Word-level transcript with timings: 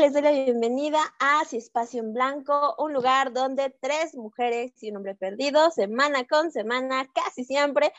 Les 0.00 0.12
doy 0.12 0.22
la 0.22 0.30
bienvenida 0.30 1.00
a 1.18 1.44
Si 1.44 1.56
Espacio 1.56 2.00
en 2.00 2.12
Blanco, 2.12 2.76
un 2.78 2.92
lugar 2.92 3.32
donde 3.32 3.74
tres 3.80 4.14
mujeres 4.14 4.72
y 4.80 4.90
un 4.90 4.98
hombre 4.98 5.16
perdido, 5.16 5.72
semana 5.72 6.24
con 6.24 6.52
semana, 6.52 7.10
casi 7.12 7.44
siempre, 7.44 7.92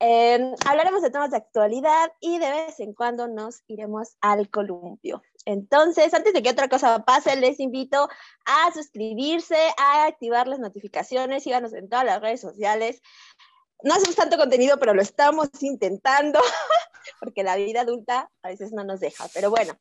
eh, 0.00 0.54
hablaremos 0.68 1.02
de 1.02 1.10
temas 1.10 1.30
de 1.30 1.36
actualidad 1.36 2.12
y 2.20 2.40
de 2.40 2.50
vez 2.50 2.80
en 2.80 2.94
cuando 2.94 3.28
nos 3.28 3.62
iremos 3.68 4.16
al 4.20 4.50
columpio. 4.50 5.22
Entonces, 5.44 6.12
antes 6.14 6.32
de 6.32 6.42
que 6.42 6.50
otra 6.50 6.68
cosa 6.68 7.04
pase, 7.04 7.36
les 7.36 7.60
invito 7.60 8.08
a 8.44 8.72
suscribirse, 8.74 9.56
a 9.78 10.06
activar 10.06 10.48
las 10.48 10.58
notificaciones, 10.58 11.44
síganos 11.44 11.72
en 11.74 11.88
todas 11.88 12.04
las 12.04 12.20
redes 12.20 12.40
sociales. 12.40 13.00
No 13.82 13.94
hacemos 13.94 14.16
tanto 14.16 14.36
contenido, 14.36 14.78
pero 14.78 14.94
lo 14.94 15.02
estamos 15.02 15.48
intentando, 15.60 16.40
porque 17.20 17.42
la 17.42 17.56
vida 17.56 17.82
adulta 17.82 18.30
a 18.42 18.48
veces 18.48 18.72
no 18.72 18.84
nos 18.84 19.00
deja. 19.00 19.28
Pero 19.34 19.50
bueno, 19.50 19.78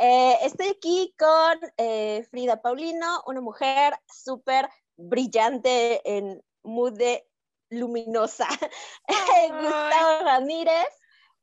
eh, 0.00 0.38
estoy 0.42 0.68
aquí 0.68 1.14
con 1.18 1.58
eh, 1.76 2.26
Frida 2.30 2.60
Paulino, 2.60 3.22
una 3.26 3.40
mujer 3.40 3.94
súper 4.06 4.68
brillante 4.96 6.00
en 6.04 6.42
mood 6.62 6.92
de 6.92 7.26
luminosa. 7.70 8.48
Gustavo 9.08 10.24
Ramírez, 10.24 10.88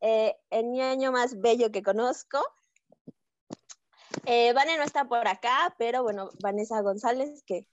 eh, 0.01 0.35
el 0.49 0.71
niño 0.71 1.11
más 1.11 1.39
bello 1.39 1.71
que 1.71 1.84
conozco. 1.84 2.43
Vane 4.25 4.77
no 4.77 4.84
está 4.84 5.05
por 5.05 5.25
acá, 5.27 5.73
pero 5.77 6.03
bueno, 6.03 6.29
Vanessa 6.41 6.81
González, 6.81 7.43
que 7.45 7.65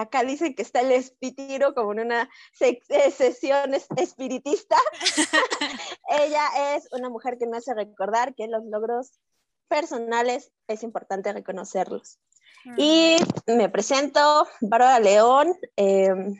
acá 0.00 0.22
dicen 0.22 0.54
que 0.54 0.62
está 0.62 0.80
el 0.80 0.92
espitiro 0.92 1.74
como 1.74 1.92
en 1.92 2.00
una 2.00 2.30
eh, 2.60 3.10
sesión 3.10 3.74
espiritista. 3.96 4.76
Ella 6.08 6.74
es 6.74 6.88
una 6.92 7.10
mujer 7.10 7.38
que 7.38 7.46
me 7.46 7.56
hace 7.56 7.74
recordar 7.74 8.34
que 8.34 8.46
los 8.46 8.64
logros 8.64 9.18
personales 9.68 10.52
es 10.68 10.82
importante 10.82 11.32
reconocerlos. 11.32 12.18
Mm. 12.64 12.74
Y 12.78 13.16
me 13.46 13.68
presento, 13.68 14.48
Bárbara 14.60 15.00
León, 15.00 15.54
em, 15.76 16.34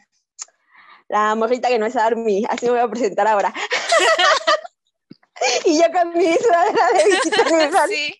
la 1.08 1.34
morrita 1.34 1.68
que 1.68 1.78
no 1.78 1.86
es 1.86 1.96
Army, 1.96 2.44
así 2.48 2.66
me 2.66 2.72
voy 2.72 2.80
a 2.80 2.88
presentar 2.88 3.26
ahora. 3.26 3.52
y 5.64 5.78
yo 5.78 5.84
con 5.92 6.16
mi 6.16 6.36
sudadera 6.36 6.88
de 6.92 7.88
Sí. 7.96 8.14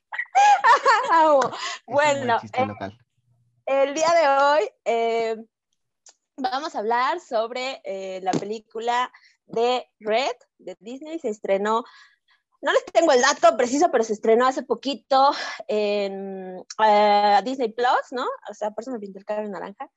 bueno, 1.86 2.39
eh, 2.53 2.66
el 3.69 3.94
día 3.94 4.08
de 4.08 4.28
hoy 4.28 4.70
eh, 4.86 5.36
vamos 6.36 6.74
a 6.74 6.78
hablar 6.78 7.20
sobre 7.20 7.80
eh, 7.84 8.20
la 8.22 8.30
película 8.33 9.12
de 9.47 9.86
Red 10.00 10.33
de 10.56 10.77
Disney. 10.80 11.19
Se 11.19 11.28
estrenó, 11.28 11.84
no 12.62 12.72
les 12.72 12.84
tengo 12.86 13.12
el 13.12 13.20
dato 13.20 13.56
preciso, 13.58 13.91
pero 13.92 14.05
se 14.05 14.14
estrenó 14.14 14.47
hace 14.47 14.62
poquito 14.62 15.33
en 15.66 16.64
Disney 17.44 17.70
Plus, 17.72 18.12
¿no? 18.12 18.27
O 18.50 18.55
sea, 18.55 18.70
por 18.70 18.83
eso 18.83 18.91
me 18.91 18.98
pinté 18.98 19.19
el 19.19 19.27
cabello 19.27 19.50
naranja. 19.50 19.91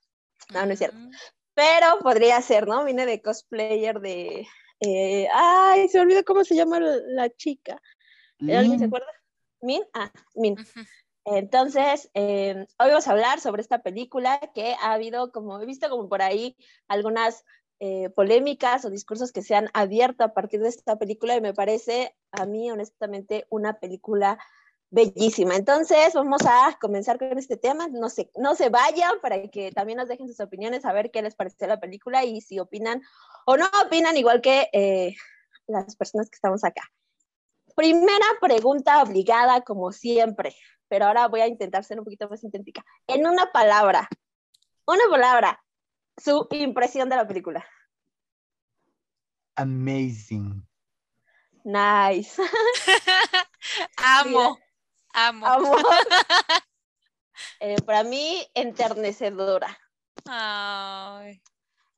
No, 0.54 0.66
no 0.66 0.74
es 0.74 0.80
cierto. 0.80 0.98
Pero 1.54 2.00
podría 2.02 2.42
ser, 2.42 2.68
¿no? 2.68 2.84
Vine 2.84 3.06
de 3.06 3.22
cosplayer 3.22 4.02
de. 4.02 4.48
Eh, 4.82 5.28
ay, 5.34 5.88
se 5.88 6.00
olvidó 6.00 6.26
cómo 6.26 6.44
se 6.44 6.56
llama 6.56 6.80
la 6.80 7.30
chica. 7.30 7.82
¿Alguien 8.40 8.80
se 8.80 8.86
acuerda? 8.86 9.08
¿Min? 9.62 9.84
Ah, 9.94 10.12
Min. 10.36 10.58
Entonces, 11.26 12.10
em, 12.14 12.66
hoy 12.80 12.88
vamos 12.90 13.08
a 13.08 13.12
hablar 13.12 13.40
sobre 13.40 13.62
esta 13.62 13.84
película 13.84 14.40
que 14.54 14.76
ha 14.82 14.94
habido, 14.94 15.32
como 15.32 15.62
he 15.62 15.66
visto 15.66 15.90
como 15.90 16.10
por 16.10 16.22
ahí, 16.22 16.58
algunas 16.88 17.46
eh, 17.80 18.10
polémicas 18.10 18.86
o 18.86 18.90
discursos 18.90 19.32
que 19.32 19.42
se 19.42 19.56
han 19.56 19.70
abierto 19.74 20.24
a 20.24 20.34
partir 20.34 20.62
de 20.62 20.70
esta 20.70 20.98
película 20.98 21.36
y 21.36 21.42
me 21.42 21.54
parece 21.54 22.16
a 22.32 22.46
mí 22.46 22.70
honestamente 22.72 23.46
una 23.50 23.80
película 23.80 24.40
Bellísima. 24.94 25.56
Entonces, 25.56 26.14
vamos 26.14 26.42
a 26.46 26.78
comenzar 26.82 27.18
con 27.18 27.38
este 27.38 27.56
tema. 27.56 27.88
No 27.88 28.10
se, 28.10 28.30
no 28.36 28.56
se 28.56 28.68
vayan 28.68 29.22
para 29.22 29.48
que 29.48 29.72
también 29.72 29.98
nos 29.98 30.10
dejen 30.10 30.28
sus 30.28 30.42
opiniones, 30.42 30.84
a 30.84 30.92
ver 30.92 31.12
qué 31.12 31.22
les 31.22 31.34
pareció 31.34 31.66
la 31.68 31.80
película 31.80 32.26
y 32.26 32.42
si 32.42 32.60
opinan 32.60 33.02
o 33.46 33.56
no 33.56 33.68
opinan, 33.86 34.18
igual 34.18 34.42
que 34.42 34.68
eh, 34.74 35.16
las 35.68 35.96
personas 35.96 36.30
que 36.30 36.36
estamos 36.36 36.66
acá. 36.66 36.84
Primera 37.76 38.26
pregunta 38.40 39.02
obligada, 39.02 39.62
como 39.62 39.92
siempre, 39.92 40.56
pero 40.88 41.06
ahora 41.06 41.28
voy 41.28 41.42
a 41.42 41.48
intentar 41.48 41.84
ser 41.84 42.00
un 42.00 42.06
poquito 42.06 42.30
más 42.30 42.42
sintética. 42.42 42.84
En 43.08 43.26
una 43.26 43.52
palabra, 43.52 44.08
una 44.86 45.04
palabra, 45.10 45.64
su 46.18 46.48
impresión 46.52 47.10
de 47.10 47.16
la 47.16 47.28
película. 47.28 47.66
Amazing. 49.56 50.68
Nice. 51.64 52.42
Amo. 53.98 54.58
Amo. 55.14 55.76
Eh, 57.60 57.82
para 57.82 58.04
mí, 58.04 58.46
enternecedora. 58.54 59.76
Ay. 60.26 61.42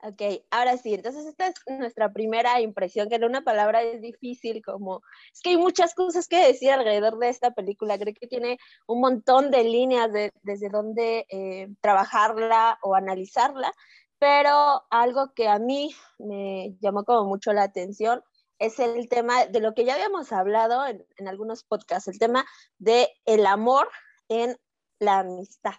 Ok, 0.06 0.22
ahora 0.52 0.75
sí, 0.75 0.94
entonces 0.94 1.25
esta 1.25 1.47
es 1.47 1.56
nuestra 1.80 2.12
primera 2.12 2.59
impresión, 2.59 3.08
que 3.08 3.16
en 3.16 3.24
una 3.24 3.41
palabra 3.41 3.84
es 3.84 4.02
difícil, 4.02 4.62
como 4.62 5.02
es 5.31 5.40
que 5.41 5.52
hay 5.52 5.58
muchas 5.58 5.94
cosas 5.96 6.28
que 6.28 6.46
decir 6.46 6.72
alrededor 6.72 7.18
de 7.19 7.30
esta 7.30 7.52
película, 7.52 7.97
creo 7.97 8.13
que 8.13 8.28
tiene 8.28 8.58
un 8.86 9.00
montón 9.00 9.50
de 9.50 9.63
líneas 9.63 10.12
de, 10.12 10.34
desde 10.42 10.68
donde 10.68 11.25
eh, 11.30 11.69
trabajarla 11.80 12.80
o 12.81 12.96
analizarla, 12.96 13.72
pero 14.19 14.84
algo 14.90 15.34
que 15.34 15.47
a 15.47 15.58
mí 15.58 15.96
me 16.19 16.75
llamó 16.81 17.06
como 17.06 17.24
mucho 17.24 17.53
la 17.53 17.63
atención 17.63 18.22
es 18.59 18.80
el 18.80 19.08
tema 19.08 19.46
de 19.46 19.62
lo 19.62 19.74
que 19.74 19.86
ya 19.86 19.94
habíamos 19.94 20.34
hablado 20.34 20.86
en, 20.86 21.28
algunos 21.30 21.63
podcasts, 21.63 22.09
el 22.09 22.19
tema 22.19 22.46
de 22.78 23.08
el 23.24 23.46
amor 23.46 23.88
en 24.28 24.58
la 25.00 25.19
amistad. 25.19 25.75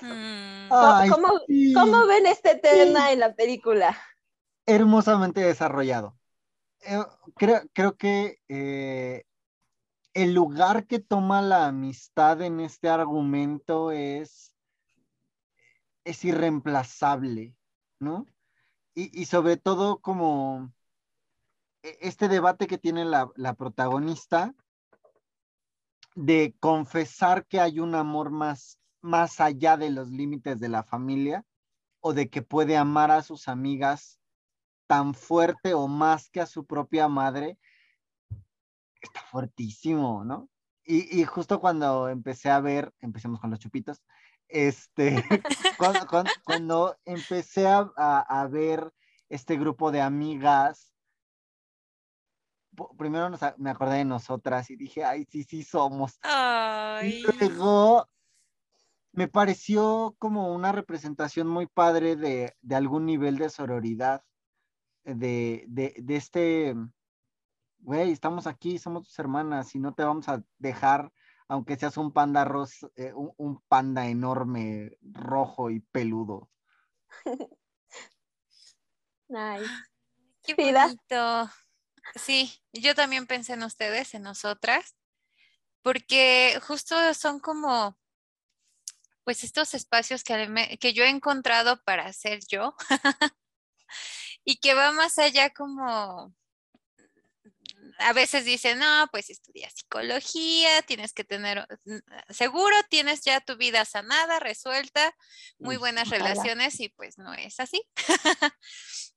Mm. 0.00 0.68
¿Cómo, 0.68 2.06
ven 2.06 2.26
este 2.26 2.56
tema 2.56 3.12
en 3.12 3.20
la 3.20 3.34
película? 3.34 3.96
Hermosamente 4.66 5.40
desarrollado. 5.40 6.18
Eh, 6.80 7.02
creo, 7.72 7.96
que 7.96 8.38
eh, 8.48 9.24
el 10.14 10.34
lugar 10.34 10.86
que 10.86 10.98
toma 10.98 11.42
la 11.42 11.66
amistad 11.66 12.42
en 12.42 12.60
este 12.60 12.88
argumento 12.88 13.90
es, 13.90 14.52
es 16.04 16.24
irreemplazable, 16.24 17.54
¿no? 17.98 18.26
y 18.98 19.26
sobre 19.26 19.58
todo 19.58 19.98
como 19.98 20.72
e, 21.86 21.98
este 22.00 22.28
debate 22.28 22.66
que 22.66 22.78
tiene 22.78 23.04
la, 23.04 23.54
protagonista 23.54 24.54
de 26.16 26.56
confesar 26.58 27.46
que 27.46 27.60
hay 27.60 27.78
un 27.78 27.94
amor 27.94 28.30
más, 28.30 28.78
más 29.06 29.40
allá 29.40 29.76
de 29.76 29.90
los 29.90 30.10
límites 30.10 30.60
de 30.60 30.68
la 30.68 30.82
familia 30.82 31.44
o 32.00 32.12
de 32.12 32.28
que 32.28 32.42
puede 32.42 32.76
amar 32.76 33.10
a 33.10 33.22
sus 33.22 33.48
amigas 33.48 34.20
tan 34.86 35.14
fuerte 35.14 35.74
o 35.74 35.88
más 35.88 36.28
que 36.30 36.40
a 36.40 36.46
su 36.46 36.66
propia 36.66 37.08
madre, 37.08 37.58
está 39.00 39.20
fuertísimo, 39.22 40.24
¿no? 40.24 40.48
Y, 40.88 41.24
justo 41.24 41.58
cuando 41.58 42.08
empecé 42.08 42.48
a 42.48 42.60
ver, 42.60 42.94
empecemos 43.00 43.40
con 43.40 43.50
los 43.50 43.58
chupitos, 43.58 44.00
este, 44.46 45.16
cuando, 46.46 46.96
empecé 47.04 47.66
a, 47.66 47.90
a, 47.96 48.46
ver 48.46 48.92
este 49.28 49.56
grupo 49.56 49.90
de 49.90 50.00
amigas 50.00 50.96
primero 52.98 53.30
me 53.56 53.70
acordé 53.70 53.96
de 53.98 54.04
nosotras 54.04 54.70
y 54.70 54.76
dije, 54.76 55.04
ay, 55.04 55.26
sí, 55.30 55.44
sí 55.44 55.62
somos. 55.62 56.18
Y 57.02 57.22
luego 57.22 58.06
me 59.16 59.28
pareció 59.28 60.14
como 60.18 60.54
una 60.54 60.72
representación 60.72 61.48
muy 61.48 61.66
padre 61.66 62.16
de, 62.16 62.54
algún 62.70 63.06
nivel 63.06 63.38
de 63.38 63.48
sororidad, 63.48 64.22
de, 65.04 65.64
de, 65.68 66.16
este, 66.16 66.74
güey, 67.78 68.12
estamos 68.12 68.46
aquí, 68.46 68.78
somos 68.78 69.04
tus 69.04 69.18
hermanas 69.18 69.74
y 69.74 69.78
no 69.78 69.94
te 69.94 70.04
vamos 70.04 70.28
a 70.28 70.44
dejar, 70.58 71.10
aunque 71.48 71.76
seas 71.76 71.96
un 71.96 72.12
panda 72.12 72.44
rosa, 72.44 72.88
eh, 72.94 73.14
un, 73.14 73.62
panda 73.68 74.06
enorme, 74.06 74.98
rojo 75.02 75.70
y 75.70 75.80
peludo. 75.80 76.50
Nice. 79.28 79.68
Qué 80.44 80.54
bonito. 80.54 81.50
Sí, 82.14 82.52
yo 82.72 82.94
también 82.94 83.26
pensé 83.26 83.54
en 83.54 83.64
ustedes, 83.64 84.14
en 84.14 84.22
nosotras, 84.22 84.94
porque 85.82 86.60
justo 86.62 86.94
son 87.12 87.40
como, 87.40 87.98
pues 89.26 89.42
estos 89.42 89.74
espacios 89.74 90.22
que, 90.22 90.78
que 90.80 90.92
yo 90.92 91.02
he 91.02 91.08
encontrado 91.08 91.82
para 91.82 92.12
ser 92.12 92.38
yo 92.48 92.76
y 94.44 94.58
que 94.58 94.72
va 94.74 94.92
más 94.92 95.18
allá 95.18 95.50
como 95.50 96.32
a 97.98 98.12
veces 98.12 98.44
dicen, 98.44 98.78
no, 98.78 99.08
pues 99.10 99.30
estudia 99.30 99.68
psicología, 99.70 100.80
tienes 100.82 101.12
que 101.12 101.24
tener, 101.24 101.66
seguro 102.28 102.76
tienes 102.88 103.22
ya 103.22 103.40
tu 103.40 103.56
vida 103.56 103.84
sanada, 103.84 104.38
resuelta, 104.38 105.12
muy 105.58 105.76
buenas 105.76 106.08
relaciones 106.08 106.78
y 106.78 106.88
pues 106.90 107.18
no 107.18 107.34
es 107.34 107.58
así. 107.58 107.82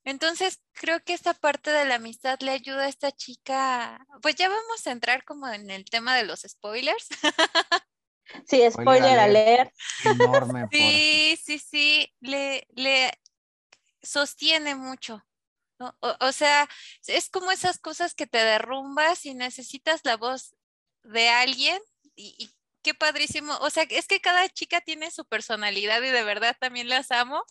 Entonces, 0.03 0.59
creo 0.73 1.03
que 1.03 1.13
esta 1.13 1.35
parte 1.35 1.69
de 1.69 1.85
la 1.85 1.95
amistad 1.95 2.39
le 2.39 2.49
ayuda 2.49 2.85
a 2.85 2.89
esta 2.89 3.11
chica, 3.11 4.03
pues 4.23 4.35
ya 4.35 4.49
vamos 4.49 4.87
a 4.87 4.91
entrar 4.91 5.23
como 5.23 5.47
en 5.49 5.69
el 5.69 5.85
tema 5.85 6.15
de 6.15 6.23
los 6.23 6.41
spoilers. 6.47 7.07
Sí, 8.45 8.61
spoiler, 8.71 9.19
alert. 9.19 9.73
Enorme. 10.05 10.67
Sí, 10.71 11.39
sí, 11.43 11.59
sí, 11.59 12.13
le, 12.19 12.67
le 12.69 13.11
sostiene 14.01 14.75
mucho. 14.75 15.23
O, 16.01 16.31
sea, 16.33 16.67
es 17.07 17.29
como 17.29 17.51
esas 17.51 17.79
cosas 17.79 18.13
que 18.13 18.27
te 18.27 18.37
derrumbas 18.37 19.25
y 19.25 19.33
necesitas 19.33 20.01
la 20.03 20.17
voz 20.17 20.53
de 21.03 21.29
alguien 21.29 21.79
y, 22.15 22.35
y, 22.37 22.51
qué 22.81 22.93
padrísimo. 22.93 23.55
O 23.61 23.69
sea, 23.69 23.83
es 23.89 24.07
que 24.07 24.19
cada 24.19 24.47
chica 24.49 24.81
tiene 24.81 25.09
su 25.09 25.25
personalidad 25.25 26.01
y 26.01 26.09
de 26.09 26.23
verdad 26.23 26.57
también 26.59 26.89
las 26.89 27.11
amo 27.11 27.45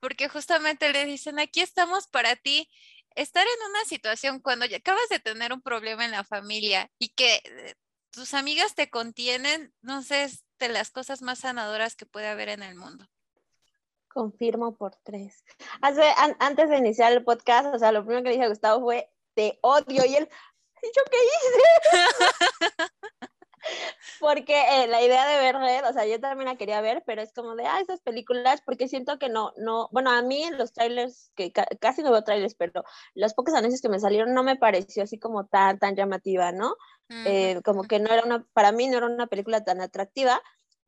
porque 0.00 0.28
justamente 0.28 0.92
le 0.92 1.04
dicen, 1.04 1.38
aquí 1.38 1.60
estamos 1.60 2.08
para 2.08 2.34
ti. 2.34 2.68
Estar 3.14 3.44
en 3.44 3.70
una 3.70 3.84
situación 3.84 4.40
cuando 4.40 4.66
ya 4.66 4.78
acabas 4.78 5.08
de 5.10 5.18
tener 5.18 5.52
un 5.52 5.60
problema 5.60 6.04
en 6.04 6.12
la 6.12 6.24
familia 6.24 6.90
y 6.98 7.08
que 7.08 7.42
eh, 7.44 7.74
tus 8.10 8.34
amigas 8.34 8.74
te 8.74 8.90
contienen, 8.90 9.72
no 9.82 10.02
sé, 10.02 10.24
es 10.24 10.44
de 10.58 10.68
las 10.68 10.90
cosas 10.90 11.22
más 11.22 11.40
sanadoras 11.40 11.96
que 11.96 12.06
puede 12.06 12.28
haber 12.28 12.48
en 12.48 12.62
el 12.62 12.74
mundo. 12.76 13.06
Confirmo 14.08 14.74
por 14.74 14.96
tres. 14.96 15.44
Hace, 15.80 16.02
antes 16.38 16.68
de 16.68 16.78
iniciar 16.78 17.12
el 17.12 17.24
podcast, 17.24 17.74
o 17.74 17.78
sea, 17.78 17.92
lo 17.92 18.04
primero 18.04 18.24
que 18.24 18.30
dije 18.30 18.44
a 18.44 18.48
Gustavo 18.48 18.82
fue, 18.82 19.10
te 19.34 19.58
odio, 19.62 20.04
y 20.04 20.16
él, 20.16 20.28
¿yo 20.82 21.02
qué 21.10 21.18
hice? 21.24 22.08
porque 24.20 24.54
eh, 24.70 24.86
la 24.86 25.02
idea 25.02 25.26
de 25.26 25.38
ver 25.38 25.56
Red, 25.56 25.88
o 25.88 25.92
sea, 25.92 26.06
yo 26.06 26.20
también 26.20 26.48
la 26.48 26.56
quería 26.56 26.80
ver, 26.80 27.02
pero 27.06 27.22
es 27.22 27.32
como 27.32 27.54
de, 27.56 27.66
ah, 27.66 27.80
esas 27.80 28.00
películas, 28.00 28.62
porque 28.64 28.88
siento 28.88 29.18
que 29.18 29.28
no, 29.28 29.52
no, 29.56 29.88
bueno, 29.92 30.10
a 30.10 30.22
mí 30.22 30.44
los 30.52 30.72
trailers, 30.72 31.32
que 31.34 31.52
casi 31.52 32.02
no 32.02 32.10
veo 32.12 32.24
trailers, 32.24 32.54
pero 32.54 32.84
los 33.14 33.34
pocos 33.34 33.54
anuncios 33.54 33.80
que 33.80 33.88
me 33.88 34.00
salieron 34.00 34.34
no 34.34 34.42
me 34.42 34.56
pareció 34.56 35.02
así 35.02 35.18
como 35.18 35.46
tan, 35.46 35.78
tan 35.78 35.96
llamativa, 35.96 36.52
¿no? 36.52 36.76
Eh, 37.26 37.60
como 37.64 37.82
que 37.82 37.98
no 37.98 38.12
era 38.12 38.24
una, 38.24 38.46
para 38.52 38.70
mí 38.70 38.86
no 38.86 38.98
era 38.98 39.06
una 39.06 39.26
película 39.26 39.64
tan 39.64 39.80
atractiva, 39.80 40.40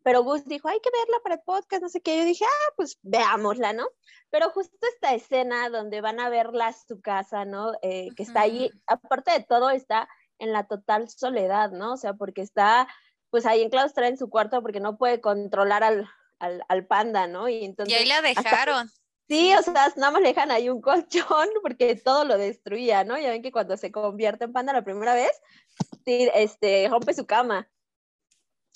pero 0.02 0.22
Gus 0.22 0.44
dijo, 0.44 0.68
hay 0.68 0.80
que 0.80 0.90
verla 0.90 1.18
para 1.22 1.36
el 1.36 1.42
podcast, 1.42 1.82
no 1.82 1.88
sé 1.88 2.00
qué. 2.00 2.18
Yo 2.18 2.24
dije, 2.24 2.44
ah, 2.44 2.72
pues 2.76 2.98
veámosla, 3.02 3.72
¿no? 3.72 3.86
Pero 4.30 4.50
justo 4.50 4.76
esta 4.94 5.14
escena 5.14 5.68
donde 5.68 6.00
van 6.00 6.20
a 6.20 6.28
verla 6.28 6.72
su 6.72 7.00
casa, 7.00 7.44
¿no? 7.44 7.72
Eh, 7.82 8.08
que 8.16 8.22
está 8.22 8.42
ahí, 8.42 8.70
aparte 8.86 9.32
de 9.32 9.44
todo, 9.44 9.70
está 9.70 10.08
en 10.42 10.52
la 10.52 10.64
total 10.64 11.08
soledad, 11.08 11.70
¿no? 11.70 11.92
O 11.92 11.96
sea, 11.96 12.14
porque 12.14 12.42
está, 12.42 12.88
pues 13.30 13.46
ahí 13.46 13.62
enclaustrada 13.62 14.08
en 14.08 14.18
su 14.18 14.28
cuarto 14.28 14.60
porque 14.60 14.80
no 14.80 14.98
puede 14.98 15.20
controlar 15.20 15.84
al, 15.84 16.08
al, 16.40 16.64
al 16.68 16.84
panda, 16.84 17.28
¿no? 17.28 17.48
Y, 17.48 17.64
entonces, 17.64 17.94
y 17.94 17.96
ahí 17.96 18.06
la 18.06 18.20
dejaron. 18.20 18.90
sí, 19.28 19.54
o 19.54 19.62
sea, 19.62 19.92
nada 19.96 20.10
más 20.10 20.20
le 20.20 20.28
dejan 20.28 20.50
ahí 20.50 20.68
un 20.68 20.82
colchón 20.82 21.48
porque 21.62 21.94
todo 21.94 22.24
lo 22.24 22.36
destruía, 22.38 23.04
¿no? 23.04 23.16
Ya 23.18 23.30
ven 23.30 23.42
que 23.42 23.52
cuando 23.52 23.76
se 23.76 23.92
convierte 23.92 24.44
en 24.44 24.52
panda 24.52 24.72
la 24.72 24.82
primera 24.82 25.14
vez, 25.14 25.30
este, 26.04 26.88
rompe 26.90 27.14
su 27.14 27.24
cama. 27.24 27.70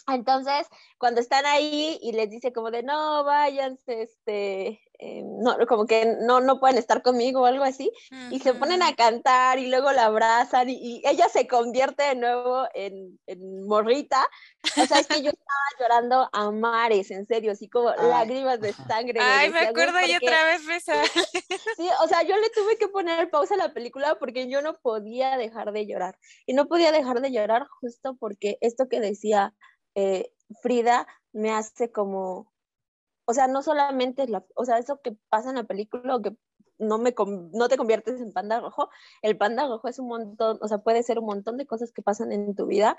Entonces, 0.09 0.69
cuando 0.99 1.21
están 1.21 1.47
ahí 1.47 1.99
y 2.01 2.13
les 2.13 2.31
dice 2.31 2.53
como 2.53 2.71
de, 2.71 2.85
no, 2.85 3.25
váyanse, 3.25 4.03
este, 4.03 4.81
eh, 4.98 5.22
no, 5.25 5.56
como 5.66 5.87
que 5.87 6.16
no, 6.20 6.40
no 6.40 6.58
pueden 6.58 6.78
estar 6.78 7.02
conmigo 7.02 7.43
o 7.43 7.46
algo 7.46 7.64
así, 7.64 7.93
y 8.31 8.40
se 8.40 8.54
ponen 8.54 8.82
a 8.82 8.94
cantar 8.94 9.58
y 9.58 9.69
luego 9.69 9.93
la 9.93 10.06
abrazan 10.06 10.70
y, 10.70 11.02
ella 11.04 11.28
se 11.28 11.46
convierte 11.46 12.02
de 12.02 12.14
nuevo 12.16 12.66
en, 12.75 13.19
en, 13.26 13.66
morrita. 13.66 14.26
O 14.76 14.87
sea, 14.87 15.00
es 15.00 15.06
que 15.06 15.22
yo 15.22 15.31
estaba 15.31 15.66
llorando 15.78 16.28
a 16.32 16.50
mares, 16.50 17.10
en 17.10 17.26
serio, 17.26 17.52
así 17.52 17.69
como 17.69 17.90
lágrimas 17.90 18.60
de 18.60 18.72
sangre. 18.72 19.20
Ay, 19.20 19.50
me 19.50 19.60
acuerdo 19.60 19.98
y 20.06 20.16
otra 20.16 20.44
vez 20.44 20.64
me 20.64 20.81
Sí, 21.76 21.88
o 22.02 22.08
sea, 22.08 22.22
yo 22.22 22.37
le 22.37 22.50
tuve 22.50 22.76
que 22.78 22.88
poner 22.88 23.31
pausa 23.31 23.54
a 23.54 23.58
la 23.58 23.72
película 23.72 24.16
porque 24.19 24.48
yo 24.48 24.62
no 24.62 24.75
podía 24.78 25.37
dejar 25.37 25.72
de 25.72 25.87
llorar. 25.87 26.19
Y 26.46 26.54
no 26.54 26.66
podía 26.66 26.93
dejar 26.93 27.20
de 27.20 27.32
llorar 27.32 27.66
justo 27.81 28.16
porque 28.19 28.58
esto 28.60 28.88
que 28.88 29.00
decía 29.00 29.54
eh, 29.94 30.31
Frida 30.62 31.06
me 31.32 31.52
hace 31.52 31.90
como, 31.90 32.52
o 33.26 33.34
sea, 33.34 33.49
no 33.49 33.62
solamente 33.62 34.26
la, 34.28 34.44
o 34.55 34.64
sea, 34.64 34.78
eso 34.78 35.00
que 35.02 35.17
pasa 35.28 35.50
en 35.50 35.56
la 35.56 35.64
película 35.64 36.17
o 36.17 36.23
que 36.23 36.37
no, 36.78 36.99
me, 36.99 37.14
no 37.52 37.69
te 37.69 37.76
conviertes 37.76 38.20
en 38.20 38.32
panda 38.32 38.61
rojo, 38.61 38.88
el 39.23 39.37
panda 39.37 39.67
rojo 39.67 39.88
es 39.88 39.99
un 39.99 40.08
montón, 40.08 40.58
o 40.61 40.69
sea, 40.69 40.78
puede 40.78 41.02
ser 41.02 41.19
un 41.19 41.26
montón 41.26 41.56
de 41.56 41.67
cosas 41.67 41.93
que 41.93 42.02
pasan 42.02 42.32
en 42.32 42.55
tu 42.55 42.67
vida 42.67 42.96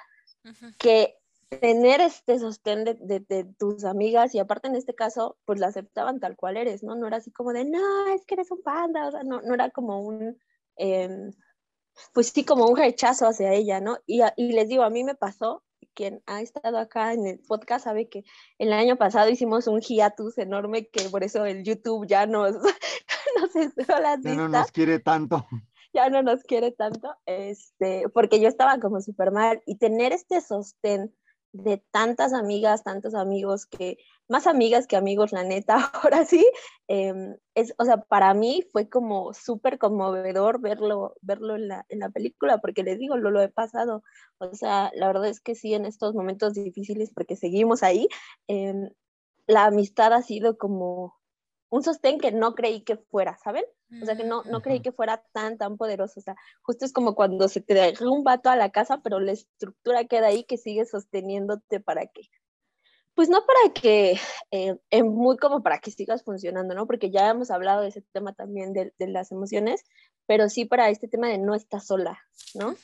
que 0.77 1.15
tener 1.49 2.01
este 2.01 2.39
sostén 2.39 2.83
de, 2.83 2.95
de, 2.95 3.45
tus 3.57 3.85
amigas 3.85 4.35
y 4.35 4.39
aparte 4.39 4.67
en 4.67 4.75
este 4.75 4.93
caso, 4.93 5.37
pues 5.45 5.59
la 5.59 5.67
aceptaban 5.67 6.19
tal 6.19 6.35
cual 6.35 6.57
eres, 6.57 6.83
¿no? 6.83 6.95
No 6.95 7.07
era 7.07 7.17
así 7.17 7.31
como 7.31 7.53
de, 7.53 7.63
no, 7.63 8.07
es 8.13 8.25
que 8.25 8.35
eres 8.35 8.51
un 8.51 8.61
panda, 8.61 9.07
o 9.07 9.11
sea, 9.11 9.23
no, 9.23 9.41
no 9.41 9.53
era 9.53 9.69
como 9.69 10.01
un, 10.01 10.37
em, 10.75 11.31
pues 12.13 12.27
sí, 12.29 12.43
como 12.43 12.67
un 12.67 12.75
rechazo 12.75 13.27
hacia 13.27 13.53
ella, 13.53 13.79
¿no? 13.79 13.97
Y, 14.05 14.21
y 14.35 14.51
les 14.51 14.67
digo, 14.67 14.83
a 14.83 14.89
mí 14.89 15.03
me 15.03 15.15
pasó 15.15 15.63
quien 15.97 16.21
ha 16.27 16.41
estado 16.41 16.77
acá 16.77 17.13
en 17.13 17.25
el 17.25 17.39
podcast 17.39 17.85
sabe 17.85 18.07
que 18.07 18.23
el 18.59 18.71
año 18.71 18.97
pasado 18.97 19.31
hicimos 19.31 19.65
un 19.65 19.81
hiatus 19.81 20.37
enorme 20.37 20.87
que 20.89 21.09
por 21.09 21.23
eso 21.23 21.43
el 21.43 21.63
YouTube 21.63 22.05
ya 22.07 22.27
nos, 22.27 22.53
nos 23.35 23.87
las 23.87 24.21
Ya 24.21 24.35
no 24.35 24.47
nos 24.47 24.71
quiere 24.71 24.99
tanto. 24.99 25.47
Ya 25.93 26.09
no 26.09 26.21
nos 26.21 26.43
quiere 26.43 26.71
tanto, 26.71 27.15
este, 27.25 28.07
porque 28.13 28.39
yo 28.39 28.47
estaba 28.47 28.77
como 28.79 29.01
súper 29.01 29.31
mal 29.31 29.63
y 29.65 29.79
tener 29.79 30.13
este 30.13 30.41
sostén 30.41 31.11
de 31.53 31.83
tantas 31.91 32.33
amigas, 32.33 32.83
tantos 32.83 33.15
amigos 33.15 33.65
que, 33.65 33.97
más 34.27 34.47
amigas 34.47 34.87
que 34.87 34.95
amigos, 34.95 35.31
la 35.31 35.43
neta, 35.43 35.75
ahora 35.93 36.25
sí, 36.25 36.45
em, 36.87 37.37
es, 37.55 37.73
o 37.77 37.85
sea, 37.85 37.97
para 37.97 38.33
mí 38.33 38.63
fue 38.71 38.89
como 38.89 39.33
súper 39.33 39.77
conmovedor 39.77 40.61
verlo, 40.61 41.15
verlo 41.21 41.55
en 41.55 41.67
la, 41.67 41.85
en 41.89 41.99
la 41.99 42.09
película, 42.09 42.59
porque 42.59 42.83
les 42.83 42.99
digo, 42.99 43.17
lo, 43.17 43.31
lo 43.31 43.41
he 43.41 43.49
pasado, 43.49 44.03
o 44.39 44.53
sea, 44.53 44.91
la 44.95 45.07
verdad 45.07 45.27
es 45.27 45.39
que 45.41 45.55
sí, 45.55 45.73
en 45.73 45.85
estos 45.85 46.13
momentos 46.13 46.53
difíciles, 46.53 47.11
porque 47.13 47.35
seguimos 47.35 47.83
ahí, 47.83 48.07
em, 48.47 48.89
la 49.47 49.65
amistad 49.65 50.13
ha 50.13 50.21
sido 50.21 50.57
como 50.57 51.16
un 51.69 51.83
sostén 51.83 52.19
que 52.19 52.31
no 52.31 52.55
creí 52.55 52.81
que 52.81 52.97
fuera, 52.97 53.37
¿saben? 53.37 53.65
O 54.01 54.05
sea, 54.05 54.17
que 54.17 54.23
no, 54.23 54.43
no 54.43 54.61
creí 54.61 54.81
que 54.81 54.91
fuera 54.91 55.23
tan, 55.31 55.57
tan 55.57 55.77
poderoso. 55.77 56.19
O 56.19 56.23
sea, 56.23 56.35
justo 56.61 56.85
es 56.85 56.91
como 56.91 57.15
cuando 57.15 57.47
se 57.47 57.61
te 57.61 57.73
derrumba 57.73 58.39
toda 58.39 58.55
la 58.55 58.69
casa, 58.69 59.01
pero 59.01 59.19
la 59.19 59.31
estructura 59.31 60.05
queda 60.05 60.27
ahí 60.27 60.43
que 60.43 60.57
sigue 60.57 60.85
sosteniéndote 60.85 61.79
para 61.79 62.05
que, 62.07 62.23
pues 63.15 63.29
no 63.29 63.45
para 63.45 63.73
que, 63.73 64.19
eh, 64.51 65.03
muy 65.03 65.37
como 65.37 65.63
para 65.63 65.79
que 65.79 65.91
sigas 65.91 66.23
funcionando, 66.23 66.75
¿no? 66.75 66.85
Porque 66.85 67.11
ya 67.11 67.29
hemos 67.29 67.49
hablado 67.49 67.81
de 67.81 67.89
ese 67.89 68.01
tema 68.11 68.33
también 68.33 68.73
de, 68.73 68.93
de 68.99 69.07
las 69.07 69.31
emociones, 69.31 69.83
pero 70.27 70.49
sí 70.49 70.65
para 70.65 70.89
este 70.89 71.07
tema 71.07 71.29
de 71.29 71.39
no 71.39 71.55
estar 71.55 71.81
sola, 71.81 72.19
¿no? 72.53 72.75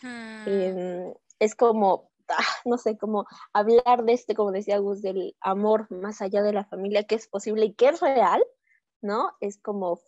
Em, 0.45 1.13
es 1.39 1.55
como, 1.55 2.09
ah, 2.29 2.43
no 2.65 2.77
sé, 2.77 2.97
como 2.97 3.25
hablar 3.51 4.03
de 4.05 4.13
este, 4.13 4.33
como 4.33 4.51
decía 4.51 4.79
Gus, 4.79 5.01
del 5.01 5.35
amor 5.41 5.91
más 5.91 6.21
allá 6.21 6.41
de 6.41 6.53
la 6.53 6.65
familia, 6.65 7.03
que 7.03 7.15
es 7.15 7.27
posible 7.27 7.65
y 7.65 7.73
que 7.73 7.89
es 7.89 7.99
real, 7.99 8.43
¿no? 9.03 9.35
Es 9.41 9.57
como, 9.57 10.01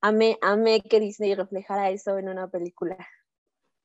amé, 0.00 0.38
amé 0.42 0.80
que 0.80 0.98
Disney 0.98 1.34
reflejara 1.34 1.90
eso 1.90 2.18
en 2.18 2.28
una 2.28 2.48
película. 2.48 2.96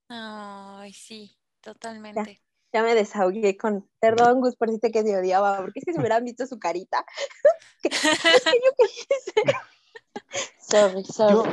Ay, 0.08 0.94
sí, 0.94 1.38
totalmente. 1.62 2.42
Ya, 2.72 2.84
me 2.84 2.96
desahogué 2.96 3.58
con, 3.58 3.90
perdón 4.00 4.42
Gus, 4.42 4.56
por 4.56 4.70
si 4.70 4.80
te 4.80 4.92
que 4.92 5.04
te 5.04 5.18
odiaba, 5.18 5.58
porque 5.58 5.80
es 5.80 5.86
que 5.86 5.94
se 5.94 6.00
hubieran 6.00 6.24
visto 6.24 6.46
su 6.46 6.60
carita. 6.60 7.06
es 7.84 8.44
que 8.44 8.60
yo 8.64 9.44
sorry, 10.60 11.04
sorry. 11.04 11.52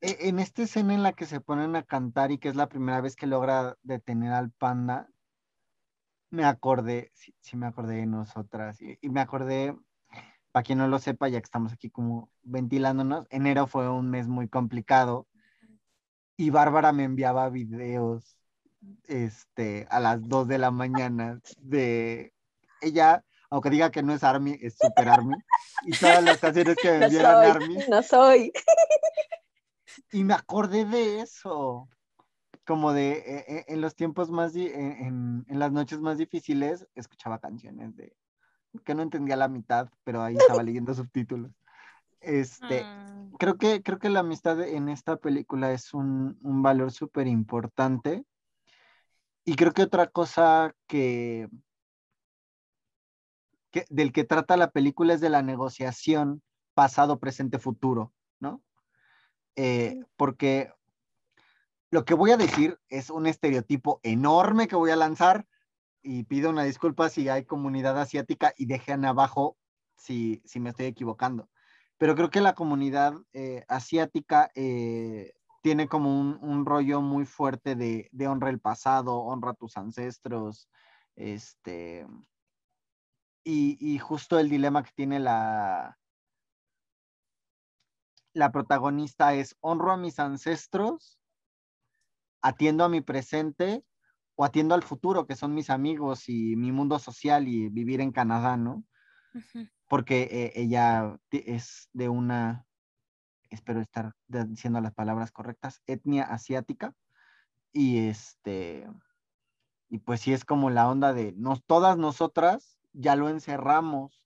E, 0.00 0.28
en 0.28 0.38
esta 0.40 0.62
escena 0.62 0.94
en 0.94 1.02
la 1.02 1.12
que 1.12 1.26
se 1.26 1.40
ponen 1.40 1.76
a 1.76 1.84
cantar 1.84 2.32
y 2.32 2.38
que 2.38 2.48
es 2.48 2.56
la 2.56 2.68
primera 2.68 3.00
vez 3.00 3.16
que 3.16 3.26
logra 3.26 3.76
detener 3.82 4.32
al 4.32 4.50
panda, 4.50 5.08
me 6.30 6.44
acordé, 6.44 7.12
sí, 7.14 7.56
me 7.56 7.66
acordé 7.66 7.96
de 7.96 8.06
nosotras 8.06 8.78
y 8.80 9.08
me 9.08 9.20
acordé 9.20 9.74
para 10.56 10.64
quien 10.64 10.78
no 10.78 10.88
lo 10.88 10.98
sepa, 10.98 11.28
ya 11.28 11.38
que 11.38 11.44
estamos 11.44 11.74
aquí 11.74 11.90
como 11.90 12.30
ventilándonos, 12.42 13.26
enero 13.28 13.66
fue 13.66 13.90
un 13.90 14.08
mes 14.08 14.26
muy 14.26 14.48
complicado 14.48 15.26
y 16.34 16.48
Bárbara 16.48 16.92
me 16.92 17.04
enviaba 17.04 17.50
videos 17.50 18.38
este, 19.06 19.86
a 19.90 20.00
las 20.00 20.26
2 20.26 20.48
de 20.48 20.56
la 20.56 20.70
mañana 20.70 21.42
de 21.58 22.32
ella, 22.80 23.22
aunque 23.50 23.68
diga 23.68 23.90
que 23.90 24.02
no 24.02 24.14
es 24.14 24.24
Army, 24.24 24.58
es 24.62 24.78
Super 24.78 25.10
Army, 25.10 25.36
y 25.84 25.90
todas 25.90 26.24
las 26.24 26.38
canciones 26.38 26.78
que 26.80 26.88
me 26.90 27.04
enviaron 27.04 27.44
Army. 27.44 27.76
No 27.90 28.02
soy. 28.02 28.50
Y 30.10 30.24
me 30.24 30.32
acordé 30.32 30.86
de 30.86 31.20
eso, 31.20 31.86
como 32.64 32.94
de 32.94 33.12
e, 33.12 33.58
e, 33.58 33.64
en 33.68 33.82
los 33.82 33.94
tiempos 33.94 34.30
más, 34.30 34.56
en, 34.56 35.44
en 35.46 35.58
las 35.58 35.70
noches 35.70 36.00
más 36.00 36.16
difíciles, 36.16 36.86
escuchaba 36.94 37.40
canciones 37.40 37.94
de 37.94 38.16
que 38.84 38.94
no 38.94 39.02
entendía 39.02 39.36
la 39.36 39.48
mitad, 39.48 39.90
pero 40.04 40.22
ahí 40.22 40.36
estaba 40.36 40.62
leyendo 40.62 40.94
subtítulos. 40.94 41.52
Este, 42.20 42.84
mm. 42.84 43.34
creo, 43.38 43.56
que, 43.56 43.82
creo 43.82 43.98
que 43.98 44.08
la 44.08 44.20
amistad 44.20 44.60
en 44.62 44.88
esta 44.88 45.16
película 45.16 45.72
es 45.72 45.94
un, 45.94 46.38
un 46.42 46.62
valor 46.62 46.90
súper 46.90 47.26
importante. 47.26 48.24
Y 49.44 49.54
creo 49.54 49.72
que 49.72 49.82
otra 49.82 50.08
cosa 50.08 50.74
que, 50.88 51.48
que, 53.70 53.84
del 53.90 54.12
que 54.12 54.24
trata 54.24 54.56
la 54.56 54.70
película 54.70 55.14
es 55.14 55.20
de 55.20 55.30
la 55.30 55.42
negociación 55.42 56.42
pasado, 56.74 57.20
presente, 57.20 57.58
futuro, 57.58 58.12
¿no? 58.40 58.60
Eh, 59.54 60.00
porque 60.16 60.72
lo 61.90 62.04
que 62.04 62.14
voy 62.14 62.32
a 62.32 62.36
decir 62.36 62.78
es 62.88 63.08
un 63.08 63.26
estereotipo 63.26 64.00
enorme 64.02 64.68
que 64.68 64.76
voy 64.76 64.90
a 64.90 64.96
lanzar, 64.96 65.46
y 66.02 66.24
pido 66.24 66.50
una 66.50 66.64
disculpa 66.64 67.08
si 67.08 67.28
hay 67.28 67.44
comunidad 67.44 67.98
asiática 68.00 68.52
y 68.56 68.66
dejen 68.66 69.04
abajo 69.04 69.56
si, 69.96 70.42
si 70.44 70.60
me 70.60 70.70
estoy 70.70 70.86
equivocando. 70.86 71.48
Pero 71.98 72.14
creo 72.14 72.30
que 72.30 72.40
la 72.40 72.54
comunidad 72.54 73.14
eh, 73.32 73.64
asiática 73.68 74.50
eh, 74.54 75.32
tiene 75.62 75.88
como 75.88 76.20
un, 76.20 76.66
rollo 76.66 77.00
muy 77.00 77.24
fuerte 77.24 77.74
de, 77.74 78.08
de, 78.12 78.28
honra 78.28 78.50
el 78.50 78.60
pasado, 78.60 79.18
honra 79.18 79.52
a 79.52 79.54
tus 79.54 79.76
ancestros, 79.76 80.68
este, 81.16 82.06
y, 83.42 83.76
y 83.80 83.98
justo 83.98 84.38
el 84.38 84.48
dilema 84.48 84.82
que 84.84 84.92
tiene 84.94 85.18
la, 85.18 85.98
la 88.32 88.52
protagonista 88.52 89.34
es 89.34 89.56
honro 89.60 89.92
a 89.92 89.96
mis 89.96 90.18
ancestros, 90.18 91.18
atiendo 92.42 92.84
a 92.84 92.88
mi 92.88 93.00
presente 93.00 93.82
o 94.36 94.44
atiendo 94.44 94.74
al 94.74 94.82
futuro, 94.82 95.26
que 95.26 95.34
son 95.34 95.54
mis 95.54 95.70
amigos 95.70 96.28
y 96.28 96.56
mi 96.56 96.70
mundo 96.70 96.98
social 96.98 97.48
y 97.48 97.68
vivir 97.70 98.00
en 98.00 98.12
Canadá, 98.12 98.56
¿no? 98.56 98.84
Porque 99.88 100.28
eh, 100.30 100.52
ella 100.54 101.18
es 101.30 101.88
de 101.92 102.08
una, 102.08 102.66
espero 103.50 103.80
estar 103.80 104.12
diciendo 104.28 104.80
las 104.80 104.94
palabras 104.94 105.32
correctas, 105.32 105.82
etnia 105.86 106.24
asiática. 106.24 106.94
Y 107.72 108.08
este, 108.08 108.86
y 109.88 109.98
pues 109.98 110.20
sí 110.20 110.32
es 110.32 110.44
como 110.44 110.70
la 110.70 110.88
onda 110.88 111.12
de 111.12 111.32
nos, 111.32 111.64
todas 111.64 111.98
nosotras 111.98 112.78
ya 112.92 113.16
lo 113.16 113.28
encerramos 113.28 114.24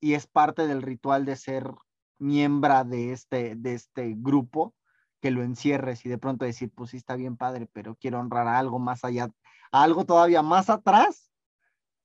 y 0.00 0.14
es 0.14 0.26
parte 0.26 0.66
del 0.66 0.82
ritual 0.82 1.24
de 1.24 1.36
ser 1.36 1.70
miembro 2.18 2.84
de 2.84 3.12
este, 3.12 3.54
de 3.56 3.74
este 3.74 4.14
grupo 4.16 4.74
que 5.20 5.30
lo 5.30 5.42
encierres 5.42 6.04
y 6.06 6.08
de 6.08 6.18
pronto 6.18 6.44
decir, 6.44 6.70
pues 6.74 6.90
sí 6.90 6.96
está 6.96 7.16
bien 7.16 7.36
padre, 7.36 7.68
pero 7.72 7.96
quiero 7.96 8.20
honrar 8.20 8.46
a 8.46 8.58
algo 8.58 8.78
más 8.78 9.04
allá, 9.04 9.28
a 9.72 9.82
algo 9.82 10.04
todavía 10.04 10.42
más 10.42 10.70
atrás 10.70 11.30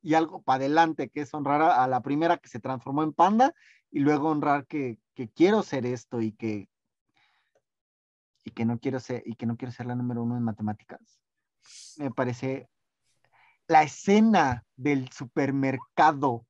y 0.01 0.15
algo 0.15 0.41
para 0.41 0.57
adelante, 0.57 1.09
que 1.09 1.21
es 1.21 1.33
honrar 1.33 1.61
a, 1.61 1.87
la 1.87 2.01
primera 2.01 2.37
que 2.37 2.49
se 2.49 2.59
transformó 2.59 3.03
en 3.03 3.13
panda 3.13 3.53
y 3.91 3.99
luego 3.99 4.29
honrar 4.29 4.65
que, 4.65 4.99
que, 5.13 5.29
quiero 5.29 5.63
ser 5.63 5.85
esto 5.85 6.21
y 6.21 6.33
que 6.33 6.69
y 8.45 8.51
que 8.51 8.65
no 8.65 8.77
quiero 8.79 8.99
ser 8.99 9.23
y 9.25 9.35
que 9.35 9.45
no 9.45 9.55
quiero 9.55 9.71
ser 9.71 9.85
la 9.85 9.95
número 9.95 10.23
uno 10.23 10.35
en 10.35 10.43
matemáticas. 10.43 11.21
Me 11.97 12.11
parece 12.11 12.67
la 13.67 13.83
escena 13.83 14.65
del 14.75 15.09
supermercado, 15.11 16.45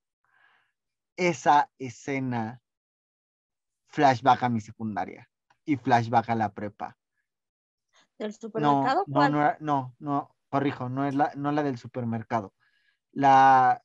esa 1.15 1.69
escena 1.77 2.61
flashback 3.89 4.41
a 4.41 4.49
mi 4.49 4.59
secundaria 4.59 5.29
y 5.65 5.77
flashback 5.77 6.29
a 6.29 6.35
la 6.35 6.53
prepa. 6.53 6.97
¿Del 8.17 8.33
supermercado? 8.33 9.03
No, 9.07 9.29
no, 9.29 9.55
no, 9.59 9.95
no, 9.99 10.35
corrijo, 10.49 10.89
no 10.89 11.05
es 11.05 11.15
la, 11.15 11.31
no 11.35 11.51
la 11.51 11.63
del 11.63 11.77
supermercado. 11.77 12.53
La, 13.11 13.83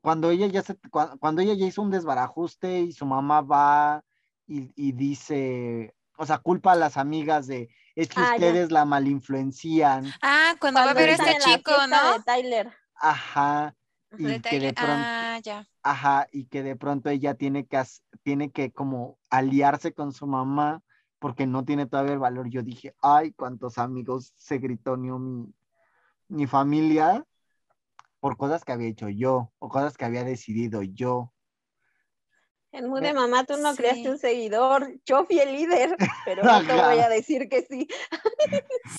cuando 0.00 0.30
ella 0.30 0.46
ya 0.46 0.62
se, 0.62 0.78
cuando, 1.20 1.42
ella 1.42 1.54
ya 1.54 1.66
hizo 1.66 1.82
un 1.82 1.90
desbarajuste 1.90 2.80
y 2.80 2.92
su 2.92 3.06
mamá 3.06 3.40
va 3.40 4.04
y, 4.46 4.92
dice, 4.92 5.96
o 6.16 6.24
sea, 6.24 6.38
culpa 6.38 6.72
a 6.72 6.76
las 6.76 6.96
amigas 6.96 7.48
de 7.48 7.68
es 7.96 8.08
que 8.08 8.20
ah, 8.20 8.34
ustedes 8.34 8.70
la 8.70 8.84
malinfluencian. 8.84 10.12
Ah, 10.22 10.54
cuando, 10.60 10.80
va 10.80 10.90
a 10.90 10.94
ver 10.94 11.08
este 11.08 11.38
chico, 11.40 11.72
¿no? 11.88 12.18
De 12.18 12.22
Tyler. 12.24 12.70
Ajá. 12.94 13.74
Y 14.16 14.40
que 14.40 14.60
de 14.60 14.72
pronto, 14.72 14.94
ah, 14.96 15.40
ya. 15.42 15.66
Ajá, 15.82 16.28
y 16.30 16.46
que 16.46 16.62
de 16.62 16.76
pronto 16.76 17.10
ella 17.10 17.34
tiene 17.34 17.66
que, 17.66 17.82
tiene 18.22 18.52
que 18.52 18.70
como 18.70 19.18
aliarse 19.30 19.92
con 19.92 20.12
su 20.12 20.26
mamá 20.26 20.82
porque 21.26 21.44
no 21.44 21.64
tiene 21.64 21.86
todavía 21.86 22.12
el 22.12 22.20
valor. 22.20 22.48
Yo 22.48 22.62
dije, 22.62 22.94
ay, 23.02 23.32
cuántos 23.32 23.78
amigos 23.78 24.32
se 24.36 24.58
gritó 24.58 24.96
mi, 24.96 25.10
mi 26.28 26.46
familia 26.46 27.26
por 28.20 28.36
cosas 28.36 28.64
que 28.64 28.70
había 28.70 28.86
hecho 28.86 29.08
yo 29.08 29.52
o 29.58 29.68
cosas 29.68 29.96
que 29.96 30.04
había 30.04 30.22
decidido 30.22 30.84
yo. 30.84 31.32
En 32.70 32.88
muy 32.88 33.00
de 33.00 33.12
mamá, 33.12 33.42
tú 33.42 33.56
no 33.56 33.74
creaste 33.74 34.08
un 34.08 34.18
seguidor. 34.18 35.00
Yo 35.04 35.24
fui 35.24 35.40
el 35.40 35.50
líder, 35.50 35.96
pero 36.24 36.44
no 36.44 36.64
te 36.64 36.74
voy 36.74 37.00
a 37.00 37.08
decir 37.08 37.48
que 37.48 37.62
sí. 37.62 37.88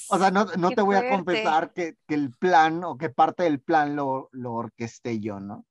o 0.10 0.17
sea, 0.17 0.29
no, 0.29 0.48
no 0.57 0.72
te 0.72 0.81
voy 0.81 0.98
a 0.98 1.07
confesar 1.07 1.72
que, 1.72 1.96
que, 2.05 2.15
el 2.15 2.31
plan 2.31 2.84
o 2.84 2.98
que 2.98 3.10
parte 3.10 3.43
del 3.43 3.62
plan 3.62 3.96
lo, 3.96 4.27
lo 4.34 4.51
orquesté 4.51 5.22
yo, 5.22 5.39
¿no? 5.39 5.65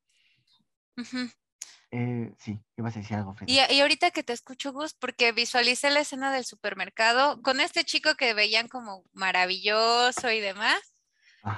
Eh, 1.99 2.35
sí, 2.39 2.59
ibas 2.77 2.95
a 2.95 2.99
decir 3.01 3.17
algo. 3.17 3.35
Y, 3.47 3.59
y, 3.59 3.81
ahorita 3.81 4.11
que 4.11 4.23
te 4.23 4.35
escucho, 4.35 4.71
Gus, 4.71 4.93
porque 4.93 5.33
visualicé 5.33 5.89
la 5.89 6.01
escena 6.01 6.31
del 6.31 6.45
supermercado 6.45 7.41
con 7.41 7.59
este 7.59 7.85
chico 7.85 8.17
que 8.17 8.35
veían 8.35 8.69
como 8.69 9.05
maravilloso 9.15 10.31
y 10.31 10.41
demás. 10.41 10.79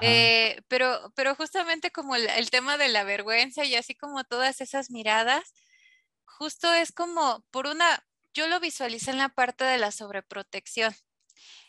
Eh, 0.00 0.60
pero, 0.68 1.12
pero 1.16 1.34
justamente 1.34 1.90
como 1.90 2.14
el, 2.14 2.28
el, 2.28 2.50
tema 2.50 2.76
de 2.76 2.88
la 2.88 3.02
vergüenza 3.02 3.64
y 3.64 3.74
así 3.74 3.96
como 3.96 4.22
todas 4.22 4.60
esas 4.60 4.90
miradas, 4.90 5.54
justo 6.24 6.72
es 6.72 6.92
como, 6.92 7.44
por 7.50 7.66
una, 7.66 8.06
yo 8.32 8.46
lo 8.46 8.60
visualicé 8.60 9.10
en 9.10 9.18
la 9.18 9.30
parte 9.30 9.64
de 9.64 9.78
la 9.78 9.90
sobreprotección, 9.90 10.94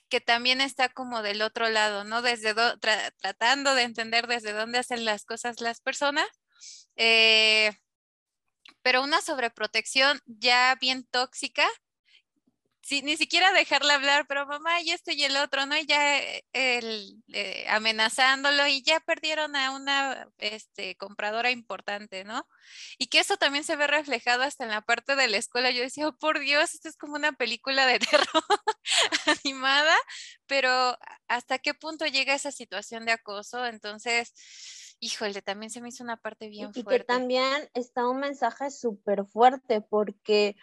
que 0.10 0.22
también 0.22 0.62
está 0.62 0.90
como 0.90 1.24
del 1.24 1.42
otro 1.42 1.70
lado, 1.70 2.04
¿no? 2.04 2.22
Desde 2.22 2.54
tratando 3.20 3.74
de 3.74 3.84
entender 3.84 4.28
desde 4.28 4.52
dónde 4.52 4.78
hacen 4.78 5.06
las 5.06 5.26
cosas 5.26 5.60
las 5.60 5.80
personas. 5.82 6.28
Eh, 6.98 7.74
pero 8.82 9.04
una 9.04 9.22
sobreprotección 9.22 10.22
ya 10.26 10.76
bien 10.80 11.06
tóxica 11.06 11.68
ni 13.04 13.18
siquiera 13.18 13.52
dejarla 13.54 13.96
hablar, 13.96 14.26
pero 14.28 14.46
mamá, 14.48 14.82
y 14.82 14.92
esto 14.92 15.12
y 15.12 15.24
el 15.24 15.38
otro, 15.38 15.66
¿no? 15.66 15.78
Y 15.78 15.86
ya 15.86 16.18
eh, 16.20 16.44
el, 16.54 17.24
eh, 17.34 17.66
amenazándolo 17.70 18.68
y 18.68 18.82
ya 18.84 19.00
perdieron 19.00 19.56
a 19.56 19.72
una 19.72 20.28
este, 20.38 20.96
compradora 20.98 21.52
importante, 21.52 22.24
¿no? 22.24 22.48
Y 22.98 23.08
que 23.08 23.20
eso 23.20 23.38
también 23.38 23.64
se 23.64 23.76
ve 23.76 23.88
reflejado 23.88 24.44
hasta 24.44 24.64
en 24.64 24.72
la 24.72 24.82
parte 24.82 25.16
de 25.16 25.28
la 25.28 25.38
escuela. 25.38 25.72
Yo 25.72 25.82
decía, 25.82 26.08
oh, 26.08 26.18
por 26.18 26.40
Dios, 26.40 26.74
esto 26.74 26.90
es 26.90 26.98
como 26.98 27.16
una 27.16 27.34
película 27.34 27.86
de 27.86 28.00
terror 28.00 28.44
animada, 29.44 29.96
pero 30.48 30.98
¿hasta 31.28 31.60
qué 31.60 31.74
punto 31.74 32.06
llega 32.06 32.34
esa 32.34 32.52
situación 32.52 33.06
de 33.06 33.12
acoso? 33.14 33.66
Entonces, 33.66 34.34
híjole, 35.00 35.42
también 35.42 35.70
se 35.70 35.82
me 35.82 35.90
hizo 35.90 36.04
una 36.04 36.18
parte 36.18 36.50
bien 36.50 36.74
fuerte. 36.74 36.96
Y 36.96 36.98
que 37.00 37.04
también 37.04 37.70
está 37.74 38.08
un 38.08 38.20
mensaje 38.20 38.72
súper 38.72 39.26
fuerte 39.26 39.82
porque 39.82 40.56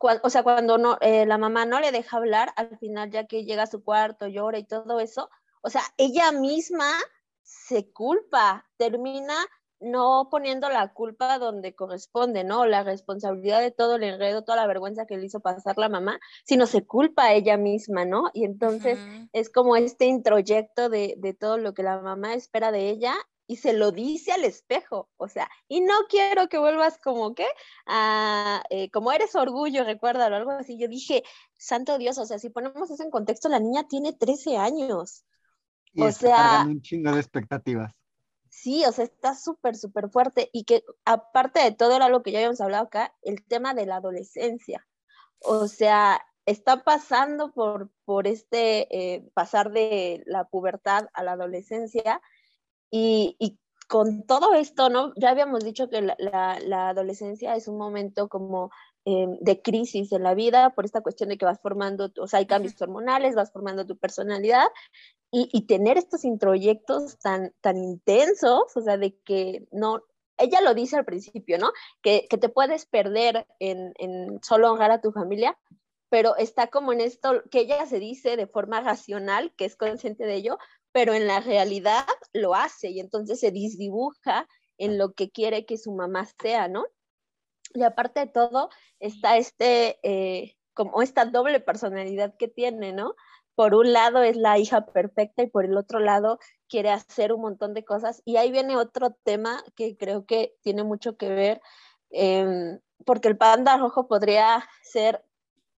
o 0.00 0.30
sea, 0.30 0.42
cuando 0.42 0.78
no, 0.78 0.98
eh, 1.00 1.26
la 1.26 1.38
mamá 1.38 1.64
no 1.64 1.80
le 1.80 1.92
deja 1.92 2.16
hablar, 2.16 2.52
al 2.56 2.76
final 2.78 3.10
ya 3.10 3.26
que 3.26 3.44
llega 3.44 3.62
a 3.62 3.66
su 3.66 3.82
cuarto, 3.82 4.26
llora 4.26 4.58
y 4.58 4.64
todo 4.64 5.00
eso, 5.00 5.30
o 5.62 5.70
sea, 5.70 5.82
ella 5.96 6.32
misma 6.32 6.90
se 7.42 7.90
culpa, 7.92 8.68
termina 8.76 9.34
no 9.78 10.28
poniendo 10.30 10.70
la 10.70 10.92
culpa 10.92 11.38
donde 11.38 11.74
corresponde, 11.74 12.44
¿no? 12.44 12.64
La 12.64 12.82
responsabilidad 12.82 13.60
de 13.60 13.70
todo 13.70 13.96
el 13.96 14.04
enredo, 14.04 14.42
toda 14.42 14.56
la 14.56 14.66
vergüenza 14.66 15.06
que 15.06 15.18
le 15.18 15.26
hizo 15.26 15.40
pasar 15.40 15.76
la 15.76 15.90
mamá, 15.90 16.18
sino 16.44 16.66
se 16.66 16.86
culpa 16.86 17.24
a 17.24 17.34
ella 17.34 17.56
misma, 17.56 18.04
¿no? 18.06 18.30
Y 18.32 18.44
entonces 18.44 18.98
es 19.32 19.50
como 19.50 19.76
este 19.76 20.06
introyecto 20.06 20.88
de, 20.88 21.14
de 21.18 21.34
todo 21.34 21.58
lo 21.58 21.74
que 21.74 21.82
la 21.82 22.00
mamá 22.00 22.34
espera 22.34 22.72
de 22.72 22.88
ella 22.88 23.14
y 23.46 23.56
se 23.56 23.72
lo 23.72 23.92
dice 23.92 24.32
al 24.32 24.44
espejo, 24.44 25.08
o 25.16 25.28
sea, 25.28 25.48
y 25.68 25.80
no 25.80 25.94
quiero 26.08 26.48
que 26.48 26.58
vuelvas 26.58 26.98
como 26.98 27.34
que, 27.34 27.46
a, 27.86 28.62
eh, 28.70 28.90
como 28.90 29.12
eres 29.12 29.34
orgullo, 29.36 29.84
recuérdalo, 29.84 30.36
algo 30.36 30.50
así. 30.50 30.78
Yo 30.78 30.88
dije, 30.88 31.22
santo 31.56 31.98
Dios, 31.98 32.18
o 32.18 32.26
sea, 32.26 32.38
si 32.38 32.50
ponemos 32.50 32.90
eso 32.90 33.02
en 33.02 33.10
contexto, 33.10 33.48
la 33.48 33.60
niña 33.60 33.86
tiene 33.88 34.12
13 34.12 34.56
años. 34.56 35.24
Y 35.92 36.02
o 36.02 36.12
sea, 36.12 36.64
un 36.66 36.82
chingo 36.82 37.12
de 37.12 37.20
expectativas. 37.20 37.92
Sí, 38.50 38.84
o 38.84 38.92
sea, 38.92 39.04
está 39.04 39.34
súper, 39.34 39.76
súper 39.76 40.08
fuerte 40.10 40.50
y 40.52 40.64
que 40.64 40.82
aparte 41.04 41.60
de 41.60 41.72
todo 41.72 41.94
era 41.94 42.08
lo 42.08 42.22
que 42.22 42.32
ya 42.32 42.38
habíamos 42.38 42.60
hablado 42.60 42.84
acá, 42.84 43.14
el 43.22 43.44
tema 43.44 43.74
de 43.74 43.86
la 43.86 43.96
adolescencia. 43.96 44.86
O 45.40 45.68
sea, 45.68 46.20
está 46.46 46.82
pasando 46.82 47.52
por, 47.52 47.90
por 48.04 48.26
este 48.26 48.86
eh, 48.96 49.28
pasar 49.34 49.72
de 49.72 50.22
la 50.26 50.44
pubertad 50.44 51.08
a 51.12 51.22
la 51.22 51.32
adolescencia 51.32 52.22
y, 52.90 53.58
con 53.88 54.24
todo 54.24 54.54
esto, 54.54 54.88
¿no? 54.88 55.12
Ya 55.14 55.30
habíamos 55.30 55.64
dicho 55.64 55.88
que 55.88 56.02
la, 56.02 56.88
adolescencia 56.88 57.54
es 57.54 57.68
un 57.68 57.78
momento 57.78 58.28
como 58.28 58.70
em, 59.04 59.38
de 59.40 59.62
crisis 59.62 60.10
en 60.10 60.24
la 60.24 60.34
vida 60.34 60.70
por 60.74 60.84
esta 60.84 61.02
cuestión 61.02 61.28
de 61.28 61.38
que 61.38 61.44
vas 61.44 61.60
formando, 61.60 62.10
o 62.18 62.26
sea, 62.26 62.40
hay 62.40 62.46
cambios 62.46 62.80
hormonales, 62.82 63.36
vas 63.36 63.52
formando 63.52 63.86
tu 63.86 63.96
personalidad 63.96 64.66
y, 65.30 65.66
tener 65.66 65.98
estos 65.98 66.24
introyectos 66.24 67.18
tan, 67.18 67.52
tan 67.60 67.76
intensos, 67.76 68.76
o 68.76 68.80
sea, 68.80 68.96
de 68.96 69.18
que 69.20 69.68
no, 69.70 70.02
ella 70.38 70.60
lo 70.62 70.74
dice 70.74 70.96
al 70.96 71.04
principio, 71.04 71.58
¿no? 71.58 71.72
Que, 72.02 72.26
te 72.28 72.48
puedes 72.48 72.86
perder 72.86 73.46
en, 73.58 73.92
en, 73.98 74.40
solo 74.42 74.72
honrar 74.72 74.90
a 74.90 75.00
tu 75.00 75.12
familia, 75.12 75.58
pero 76.08 76.36
está 76.36 76.68
como 76.68 76.92
en 76.92 77.00
esto 77.00 77.42
que 77.50 77.60
ella 77.60 77.84
se 77.86 77.98
dice 77.98 78.36
de 78.36 78.46
forma 78.46 78.80
racional, 78.80 79.52
que 79.56 79.64
es 79.64 79.76
consciente 79.76 80.24
de 80.24 80.34
ello, 80.36 80.58
pero 80.96 81.12
en 81.12 81.26
la 81.26 81.40
realidad 81.40 82.06
lo 82.32 82.54
hace 82.54 82.88
y 82.88 83.00
entonces 83.00 83.38
se 83.38 83.50
disdibuja 83.50 84.48
en 84.78 84.96
lo 84.96 85.12
que 85.12 85.30
quiere 85.30 85.66
que 85.66 85.76
su 85.76 85.92
mamá 85.92 86.26
sea, 86.40 86.68
¿no? 86.68 86.86
Y 87.74 87.82
aparte 87.82 88.20
de 88.20 88.28
todo, 88.28 88.70
está 88.98 89.36
este, 89.36 89.98
eh, 90.02 90.56
como 90.72 91.02
esta 91.02 91.26
doble 91.26 91.60
personalidad 91.60 92.34
que 92.38 92.48
tiene, 92.48 92.94
¿no? 92.94 93.14
por 93.54 93.74
un 93.74 93.92
lado 93.92 94.22
es 94.22 94.38
la 94.38 94.58
hija 94.58 94.86
perfecta 94.86 95.42
y 95.42 95.50
por 95.50 95.66
el 95.66 95.76
otro 95.76 95.98
lado 95.98 96.38
quiere 96.66 96.90
hacer 96.90 97.30
un 97.34 97.42
montón 97.42 97.74
de 97.74 97.84
cosas. 97.84 98.22
Y 98.24 98.36
ahí 98.38 98.50
viene 98.50 98.78
otro 98.78 99.10
tema 99.22 99.62
que 99.74 99.98
creo 99.98 100.24
que 100.24 100.54
tiene 100.62 100.82
mucho 100.82 101.18
que 101.18 101.28
ver, 101.28 101.60
em, 102.08 102.80
porque 103.04 103.28
el 103.28 103.36
panda 103.36 103.76
rojo 103.76 104.08
podría 104.08 104.66
ser 104.82 105.22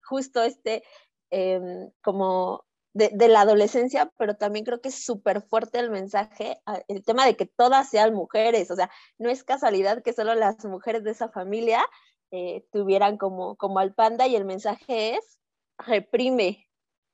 justo 0.02 0.42
este, 0.42 0.82
em, 1.30 1.90
como 2.02 2.66
de, 2.96 3.10
de, 3.12 3.28
la 3.28 3.42
adolescencia, 3.42 4.10
pero 4.16 4.36
también 4.36 4.64
creo 4.64 4.80
que 4.80 4.88
es 4.88 5.04
súper 5.04 5.42
fuerte 5.42 5.78
el 5.78 5.90
mensaje, 5.90 6.62
el 6.88 7.04
tema 7.04 7.26
de 7.26 7.36
que 7.36 7.44
todas 7.44 7.90
sean 7.90 8.14
mujeres, 8.14 8.70
o 8.70 8.76
sea, 8.76 8.90
no 9.18 9.28
es 9.28 9.44
casualidad 9.44 10.02
que 10.02 10.14
solo 10.14 10.34
las 10.34 10.64
mujeres 10.64 11.04
de 11.04 11.10
esa 11.10 11.28
familia 11.28 11.86
eh, 12.30 12.64
tuvieran 12.72 13.18
como, 13.18 13.56
como 13.56 13.80
al 13.80 13.94
panda 13.94 14.26
y 14.26 14.34
el 14.34 14.46
mensaje 14.46 15.16
es, 15.16 15.38
reprime 15.76 16.70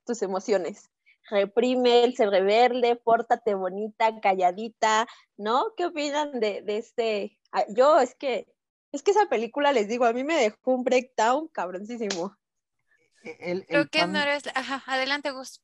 tus 0.06 0.22
emociones, 0.22 0.88
reprime 1.28 2.04
el 2.04 2.14
ser 2.14 2.30
rebelde, 2.30 2.94
pórtate 2.94 3.54
bonita, 3.54 4.20
calladita, 4.20 5.08
¿no? 5.36 5.74
¿Qué 5.76 5.86
opinan 5.86 6.38
de, 6.38 6.62
de 6.62 6.78
este? 6.78 7.40
Ah, 7.50 7.64
yo 7.68 7.98
es 7.98 8.14
que, 8.14 8.46
es 8.92 9.02
que 9.02 9.10
esa 9.10 9.26
película, 9.26 9.72
les 9.72 9.88
digo, 9.88 10.04
a 10.04 10.12
mí 10.12 10.22
me 10.22 10.36
dejó 10.36 10.70
un 10.70 10.84
breakdown 10.84 11.48
cabroncísimo. 11.48 12.36
El, 13.24 13.66
creo 13.66 13.88
que 13.88 14.06
no 14.06 14.20
eres, 14.20 14.44
ajá, 14.54 14.82
adelante 14.86 15.32
Gus. 15.32 15.60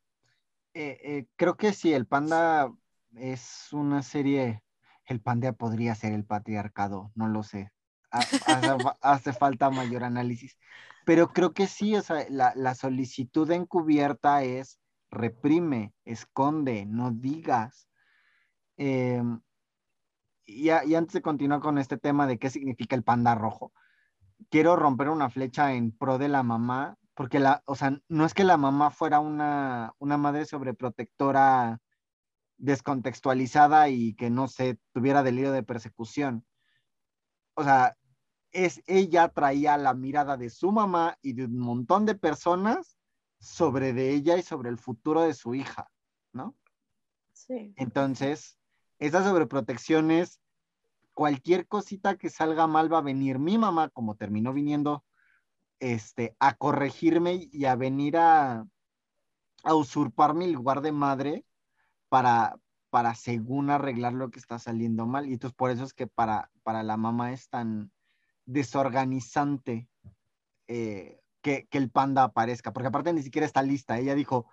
Eh, 0.75 1.01
eh, 1.03 1.27
creo 1.37 1.57
que 1.57 1.73
sí, 1.73 1.93
el 1.93 2.07
panda 2.07 2.73
es 3.17 3.73
una 3.73 4.03
serie, 4.03 4.63
el 5.07 5.21
panda 5.21 5.53
podría 5.53 5.95
ser 5.95 6.13
el 6.13 6.25
patriarcado, 6.25 7.11
no 7.15 7.29
lo 7.29 7.43
sé, 7.43 7.73
hace, 9.03 9.33
falta 9.33 9.71
mayor 9.71 10.05
análisis. 10.05 10.57
Pero 11.05 11.29
creo 11.29 11.53
que 11.55 11.67
sí, 11.67 11.97
o 11.97 12.03
sea, 12.03 12.27
la, 12.31 12.75
solicitud 12.75 13.51
encubierta 13.51 14.43
es 14.43 14.79
reprime, 15.11 15.95
esconde, 16.05 16.85
no 16.87 17.11
digas. 17.13 17.89
Em, 18.77 19.41
y, 20.45 20.69
y, 20.71 20.95
antes 20.95 21.13
de 21.15 21.23
continuar 21.23 21.61
con 21.61 21.79
este 21.79 21.99
tema 21.99 22.27
de 22.27 22.39
qué 22.39 22.51
significa 22.51 22.95
el 22.95 23.05
panda 23.05 23.35
rojo, 23.35 23.73
quiero 24.51 24.77
romper 24.77 25.09
una 25.09 25.31
flecha 25.31 25.73
en 25.75 25.93
pro 25.93 26.19
de 26.19 26.29
la 26.29 26.43
mamá, 26.43 26.97
porque 27.19 27.41
la, 27.41 27.65
o 27.67 27.75
sea, 27.75 28.01
no 28.09 28.25
es 28.25 28.33
que 28.33 28.45
la 28.45 28.57
mamá 28.57 28.93
fuera 28.93 29.19
una, 29.19 29.93
una 29.99 30.17
madre 30.17 30.45
sobreprotectora 30.45 31.81
descontextualizada 32.59 33.89
y 33.89 34.15
que 34.15 34.31
no 34.31 34.47
se 34.47 34.79
tuviera 34.93 35.25
delirio 35.25 35.51
de 35.51 35.65
persecución. 35.65 36.47
O 37.55 37.65
sea, 37.65 37.97
es 38.53 38.85
ella 38.87 39.31
traía 39.31 39.77
la 39.79 39.95
mirada 39.95 40.37
de 40.37 40.49
su 40.49 40.71
mamá 40.71 41.19
y 41.21 41.33
de 41.33 41.47
un 41.47 41.59
montón 41.59 42.07
de 42.07 42.15
personas 42.15 42.97
sobre 43.41 43.93
de 43.93 44.11
ella 44.11 44.37
y 44.37 44.43
sobre 44.43 44.69
el 44.69 44.79
futuro 44.79 45.23
de 45.23 45.35
su 45.35 45.57
hija, 45.57 45.91
¿no? 46.33 46.55
Sí. 47.33 47.75
Entonces, 47.79 48.61
esas 49.01 49.25
sobreprotecciones, 49.25 50.41
cualquier 51.15 51.67
cosita 51.67 52.17
que 52.17 52.31
salga 52.31 52.69
mal 52.69 52.93
va 52.93 52.99
a 52.99 53.03
venir 53.03 53.41
mi 53.41 53.59
mamá, 53.59 53.89
como 53.89 54.15
terminó 54.15 54.53
viniendo, 54.53 55.05
este, 55.81 56.37
a 56.39 56.55
corregirme 56.55 57.49
y 57.51 57.65
a 57.65 57.77
venir 57.77 58.17
a, 58.17 58.67
a 59.65 59.75
usurpar 59.75 60.35
mi 60.35 60.51
lugar 60.51 60.81
de 60.81 60.93
madre 60.93 61.45
para, 62.09 62.57
para 62.91 63.15
según 63.15 63.71
arreglar 63.71 64.13
lo 64.13 64.31
que 64.31 64.39
está 64.39 64.59
saliendo 64.59 65.07
mal. 65.07 65.27
Y 65.27 65.35
entonces 65.35 65.57
por 65.57 65.71
eso 65.71 65.85
es 65.85 65.95
que 65.95 66.07
para, 66.07 66.51
para 66.63 66.83
la 66.83 66.97
mamá 66.97 67.33
es 67.33 67.49
tan, 67.49 67.93
desorganizante 68.49 69.89
eh, 70.69 71.21
que, 71.43 71.69
el 71.71 71.91
panda 71.91 72.25
aparezca, 72.25 72.73
porque 72.73 72.89
aparte 72.89 73.13
ni 73.13 73.23
siquiera 73.23 73.47
está 73.47 73.63
lista. 73.63 73.99
Ella 73.99 74.15
dijo, 74.15 74.47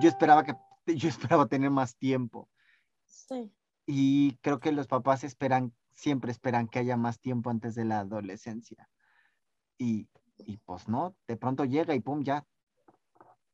yo 0.00 0.08
esperaba 0.08 0.44
que 0.44 0.54
yo 0.94 1.08
esperaba 1.08 1.46
tener 1.46 1.70
más 1.70 1.96
tiempo. 1.96 2.48
Sí. 3.06 3.50
Y 3.86 4.36
creo 4.42 4.60
que 4.60 4.72
los 4.72 4.86
papás 4.86 5.24
esperan, 5.24 5.74
siempre 5.92 6.30
esperan 6.30 6.68
que 6.68 6.78
haya 6.78 6.96
más 6.96 7.18
tiempo 7.18 7.50
antes 7.50 7.74
de 7.74 7.86
la 7.86 8.00
adolescencia. 8.00 8.88
Y, 9.78 10.08
y 10.38 10.56
pues 10.58 10.88
no, 10.88 11.16
de 11.26 11.36
pronto 11.36 11.64
llega 11.64 11.94
y 11.94 12.00
pum, 12.00 12.22
ya. 12.22 12.46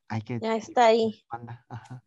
Hay 0.08 0.22
que. 0.22 0.38
Ya 0.40 0.56
está 0.56 0.86
ahí. 0.86 1.24
Ajá. 1.68 2.02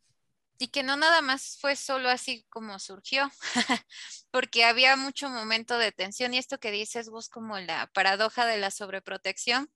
Y 0.60 0.68
que 0.68 0.84
no 0.84 0.96
nada 0.96 1.22
más 1.22 1.58
fue 1.60 1.76
solo 1.76 2.10
así 2.10 2.46
como 2.50 2.80
surgió, 2.80 3.30
porque 4.32 4.64
había 4.64 4.96
mucho 4.96 5.30
momento 5.30 5.78
de 5.78 5.92
tensión 5.92 6.34
y 6.34 6.38
esto 6.38 6.60
que 6.60 6.72
dices 6.72 7.10
vos 7.10 7.28
como 7.28 7.60
la 7.60 7.88
paradoja 7.88 8.46
de 8.46 8.58
la 8.58 8.72
sobreprotección, 8.72 9.70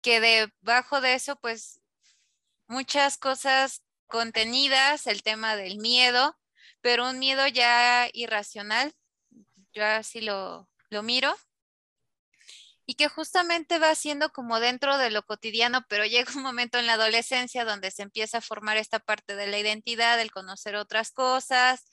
que 0.00 0.20
debajo 0.20 1.00
de 1.00 1.14
eso 1.14 1.36
pues 1.36 1.80
muchas 2.68 3.18
cosas 3.18 3.82
contenidas, 4.06 5.06
el 5.06 5.22
tema 5.22 5.56
del 5.56 5.78
miedo, 5.78 6.36
pero 6.80 7.10
un 7.10 7.18
miedo 7.18 7.46
ya 7.48 8.08
irracional, 8.12 8.94
yo 9.74 9.84
así 9.84 10.20
lo, 10.20 10.70
lo 10.88 11.02
miro, 11.02 11.34
y 12.86 12.94
que 12.94 13.08
justamente 13.08 13.78
va 13.78 13.94
siendo 13.94 14.30
como 14.32 14.60
dentro 14.60 14.96
de 14.98 15.10
lo 15.10 15.24
cotidiano, 15.24 15.84
pero 15.88 16.04
llega 16.06 16.32
un 16.36 16.42
momento 16.42 16.78
en 16.78 16.86
la 16.86 16.94
adolescencia 16.94 17.64
donde 17.64 17.90
se 17.90 18.02
empieza 18.02 18.38
a 18.38 18.40
formar 18.40 18.76
esta 18.76 19.00
parte 19.00 19.34
de 19.36 19.48
la 19.48 19.58
identidad, 19.58 20.20
el 20.20 20.30
conocer 20.30 20.76
otras 20.76 21.10
cosas, 21.10 21.84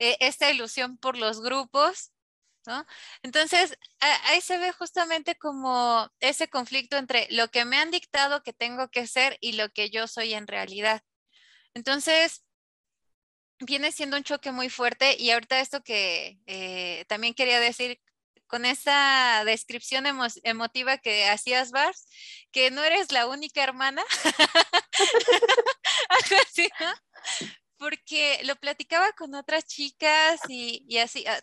eh, 0.00 0.16
esta 0.20 0.50
ilusión 0.50 0.98
por 0.98 1.16
los 1.16 1.40
grupos, 1.40 2.12
¿no? 2.66 2.84
Entonces, 3.22 3.76
ahí 4.00 4.40
se 4.40 4.58
ve 4.58 4.72
justamente 4.72 5.36
como 5.36 6.10
ese 6.20 6.48
conflicto 6.48 6.96
entre 6.98 7.26
lo 7.30 7.48
que 7.48 7.64
me 7.64 7.78
han 7.78 7.90
dictado 7.90 8.42
que 8.42 8.52
tengo 8.52 8.90
que 8.90 9.06
ser 9.06 9.38
y 9.40 9.52
lo 9.52 9.70
que 9.70 9.90
yo 9.90 10.08
soy 10.08 10.34
en 10.34 10.46
realidad. 10.46 11.02
Entonces, 11.74 12.44
viene 13.60 13.92
siendo 13.92 14.16
un 14.16 14.24
choque 14.24 14.52
muy 14.52 14.70
fuerte 14.70 15.16
y 15.18 15.30
ahorita 15.30 15.60
esto 15.60 15.82
que 15.82 16.40
eh, 16.46 17.04
también 17.08 17.34
quería 17.34 17.60
decir 17.60 18.00
con 18.50 18.66
esa 18.66 19.44
descripción 19.46 20.04
emotiva 20.42 20.98
que 20.98 21.28
hacías, 21.28 21.70
Bars, 21.70 22.08
que 22.50 22.72
no 22.72 22.82
eres 22.82 23.12
la 23.12 23.28
única 23.28 23.62
hermana. 23.62 24.02
Porque 27.78 28.40
lo 28.42 28.56
platicaba 28.56 29.12
con 29.12 29.36
otras 29.36 29.66
chicas 29.66 30.40
y, 30.48 30.98
así, 30.98 31.24
ah, 31.28 31.40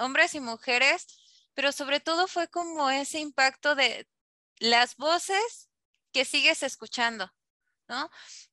hombres 0.00 0.34
y 0.34 0.40
mujeres, 0.40 1.06
pero 1.54 1.70
sobre 1.70 2.00
todo 2.00 2.26
fue 2.26 2.48
como 2.48 2.90
ese 2.90 3.20
impacto 3.20 3.76
de 3.76 4.08
las 4.58 4.96
voces 4.96 5.70
que 6.12 6.24
sigues 6.24 6.64
escuchando, 6.64 7.32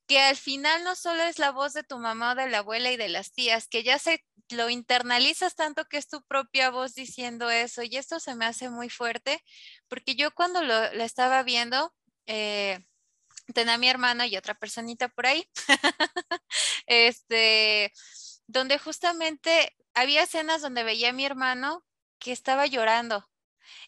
Que 0.08 0.19
al 0.19 0.36
final 0.36 0.84
no 0.84 0.95
solo 0.95 1.23
es 1.23 1.39
la 1.39 1.52
voz 1.52 1.73
de 1.73 1.84
tu 1.84 1.97
mamá 1.97 2.32
o 2.32 2.36
de 2.36 2.50
la 2.50 2.60
abuela 2.60 2.91
y 2.91 2.97
de 2.97 3.10
las 3.10 3.32
tías, 3.32 3.67
que 3.67 3.84
ya 3.84 4.00
se 4.00 4.23
lo 4.50 4.69
internalizas 4.69 5.56
tanto 5.56 5.86
que 5.86 5.97
es 5.97 6.08
tu 6.08 6.21
propia 6.23 6.69
voz 6.69 6.93
diciendo 6.93 7.50
eso 7.50 7.84
y 7.84 7.97
esto 7.97 8.19
se 8.19 8.36
me 8.36 8.45
hace 8.45 8.69
muy 8.69 8.89
fuerte 8.89 9.43
porque 9.89 10.15
yo 10.15 10.34
cuando 10.34 10.62
lo, 10.63 10.84
estaba 11.04 11.43
viendo, 11.43 11.93
eh, 12.28 12.80
tenía 13.54 13.78
mi 13.78 13.89
hermano 13.89 14.26
y 14.26 14.38
otra 14.38 14.56
personita 14.56 15.10
por 15.10 15.28
ahí, 15.28 15.50
este, 16.88 17.91
donde 18.47 18.78
justamente 18.78 19.76
había 19.93 20.23
escenas 20.23 20.62
donde 20.62 20.84
veía 20.84 21.10
a 21.10 21.13
mi 21.13 21.26
hermano 21.26 21.84
que 22.19 22.32
estaba 22.32 22.65
llorando. 22.67 23.28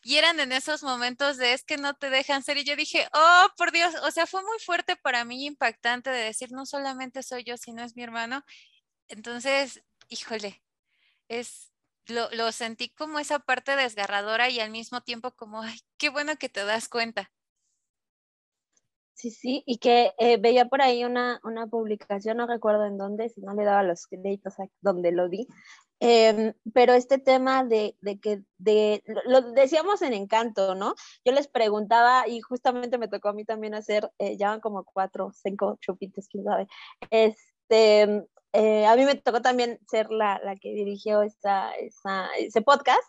Y 0.03 0.17
eran 0.17 0.39
en 0.39 0.51
esos 0.51 0.83
momentos 0.83 1.37
de 1.37 1.53
es 1.53 1.63
que 1.63 1.77
no 1.77 1.93
te 1.93 2.09
dejan 2.09 2.43
ser. 2.43 2.57
Y 2.57 2.63
yo 2.63 2.75
dije, 2.75 3.07
oh, 3.13 3.47
por 3.57 3.71
Dios, 3.71 3.93
o 4.03 4.11
sea, 4.11 4.25
fue 4.27 4.41
muy 4.43 4.59
fuerte 4.59 4.95
para 4.95 5.25
mí, 5.25 5.45
impactante 5.45 6.09
de 6.09 6.23
decir, 6.23 6.51
no 6.51 6.65
solamente 6.65 7.23
soy 7.23 7.43
yo, 7.43 7.57
sino 7.57 7.83
es 7.83 7.95
mi 7.95 8.03
hermano. 8.03 8.43
Entonces, 9.07 9.83
híjole, 10.09 10.63
es, 11.29 11.71
lo, 12.07 12.29
lo, 12.31 12.51
sentí 12.51 12.89
como 12.89 13.19
esa 13.19 13.39
parte 13.39 13.75
desgarradora 13.75 14.49
y 14.49 14.59
al 14.59 14.71
mismo 14.71 15.01
tiempo 15.01 15.31
como, 15.31 15.61
ay, 15.61 15.79
qué 15.97 16.09
bueno 16.09 16.37
que 16.37 16.49
te 16.49 16.65
das 16.65 16.89
cuenta. 16.89 17.31
Sí, 19.19 19.31
sí, 19.31 19.63
y 19.65 19.79
que 19.79 20.13
eh, 20.17 20.37
veía 20.37 20.65
por 20.69 20.81
ahí 20.81 21.03
una, 21.03 21.41
una, 21.43 21.67
publicación, 21.67 22.37
no 22.37 22.47
recuerdo 22.47 22.85
en 22.85 22.97
dónde, 22.97 23.27
si 23.27 23.41
no 23.41 23.53
le 23.53 23.65
daba 23.65 23.83
los 23.83 24.07
créditos 24.07 24.57
a 24.61 24.67
donde 24.79 25.11
lo 25.11 25.27
vi, 25.27 25.45
em, 25.99 26.53
pero 26.73 26.93
este 26.93 27.17
tema 27.17 27.63
de, 27.63 27.95
de 28.01 28.19
que, 28.19 28.43
de, 28.57 29.03
lo, 29.25 29.41
decíamos 29.51 30.01
en 30.01 30.13
Encanto, 30.13 30.75
¿no? 30.75 30.95
Yo 31.25 31.33
les 31.33 31.47
preguntaba, 31.47 32.27
y 32.27 32.41
justamente 32.41 32.97
me 32.97 33.07
tocó 33.07 33.29
a 33.29 33.33
mí 33.33 33.45
también 33.45 33.73
hacer, 33.73 34.11
eh, 34.19 34.37
ya 34.37 34.49
van 34.49 34.61
como 34.61 34.83
cuatro, 34.83 35.31
cinco 35.33 35.77
chupitos, 35.81 36.27
quién 36.27 36.43
sabe, 36.43 36.67
este, 37.09 38.27
eh, 38.53 38.85
a 38.87 38.95
mí 38.95 39.05
me 39.05 39.15
tocó 39.15 39.41
también 39.41 39.79
ser 39.87 40.09
la, 40.11 40.39
la 40.43 40.55
que 40.55 40.73
dirigió 40.73 41.21
esa, 41.21 41.71
esa, 41.73 42.29
ese 42.37 42.61
podcast 42.61 43.03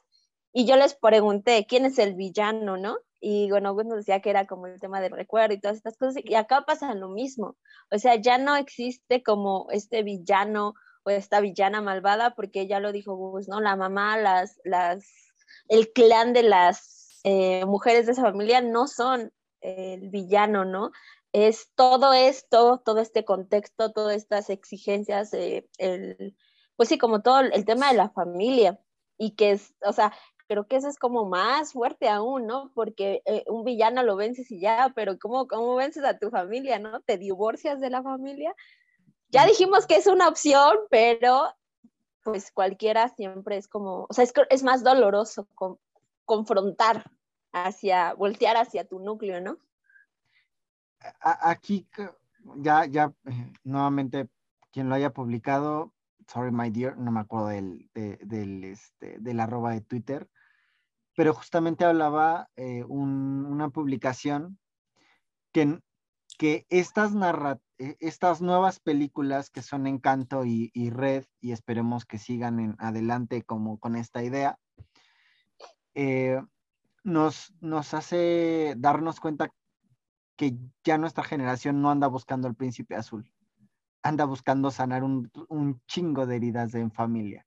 y 0.52 0.66
yo 0.66 0.76
les 0.76 0.94
pregunté 0.94 1.66
quién 1.66 1.84
es 1.86 1.98
el 1.98 2.14
villano, 2.14 2.76
¿no? 2.76 2.98
Y 3.20 3.50
bueno, 3.50 3.74
pues 3.74 3.86
nos 3.86 3.98
decía 3.98 4.20
que 4.20 4.30
era 4.30 4.46
como 4.46 4.66
el 4.66 4.80
tema 4.80 5.00
del 5.00 5.12
recuerdo 5.12 5.54
y 5.54 5.60
todas 5.60 5.76
estas 5.76 5.96
cosas 5.96 6.22
y 6.24 6.34
acá 6.34 6.64
pasa 6.66 6.94
lo 6.94 7.08
mismo, 7.08 7.56
o 7.90 7.98
sea, 7.98 8.16
ya 8.16 8.38
no 8.38 8.56
existe 8.56 9.22
como 9.22 9.68
este 9.70 10.02
villano 10.02 10.74
o 11.10 11.16
esta 11.16 11.40
villana 11.40 11.80
malvada 11.80 12.34
porque 12.34 12.66
ya 12.66 12.80
lo 12.80 12.92
dijo 12.92 13.14
Gus, 13.16 13.48
¿no? 13.48 13.60
La 13.60 13.76
mamá, 13.76 14.16
las, 14.16 14.60
las, 14.64 15.04
el 15.68 15.92
clan 15.92 16.32
de 16.32 16.42
las 16.42 17.20
eh, 17.24 17.64
mujeres 17.66 18.06
de 18.06 18.12
esa 18.12 18.22
familia 18.22 18.60
no 18.60 18.86
son 18.86 19.32
el 19.60 20.08
villano, 20.08 20.64
¿no? 20.64 20.90
es 21.32 21.70
todo 21.74 22.12
esto, 22.12 22.82
todo 22.84 23.00
este 23.00 23.24
contexto, 23.24 23.92
todas 23.92 24.16
estas 24.16 24.50
exigencias, 24.50 25.32
el, 25.32 26.36
pues 26.76 26.88
sí, 26.88 26.98
como 26.98 27.22
todo 27.22 27.40
el 27.40 27.64
tema 27.64 27.90
de 27.90 27.96
la 27.96 28.10
familia 28.10 28.80
y 29.18 29.32
que 29.36 29.52
es, 29.52 29.74
o 29.84 29.92
sea, 29.92 30.12
creo 30.48 30.66
que 30.66 30.76
eso 30.76 30.88
es 30.88 30.98
como 30.98 31.26
más 31.26 31.72
fuerte 31.72 32.08
aún, 32.08 32.46
¿no? 32.46 32.72
Porque 32.74 33.22
eh, 33.26 33.44
un 33.46 33.64
villano 33.64 34.02
lo 34.02 34.16
vences 34.16 34.50
y 34.50 34.60
ya, 34.60 34.92
pero 34.96 35.18
¿cómo, 35.18 35.46
¿cómo 35.46 35.76
vences 35.76 36.04
a 36.04 36.18
tu 36.18 36.30
familia, 36.30 36.78
no? 36.78 37.00
¿Te 37.00 37.18
divorcias 37.18 37.80
de 37.80 37.90
la 37.90 38.02
familia? 38.02 38.54
Ya 39.30 39.46
dijimos 39.46 39.86
que 39.86 39.96
es 39.96 40.06
una 40.06 40.28
opción, 40.28 40.76
pero 40.90 41.54
pues 42.22 42.50
cualquiera 42.52 43.08
siempre 43.08 43.56
es 43.56 43.68
como, 43.68 44.06
o 44.08 44.12
sea, 44.12 44.24
es, 44.50 44.62
más 44.62 44.84
doloroso 44.84 45.48
confrontar 46.24 47.10
hacia, 47.52 48.14
voltear 48.14 48.56
hacia 48.56 48.84
tu 48.84 48.98
núcleo, 48.98 49.40
¿no? 49.40 49.58
Aquí 51.20 51.86
ya, 52.56 52.84
ya, 52.86 53.12
eh, 53.26 53.52
nuevamente, 53.64 54.28
quien 54.70 54.88
lo 54.88 54.94
haya 54.94 55.12
publicado, 55.12 55.92
sorry 56.26 56.50
my 56.50 56.70
dear, 56.70 56.96
no 56.96 57.10
me 57.10 57.20
acuerdo 57.20 57.48
del, 57.48 57.90
del, 57.94 58.64
este, 58.64 59.18
del 59.18 59.40
arroba 59.40 59.72
de 59.72 59.80
Twitter, 59.80 60.28
pero 61.16 61.34
justamente 61.34 61.84
hablaba 61.84 62.48
eh, 62.56 62.84
una 62.84 63.68
publicación 63.70 64.58
que, 65.52 65.80
que 66.40 66.64
estas, 66.70 67.12
e, 67.76 67.98
estas 68.00 68.40
nuevas 68.40 68.80
películas 68.80 69.50
que 69.50 69.60
son 69.60 69.86
Encanto 69.86 70.46
y, 70.46 70.70
y, 70.72 70.88
Red, 70.88 71.26
y 71.38 71.52
esperemos 71.52 72.06
que 72.06 72.16
sigan 72.16 72.60
en 72.60 72.76
adelante 72.78 73.42
como 73.42 73.78
con 73.78 73.94
esta 73.94 74.22
idea, 74.22 74.58
eh, 75.92 76.40
nos, 77.04 77.52
nos 77.60 77.92
hace 77.92 78.72
darnos 78.78 79.20
cuenta 79.20 79.52
que 80.34 80.56
ya 80.82 80.96
nuestra 80.96 81.24
generación 81.24 81.82
no 81.82 81.90
anda 81.90 82.06
buscando 82.06 82.48
el 82.48 82.54
príncipe 82.54 82.96
azul 82.96 83.30
anda 84.02 84.24
buscando 84.24 84.70
sanar 84.70 85.04
un, 85.04 85.30
chingo 85.86 86.24
de 86.24 86.36
heridas 86.36 86.74
en 86.74 86.90
familia, 86.90 87.46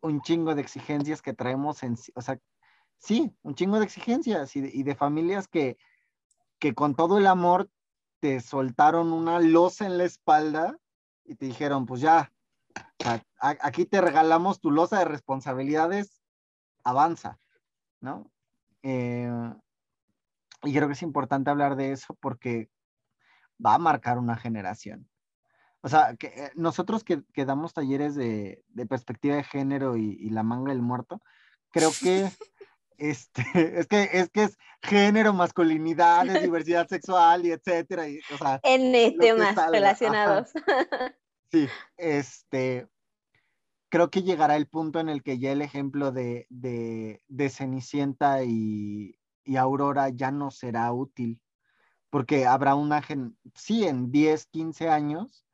un 0.00 0.22
chingo 0.22 0.54
de 0.54 0.62
exigencias 0.62 1.20
que 1.20 1.34
traemos 1.34 1.82
en, 1.82 1.98
o 2.14 2.22
sea, 2.22 2.38
sí, 2.96 3.30
un 3.42 3.54
chingo 3.54 3.78
de 3.78 3.84
exigencias 3.84 4.56
y 4.56 4.82
de, 4.82 4.94
familias 4.94 5.48
que, 5.48 5.76
que 6.58 6.72
con 6.72 6.94
todo 6.94 7.18
el 7.18 7.26
amor 7.26 7.68
te 8.22 8.38
soltaron 8.38 9.12
una 9.12 9.40
losa 9.40 9.84
en 9.84 9.98
la 9.98 10.04
espalda 10.04 10.78
y 11.24 11.34
te 11.34 11.46
dijeron, 11.46 11.86
pues 11.86 12.00
ya, 12.00 12.32
aquí 13.40 13.84
te 13.84 14.00
regalamos 14.00 14.60
tu 14.60 14.70
losa 14.70 15.00
de 15.00 15.06
responsabilidades, 15.06 16.22
avanza, 16.84 17.40
¿no? 18.00 18.30
Eh, 18.84 19.28
y 20.62 20.72
creo 20.72 20.86
que 20.86 20.92
es 20.92 21.02
importante 21.02 21.50
hablar 21.50 21.74
de 21.74 21.90
eso 21.90 22.16
porque 22.20 22.70
va 23.64 23.74
a 23.74 23.78
marcar 23.78 24.18
una 24.18 24.36
generación. 24.36 25.08
O 25.80 25.88
sea, 25.88 26.14
que 26.14 26.28
eh, 26.28 26.52
nosotros 26.54 27.02
que, 27.02 27.24
damos 27.44 27.74
talleres 27.74 28.14
de, 28.14 28.62
perspectiva 28.88 29.34
de 29.34 29.42
género 29.42 29.96
y, 29.96 30.30
la 30.30 30.44
manga 30.44 30.70
del 30.70 30.80
muerto, 30.80 31.20
creo 31.70 31.90
que 32.00 32.30
este, 32.98 33.42
es 33.80 33.86
que 33.86 34.08
es 34.12 34.30
que 34.30 34.44
es 34.44 34.58
género, 34.82 35.32
masculinidad, 35.32 36.24
diversidad 36.42 36.88
sexual 36.88 37.46
y 37.46 37.52
etcétera. 37.52 38.08
Y, 38.08 38.20
o 38.32 38.38
sea, 38.38 38.60
en 38.62 39.18
temas 39.18 39.56
relacionados. 39.70 40.50
Sí, 41.54 41.68
este, 41.98 42.88
creo 43.90 44.08
que 44.08 44.22
llegará 44.22 44.56
el 44.56 44.68
punto 44.68 45.00
en 45.00 45.10
el 45.10 45.22
que 45.22 45.38
ya 45.38 45.52
el 45.52 45.60
ejemplo 45.60 46.10
de, 46.10 46.46
Cenicienta 47.50 48.42
y, 48.42 49.18
y, 49.44 49.56
Aurora 49.56 50.08
ya 50.08 50.30
no 50.30 50.50
será 50.50 50.90
útil, 50.94 51.42
porque 52.08 52.46
habrá 52.46 52.74
una, 52.74 53.02
gen 53.02 53.36
sí, 53.54 53.84
en 53.84 54.10
10, 54.10 54.46
15 54.46 54.88
años, 54.88 55.44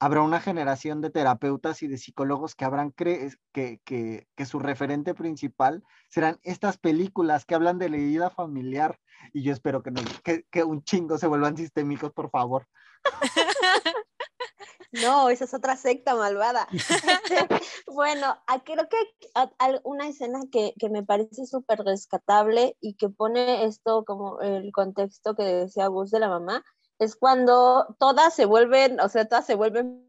habrá 0.00 0.22
una 0.22 0.40
generación 0.40 1.02
de 1.02 1.10
terapeutas 1.10 1.82
y 1.82 1.86
de 1.86 1.98
psicólogos 1.98 2.54
que 2.54 2.64
habrán 2.64 2.90
que, 2.90 3.30
que, 3.52 3.80
que, 3.84 4.46
su 4.46 4.58
referente 4.58 5.14
principal 5.14 5.84
serán 6.08 6.40
estas 6.42 6.78
películas 6.78 7.44
que 7.44 7.54
hablan 7.54 7.78
de 7.78 7.90
la 7.90 7.98
herida 7.98 8.30
familiar 8.30 8.98
y 9.34 9.42
yo 9.42 9.52
espero 9.52 9.82
que, 9.82 9.90
no, 9.90 10.00
que, 10.24 10.64
un 10.64 10.82
chingo 10.82 11.18
se 11.18 11.26
vuelvan 11.26 11.56
sistémicos, 11.56 12.12
por 12.12 12.30
favor. 12.30 12.66
No, 14.92 15.30
esa 15.30 15.44
es 15.44 15.54
otra 15.54 15.76
secta 15.76 16.16
malvada. 16.16 16.66
bueno, 17.86 18.36
creo 18.64 18.88
que 18.88 18.96
una 19.84 20.08
escena 20.08 20.40
que, 20.50 20.74
que 20.80 20.90
me 20.90 21.04
parece 21.04 21.46
súper 21.46 21.78
rescatable 21.84 22.76
y 22.80 22.94
que 22.94 23.08
pone 23.08 23.66
esto 23.66 24.04
como 24.04 24.40
el 24.40 24.72
contexto 24.72 25.36
que 25.36 25.44
decía 25.44 25.86
Gus 25.86 26.10
de 26.10 26.18
la 26.18 26.28
mamá, 26.28 26.64
es 27.00 27.16
cuando 27.16 27.96
todas 27.98 28.34
se 28.34 28.44
vuelven, 28.44 29.00
o 29.00 29.08
sea, 29.08 29.26
todas 29.26 29.46
se 29.46 29.54
vuelven 29.54 30.06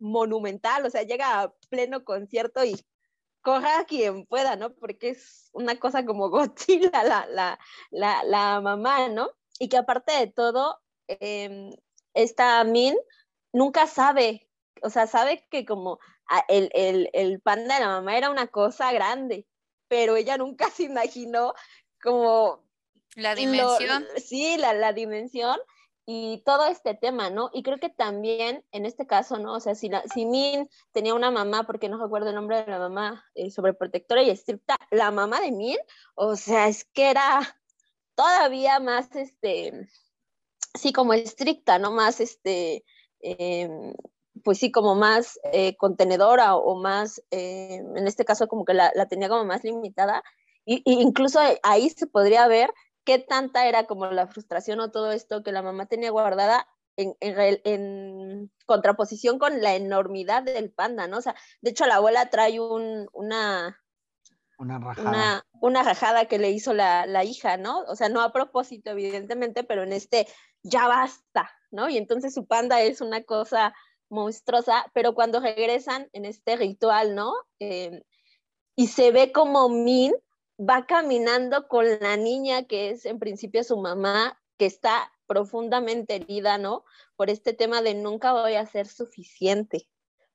monumental, 0.00 0.84
o 0.84 0.90
sea, 0.90 1.04
llega 1.04 1.40
a 1.40 1.54
pleno 1.68 2.04
concierto 2.04 2.64
y 2.64 2.74
coja 3.42 3.84
quien 3.84 4.26
pueda, 4.26 4.56
¿no? 4.56 4.74
Porque 4.74 5.10
es 5.10 5.48
una 5.52 5.78
cosa 5.78 6.04
como 6.04 6.28
Godzilla 6.30 7.04
la, 7.04 7.26
la, 7.26 7.58
la, 7.90 8.24
la 8.24 8.60
mamá, 8.60 9.08
¿no? 9.08 9.30
Y 9.60 9.68
que 9.68 9.76
aparte 9.76 10.12
de 10.12 10.26
todo, 10.26 10.80
eh, 11.06 11.70
esta 12.14 12.64
Min 12.64 12.96
nunca 13.52 13.86
sabe, 13.86 14.48
o 14.82 14.90
sea, 14.90 15.06
sabe 15.06 15.46
que 15.50 15.64
como 15.64 16.00
el, 16.48 16.70
el, 16.74 17.10
el 17.12 17.40
panda 17.40 17.74
de 17.74 17.80
la 17.80 17.88
mamá 17.88 18.16
era 18.16 18.30
una 18.30 18.48
cosa 18.48 18.92
grande, 18.92 19.46
pero 19.86 20.16
ella 20.16 20.36
nunca 20.36 20.68
se 20.70 20.82
imaginó 20.82 21.54
como 22.02 22.69
la 23.16 23.34
dimensión. 23.34 24.04
sí, 24.16 24.56
la, 24.56 24.72
la, 24.72 24.92
dimensión 24.92 25.58
y 26.06 26.42
todo 26.44 26.66
este 26.66 26.94
tema, 26.94 27.30
¿no? 27.30 27.50
Y 27.52 27.62
creo 27.62 27.78
que 27.78 27.88
también 27.88 28.64
en 28.72 28.86
este 28.86 29.06
caso, 29.06 29.38
¿no? 29.38 29.54
O 29.54 29.60
sea, 29.60 29.74
si, 29.74 29.88
la, 29.88 30.02
si 30.12 30.26
Min 30.26 30.68
tenía 30.92 31.14
una 31.14 31.30
mamá, 31.30 31.64
porque 31.64 31.88
no 31.88 32.02
recuerdo 32.02 32.28
el 32.28 32.34
nombre 32.34 32.64
de 32.64 32.70
la 32.70 32.78
mamá, 32.78 33.24
eh, 33.34 33.50
sobreprotectora 33.50 34.22
y 34.22 34.30
estricta, 34.30 34.76
la 34.90 35.10
mamá 35.10 35.40
de 35.40 35.52
Min, 35.52 35.78
o 36.14 36.36
sea, 36.36 36.68
es 36.68 36.84
que 36.84 37.10
era 37.10 37.40
todavía 38.14 38.80
más, 38.80 39.14
este, 39.14 39.88
sí, 40.74 40.92
como 40.92 41.14
estricta, 41.14 41.78
¿no? 41.78 41.92
Más, 41.92 42.20
este, 42.20 42.84
em, 43.20 43.94
pues 44.44 44.58
sí, 44.58 44.70
como 44.72 44.94
más 44.94 45.38
eh, 45.52 45.76
contenedora 45.76 46.56
o, 46.56 46.76
más, 46.76 47.22
eh, 47.30 47.82
en 47.94 48.06
este 48.06 48.24
caso 48.24 48.48
como 48.48 48.64
que 48.64 48.74
la, 48.74 48.92
la 48.94 49.06
tenía 49.06 49.28
como 49.28 49.44
más 49.44 49.64
limitada. 49.64 50.22
Y, 50.64 50.82
y 50.84 51.00
incluso 51.02 51.40
ahí 51.62 51.90
se 51.90 52.06
podría 52.06 52.46
ver 52.46 52.72
qué 53.10 53.18
tanta 53.18 53.66
era 53.66 53.88
como 53.88 54.06
la 54.06 54.28
frustración 54.28 54.78
o 54.78 54.92
todo 54.92 55.10
esto 55.10 55.42
que 55.42 55.50
la 55.50 55.62
mamá 55.62 55.86
tenía 55.86 56.12
guardada 56.12 56.68
en, 56.96 57.16
en, 57.18 58.52
contraposición 58.66 59.40
con 59.40 59.60
la 59.60 59.74
enormidad 59.74 60.44
del 60.44 60.70
panda, 60.70 61.08
¿no? 61.08 61.18
O 61.18 61.20
sea, 61.20 61.34
de 61.60 61.70
hecho 61.70 61.86
la 61.86 61.96
abuela 61.96 62.30
trae 62.30 62.60
un, 62.60 63.08
una, 63.12 63.82
una 64.58 64.78
rajada. 64.78 65.44
Una, 65.60 65.82
rajada 65.82 66.26
que 66.26 66.38
le 66.38 66.50
hizo 66.50 66.72
la, 66.72 67.04
la, 67.06 67.24
hija, 67.24 67.56
¿no? 67.56 67.80
O 67.88 67.96
sea, 67.96 68.08
no 68.08 68.20
a 68.20 68.32
propósito, 68.32 68.90
evidentemente, 68.90 69.64
pero 69.64 69.82
en 69.82 69.92
este 69.92 70.28
ya 70.62 70.86
basta, 70.86 71.50
¿no? 71.72 71.88
Y 71.88 71.96
entonces 71.96 72.32
su 72.32 72.46
panda 72.46 72.80
es 72.80 73.00
una 73.00 73.24
cosa 73.24 73.74
monstruosa, 74.08 74.86
pero 74.94 75.16
cuando 75.16 75.40
regresan 75.40 76.08
en 76.12 76.26
este 76.26 76.54
ritual, 76.54 77.16
¿no? 77.16 77.32
Eh, 77.58 78.04
y 78.76 78.86
se 78.86 79.10
ve 79.10 79.32
como 79.32 79.68
Min 79.68 80.14
va 80.60 80.86
caminando 80.86 81.68
con 81.68 81.86
la 82.00 82.16
niña 82.16 82.64
que 82.64 82.90
es 82.90 83.06
en 83.06 83.18
principio 83.18 83.64
su 83.64 83.78
mamá, 83.78 84.38
que 84.58 84.66
está 84.66 85.10
profundamente 85.26 86.16
herida, 86.16 86.58
¿no? 86.58 86.84
Por 87.16 87.30
este 87.30 87.54
tema 87.54 87.80
de 87.82 87.94
nunca 87.94 88.32
voy 88.32 88.54
a 88.54 88.66
ser 88.66 88.86
suficiente 88.86 89.88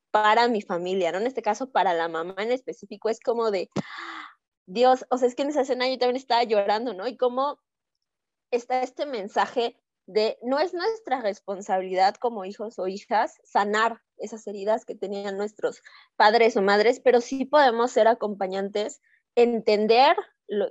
para 0.10 0.48
mi 0.48 0.62
familia, 0.62 1.12
¿no? 1.12 1.20
En 1.20 1.28
este 1.28 1.42
caso, 1.42 1.72
para 1.72 1.94
la 1.94 2.08
mamá 2.08 2.36
en 2.40 2.52
específico, 2.52 3.10
es 3.10 3.20
como 3.20 3.52
de, 3.52 3.70
Dios, 4.66 5.06
o 5.10 5.18
sea, 5.18 5.28
es 5.28 5.36
que 5.36 5.44
en 5.44 5.50
esa 5.50 5.62
escena 5.62 5.88
yo 5.88 6.00
también 6.00 6.16
estaba 6.16 6.44
llorando, 6.44 6.94
¿no? 6.94 7.08
Y 7.08 7.18
cómo 7.18 7.60
está 8.50 8.82
este 8.82 9.06
mensaje 9.06 9.78
de 10.08 10.38
no 10.42 10.60
es 10.60 10.74
nuestra 10.74 11.22
responsabilidad 11.22 12.16
como 12.16 12.46
hijos 12.46 12.80
o 12.80 12.88
hijas 12.88 13.40
sanar 13.44 14.02
esas 14.18 14.46
heridas 14.48 14.86
que 14.86 14.96
tenían 14.96 15.38
nuestros 15.38 15.82
padres 16.16 16.56
o 16.58 16.62
madres, 16.62 17.00
pero 17.00 17.22
sí 17.22 17.46
podemos 17.46 17.92
ser 17.92 18.08
acompañantes 18.08 19.02
entender 19.36 20.16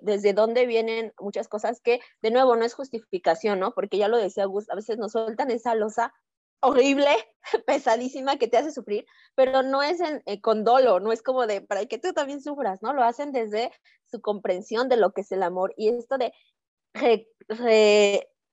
desde 0.02 0.32
dónde 0.32 0.66
vienen 0.66 1.12
muchas 1.18 1.48
cosas 1.48 1.80
que, 1.80 2.00
de 2.22 2.30
nuevo, 2.30 2.56
no 2.56 2.64
es 2.64 2.74
justificación, 2.74 3.58
¿no? 3.58 3.74
Porque 3.74 3.98
ya 3.98 4.08
lo 4.08 4.16
decía 4.16 4.44
Gus, 4.44 4.70
a 4.70 4.76
veces 4.76 4.98
nos 4.98 5.12
sueltan 5.12 5.50
esa 5.50 5.74
losa 5.74 6.14
horrible, 6.60 7.10
pesadísima 7.66 8.36
que 8.36 8.48
te 8.48 8.56
hace 8.56 8.70
sufrir, 8.70 9.04
pero 9.34 9.62
no 9.62 9.82
es 9.82 10.00
eh, 10.00 10.40
con 10.40 10.64
dolo, 10.64 11.00
no 11.00 11.12
es 11.12 11.22
como 11.22 11.46
de 11.46 11.60
para 11.60 11.84
que 11.86 11.98
tú 11.98 12.12
también 12.12 12.40
sufras, 12.40 12.82
¿no? 12.82 12.92
Lo 12.92 13.02
hacen 13.02 13.32
desde 13.32 13.70
su 14.06 14.20
comprensión 14.20 14.88
de 14.88 14.96
lo 14.96 15.12
que 15.12 15.22
es 15.22 15.32
el 15.32 15.42
amor 15.42 15.74
y 15.76 15.88
esto 15.88 16.16
de 16.18 16.32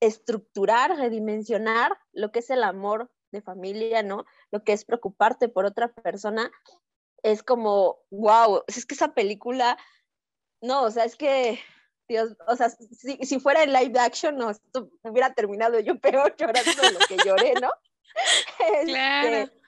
reestructurar, 0.00 0.96
redimensionar 0.96 1.96
lo 2.12 2.32
que 2.32 2.40
es 2.40 2.50
el 2.50 2.64
amor 2.64 3.10
de 3.30 3.40
familia, 3.40 4.02
¿no? 4.02 4.26
Lo 4.50 4.62
que 4.64 4.72
es 4.72 4.84
preocuparte 4.84 5.48
por 5.48 5.64
otra 5.64 5.92
persona, 5.94 6.50
es 7.22 7.42
como, 7.42 8.00
wow, 8.10 8.62
es 8.66 8.84
que 8.84 8.94
esa 8.94 9.14
película 9.14 9.78
no, 10.62 10.84
o 10.84 10.90
sea, 10.90 11.04
es 11.04 11.16
que 11.16 11.60
Dios, 12.08 12.36
o 12.46 12.56
sea, 12.56 12.70
si, 12.70 13.40
fuera 13.40 13.62
en 13.62 13.72
live 13.72 13.98
action, 13.98 14.36
no, 14.36 14.52
hubiera 15.02 15.34
terminado 15.34 15.78
yo 15.80 15.98
peor 16.00 16.34
llorando 16.36 16.82
de 16.82 16.92
lo 16.92 16.98
que 17.00 17.16
lloré, 17.24 17.54
¿no? 17.60 17.70
Claro. 18.84 19.28
Este, 19.28 19.62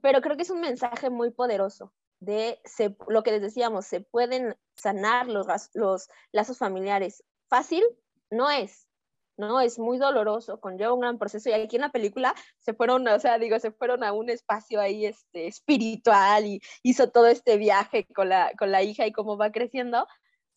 pero 0.00 0.20
creo 0.20 0.36
que 0.36 0.42
es 0.42 0.50
un 0.50 0.60
mensaje 0.60 1.10
muy 1.10 1.30
poderoso 1.32 1.92
de 2.20 2.60
lo 3.08 3.22
que 3.22 3.32
les 3.32 3.42
decíamos, 3.42 3.86
se 3.86 4.00
pueden 4.00 4.56
sanar 4.76 5.28
los, 5.28 5.46
los 5.74 6.08
lazos 6.32 6.58
familiares. 6.58 7.24
Fácil 7.48 7.84
no 8.30 8.50
es, 8.50 8.88
¿no? 9.36 9.60
Es 9.60 9.78
muy 9.78 9.98
doloroso, 9.98 10.60
conlleva 10.60 10.92
un 10.92 11.00
gran 11.00 11.18
proceso 11.18 11.48
y 11.48 11.52
aquí 11.52 11.76
en 11.76 11.82
la 11.82 11.90
película 11.90 12.34
se 12.58 12.74
fueron, 12.74 13.06
o 13.08 13.18
sea, 13.20 13.38
digo, 13.38 13.58
se 13.58 13.70
fueron 13.70 14.02
a 14.02 14.12
un 14.12 14.30
espacio 14.30 14.80
ahí 14.80 15.06
este, 15.06 15.46
espiritual 15.46 16.46
y 16.46 16.60
hizo 16.82 17.10
todo 17.10 17.26
este 17.26 17.56
viaje 17.56 18.06
con 18.14 18.28
la, 18.28 18.52
con 18.58 18.72
la 18.72 18.82
hija 18.82 19.06
y 19.06 19.12
cómo 19.12 19.36
va 19.36 19.52
creciendo. 19.52 20.06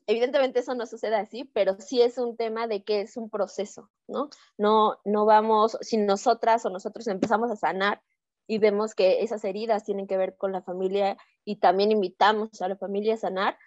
Evidentemente 0.07 0.59
eso 0.59 0.73
no 0.75 0.85
sucede 0.85 1.15
así, 1.15 1.45
pero 1.45 1.75
sí 1.79 2.01
es 2.01 2.17
un 2.17 2.35
tema 2.35 2.67
de 2.67 2.83
que 2.83 3.01
es 3.01 3.17
un 3.17 3.29
proceso, 3.29 3.89
¿no? 4.07 4.29
No, 4.57 4.97
no 5.05 5.25
vamos, 5.25 5.77
si 5.81 5.97
nosotras 5.97 6.65
o 6.65 6.69
nosotros 6.69 7.07
empezamos 7.07 7.51
a 7.51 7.55
sanar 7.55 8.01
y 8.47 8.57
vemos 8.57 8.95
que 8.95 9.21
esas 9.21 9.43
heridas 9.45 9.83
tienen 9.83 10.07
que 10.07 10.17
ver 10.17 10.35
con 10.37 10.51
la 10.51 10.61
familia 10.61 11.17
y 11.45 11.57
también 11.57 11.91
invitamos 11.91 12.61
a 12.61 12.67
la 12.67 12.75
familia 12.75 13.13
a 13.13 13.17
sanar, 13.17 13.57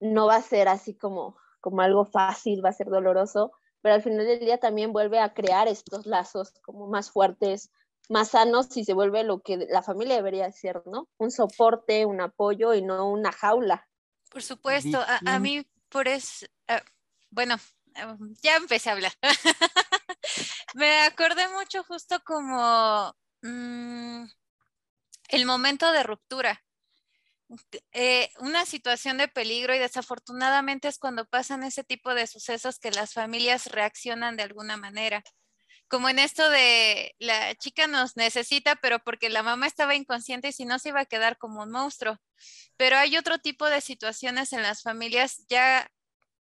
no 0.00 0.26
va 0.26 0.36
a 0.36 0.42
ser 0.42 0.68
así 0.68 0.94
como, 0.94 1.36
como 1.60 1.82
algo 1.82 2.04
fácil, 2.04 2.64
va 2.64 2.70
a 2.70 2.72
ser 2.72 2.88
doloroso, 2.88 3.52
pero 3.82 3.94
al 3.94 4.02
final 4.02 4.26
del 4.26 4.40
día 4.40 4.58
también 4.58 4.92
vuelve 4.92 5.20
a 5.20 5.32
crear 5.32 5.68
estos 5.68 6.06
lazos 6.06 6.52
como 6.64 6.88
más 6.88 7.10
fuertes, 7.10 7.70
más 8.08 8.30
sanos 8.30 8.76
y 8.76 8.84
se 8.84 8.94
vuelve 8.94 9.24
lo 9.24 9.40
que 9.40 9.66
la 9.68 9.82
familia 9.82 10.16
debería 10.16 10.50
ser, 10.52 10.82
¿no? 10.86 11.08
Un 11.18 11.30
soporte, 11.30 12.06
un 12.06 12.20
apoyo 12.20 12.74
y 12.74 12.82
no 12.82 13.10
una 13.10 13.32
jaula. 13.32 13.86
Por 14.36 14.42
supuesto, 14.42 15.02
a, 15.24 15.38
mí 15.38 15.66
por 15.88 16.08
eso, 16.08 16.44
ah, 16.68 16.82
bueno, 17.30 17.56
em, 17.94 18.34
ya 18.42 18.56
empecé 18.56 18.90
a 18.90 18.92
hablar. 18.92 19.14
Me 20.74 21.00
acordé 21.06 21.48
mucho 21.48 21.82
justo 21.84 22.20
como 22.22 23.16
mm, 23.40 24.24
el 25.28 25.46
momento 25.46 25.90
de 25.90 26.02
ruptura. 26.02 26.62
Eh, 27.92 28.30
una 28.40 28.66
situación 28.66 29.16
de 29.16 29.28
peligro 29.28 29.74
y 29.74 29.78
desafortunadamente 29.78 30.88
es 30.88 30.98
cuando 30.98 31.24
pasan 31.24 31.62
ese 31.62 31.82
tipo 31.82 32.12
de 32.12 32.26
sucesos 32.26 32.78
que 32.78 32.90
las 32.90 33.14
familias 33.14 33.68
reaccionan 33.68 34.36
de 34.36 34.42
alguna 34.42 34.76
manera. 34.76 35.22
Como 35.88 36.08
en 36.08 36.18
esto 36.18 36.48
de 36.50 37.14
la 37.18 37.54
chica 37.54 37.86
nos 37.86 38.16
necesita, 38.16 38.76
pero 38.76 38.98
porque 39.00 39.28
la 39.28 39.42
mamá 39.42 39.66
estaba 39.66 39.94
inconsciente 39.94 40.48
y 40.48 40.52
si 40.52 40.64
no 40.64 40.78
se 40.78 40.88
iba 40.90 41.00
a 41.00 41.06
quedar 41.06 41.38
como 41.38 41.62
un 41.62 41.70
monstruo. 41.70 42.18
Pero 42.76 42.96
hay 42.96 43.16
otro 43.16 43.38
tipo 43.38 43.66
de 43.66 43.80
situaciones 43.80 44.52
en 44.52 44.62
las 44.62 44.82
familias 44.82 45.44
ya 45.48 45.90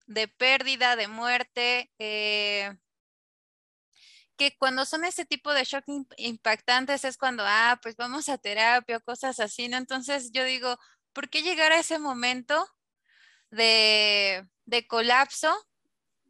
de 0.07 0.29
pérdida, 0.29 0.97
de 0.97 1.09
muerte, 1.09 1.91
eh, 1.99 2.75
que 4.37 4.57
cuando 4.59 4.85
son 4.85 5.05
ese 5.05 5.25
tipo 5.25 5.53
de 5.53 5.65
shock 5.65 5.85
impactantes 6.17 7.05
es 7.05 7.17
cuando, 7.17 7.45
ah, 7.47 7.79
pues 7.83 7.97
vamos 7.97 8.29
a 8.29 8.39
terapia 8.39 8.97
o 8.99 9.01
cosas 9.01 9.41
así, 9.41 9.69
¿no? 9.69 9.77
Entonces 9.77 10.31
yo 10.33 10.45
digo, 10.45 10.79
¿por 11.13 11.29
qué 11.31 11.43
llegar 11.43 11.73
a 11.73 11.79
ese 11.79 11.99
momento 11.99 12.67
de, 13.51 14.47
colapso? 14.89 15.55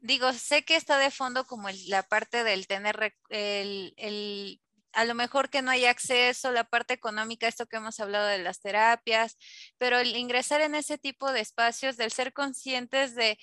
Digo, 0.05 0.35
sé 0.35 0.67
que 0.67 0.77
está 0.77 0.99
de 0.99 1.11
fondo 1.11 1.47
como 1.47 1.71
la 1.87 2.03
parte 2.03 2.45
del 2.45 2.67
tener 2.67 3.17
el, 3.31 4.61
a 4.93 5.07
lo 5.07 5.15
mejor 5.15 5.49
que 5.49 5.63
no 5.63 5.71
hay 5.71 5.87
acceso, 5.87 6.53
la 6.53 6.65
parte 6.65 6.93
económica, 6.93 7.49
esto 7.49 7.65
que 7.65 7.77
hemos 7.77 7.99
hablado 8.01 8.27
de 8.27 8.37
las 8.37 8.61
terapias, 8.61 9.39
pero 9.79 9.99
el 9.99 10.15
ingresar 10.15 10.61
en 10.61 10.75
ese 10.75 10.99
tipo 10.99 11.33
de 11.33 11.41
espacios, 11.41 11.97
del 11.97 12.13
ser 12.13 12.35
conscientes 12.35 13.15
de 13.15 13.39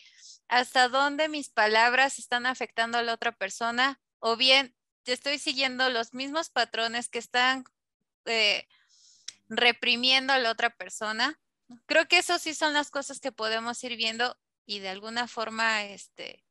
hasta 0.50 0.88
dónde 0.88 1.30
mis 1.30 1.50
palabras 1.50 2.20
están 2.20 2.46
afectando 2.46 3.00
a 3.00 3.02
la 3.02 3.16
otra 3.16 3.32
persona, 3.32 4.00
o 4.20 4.38
bien 4.38 4.76
estoy 5.06 5.40
siguiendo 5.40 5.90
los 5.90 6.14
mismos 6.14 6.52
patrones 6.52 7.10
que 7.10 7.18
están 7.18 7.64
eh, 8.26 8.68
reprimiendo 9.50 10.32
a 10.32 10.38
la 10.38 10.52
otra 10.52 10.70
persona. 10.70 11.40
Creo 11.88 12.08
que 12.08 12.20
eso 12.20 12.38
sí 12.38 12.54
son 12.54 12.74
las 12.74 12.92
cosas 12.92 13.20
que 13.20 13.32
podemos 13.32 13.84
ir 13.84 13.96
viendo 13.96 14.38
y 14.68 14.78
de 14.78 14.90
alguna 14.90 15.28
forma, 15.28 15.86
este, 15.86 16.46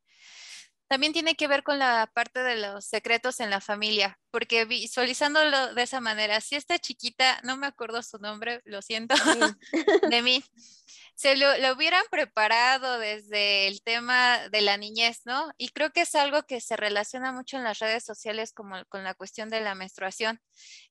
también 0.91 1.13
tiene 1.13 1.37
que 1.37 1.47
ver 1.47 1.63
con 1.63 1.79
la 1.79 2.11
parte 2.13 2.43
de 2.43 2.57
los 2.57 2.85
secretos 2.85 3.39
en 3.39 3.49
la 3.49 3.61
familia, 3.61 4.19
porque 4.33 4.65
visualizándolo 4.65 5.73
de 5.73 5.83
esa 5.85 6.01
manera, 6.01 6.41
si 6.41 6.57
esta 6.57 6.81
chiquita, 6.81 7.41
no 7.45 7.57
me 7.57 7.69
acuerdo 7.69 8.03
su 8.03 8.19
nombre, 8.19 8.61
lo 8.65 8.83
siento, 8.83 9.15
de 10.11 10.23
mí, 10.23 10.43
se 11.15 11.37
lo, 11.37 11.47
hubieran 11.73 12.03
preparado 12.11 12.99
desde 12.99 13.69
el 13.69 13.83
tema 13.83 14.49
de 14.49 14.63
la 14.63 14.79
niñez, 14.79 15.21
¿no? 15.27 15.53
Y 15.59 15.69
creo 15.69 15.93
que 15.93 16.01
es 16.01 16.17
algo 16.17 16.43
que 16.43 16.61
se 16.61 16.77
relaciona 16.77 17.31
mucho 17.31 17.57
en 17.57 17.63
las 17.63 17.79
redes 17.79 18.03
sociales 18.03 18.53
como 18.53 18.85
con 18.87 19.05
la 19.05 19.15
cuestión 19.15 19.49
de 19.49 19.61
la 19.61 19.77
menstruación. 19.77 20.41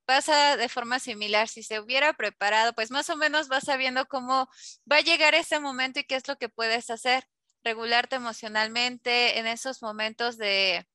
Pasa 0.05 0.55
de 0.55 0.69
forma 0.69 0.99
similar, 0.99 1.49
si 1.49 1.61
se 1.61 1.81
hubiera 1.81 2.13
preparado, 2.13 2.71
pues 2.71 2.89
más 2.89 3.09
o 3.09 3.17
menos 3.17 3.49
vas 3.49 3.65
sabiendo 3.65 4.05
cómo 4.05 4.47
va 4.89 4.95
a 4.95 5.01
llegar 5.01 5.35
ese 5.35 5.59
momento 5.59 5.99
y 5.99 6.05
qué 6.05 6.15
es 6.15 6.25
lo 6.29 6.37
que 6.37 6.47
puedes 6.47 6.89
hacer, 6.89 7.27
regularte 7.63 8.15
emocionalmente 8.15 9.39
en 9.39 9.47
esos 9.47 9.81
momentos 9.81 10.37
de 10.37 10.87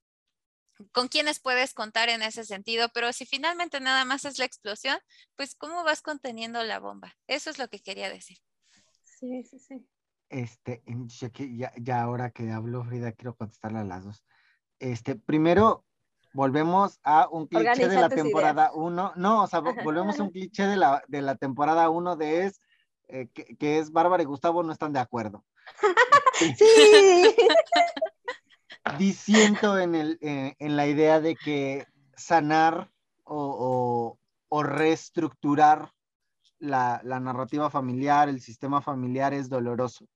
con 0.92 1.06
quiénes 1.08 1.38
puedes 1.38 1.72
contar 1.72 2.08
en 2.08 2.22
ese 2.22 2.44
sentido, 2.44 2.88
pero 2.92 3.12
si 3.12 3.26
finalmente 3.26 3.78
nada 3.80 4.04
más 4.04 4.24
es 4.24 4.38
la 4.38 4.44
explosión, 4.44 4.98
pues 5.36 5.54
cómo 5.54 5.84
vas 5.84 6.02
conteniendo 6.02 6.62
la 6.64 6.80
bomba. 6.80 7.14
Eso 7.28 7.50
es 7.50 7.58
lo 7.58 7.68
que 7.68 7.80
quería 7.80 8.08
decir. 8.08 8.38
Sí, 9.04 9.44
sí, 9.44 9.58
sí. 9.60 9.86
Este, 10.28 10.82
ya, 11.56 11.72
ya 11.76 12.02
ahora 12.02 12.30
que 12.30 12.50
hablo, 12.50 12.84
Frida, 12.84 13.12
quiero 13.12 13.36
contestarle 13.36 13.78
a 13.78 13.84
las 13.84 14.04
dos. 14.04 14.24
Este, 14.80 15.14
primero, 15.14 15.84
volvemos 16.32 16.98
a 17.04 17.28
un 17.30 17.46
cliché 17.46 17.88
de 17.88 18.00
la 18.00 18.08
temporada 18.08 18.72
1. 18.74 19.12
No, 19.16 19.44
o 19.44 19.46
sea, 19.46 19.60
volvemos 19.60 20.18
a 20.18 20.24
un 20.24 20.30
cliché 20.30 20.66
de 20.66 20.76
la, 20.76 21.02
de 21.06 21.22
la 21.22 21.36
temporada 21.36 21.88
1 21.88 22.16
de 22.16 22.46
es 22.46 22.60
eh, 23.08 23.28
que, 23.28 23.78
es 23.78 23.92
Bárbara 23.92 24.22
y 24.22 24.26
Gustavo 24.26 24.62
no 24.62 24.72
están 24.72 24.92
de 24.92 25.00
acuerdo. 25.00 25.44
Sí. 26.56 27.36
Diciendo 28.98 29.78
en, 29.78 29.94
el, 29.94 30.18
eh, 30.20 30.54
en 30.58 30.76
la 30.76 30.86
idea 30.86 31.20
de 31.20 31.36
que 31.36 31.86
sanar 32.16 32.90
o, 33.24 34.18
o 34.48 34.62
reestructurar 34.62 35.94
la, 36.64 37.00
narrativa 37.20 37.70
familiar, 37.70 38.28
el 38.28 38.40
sistema 38.40 38.80
familiar 38.80 39.34
es 39.34 39.48
doloroso. 39.48 40.06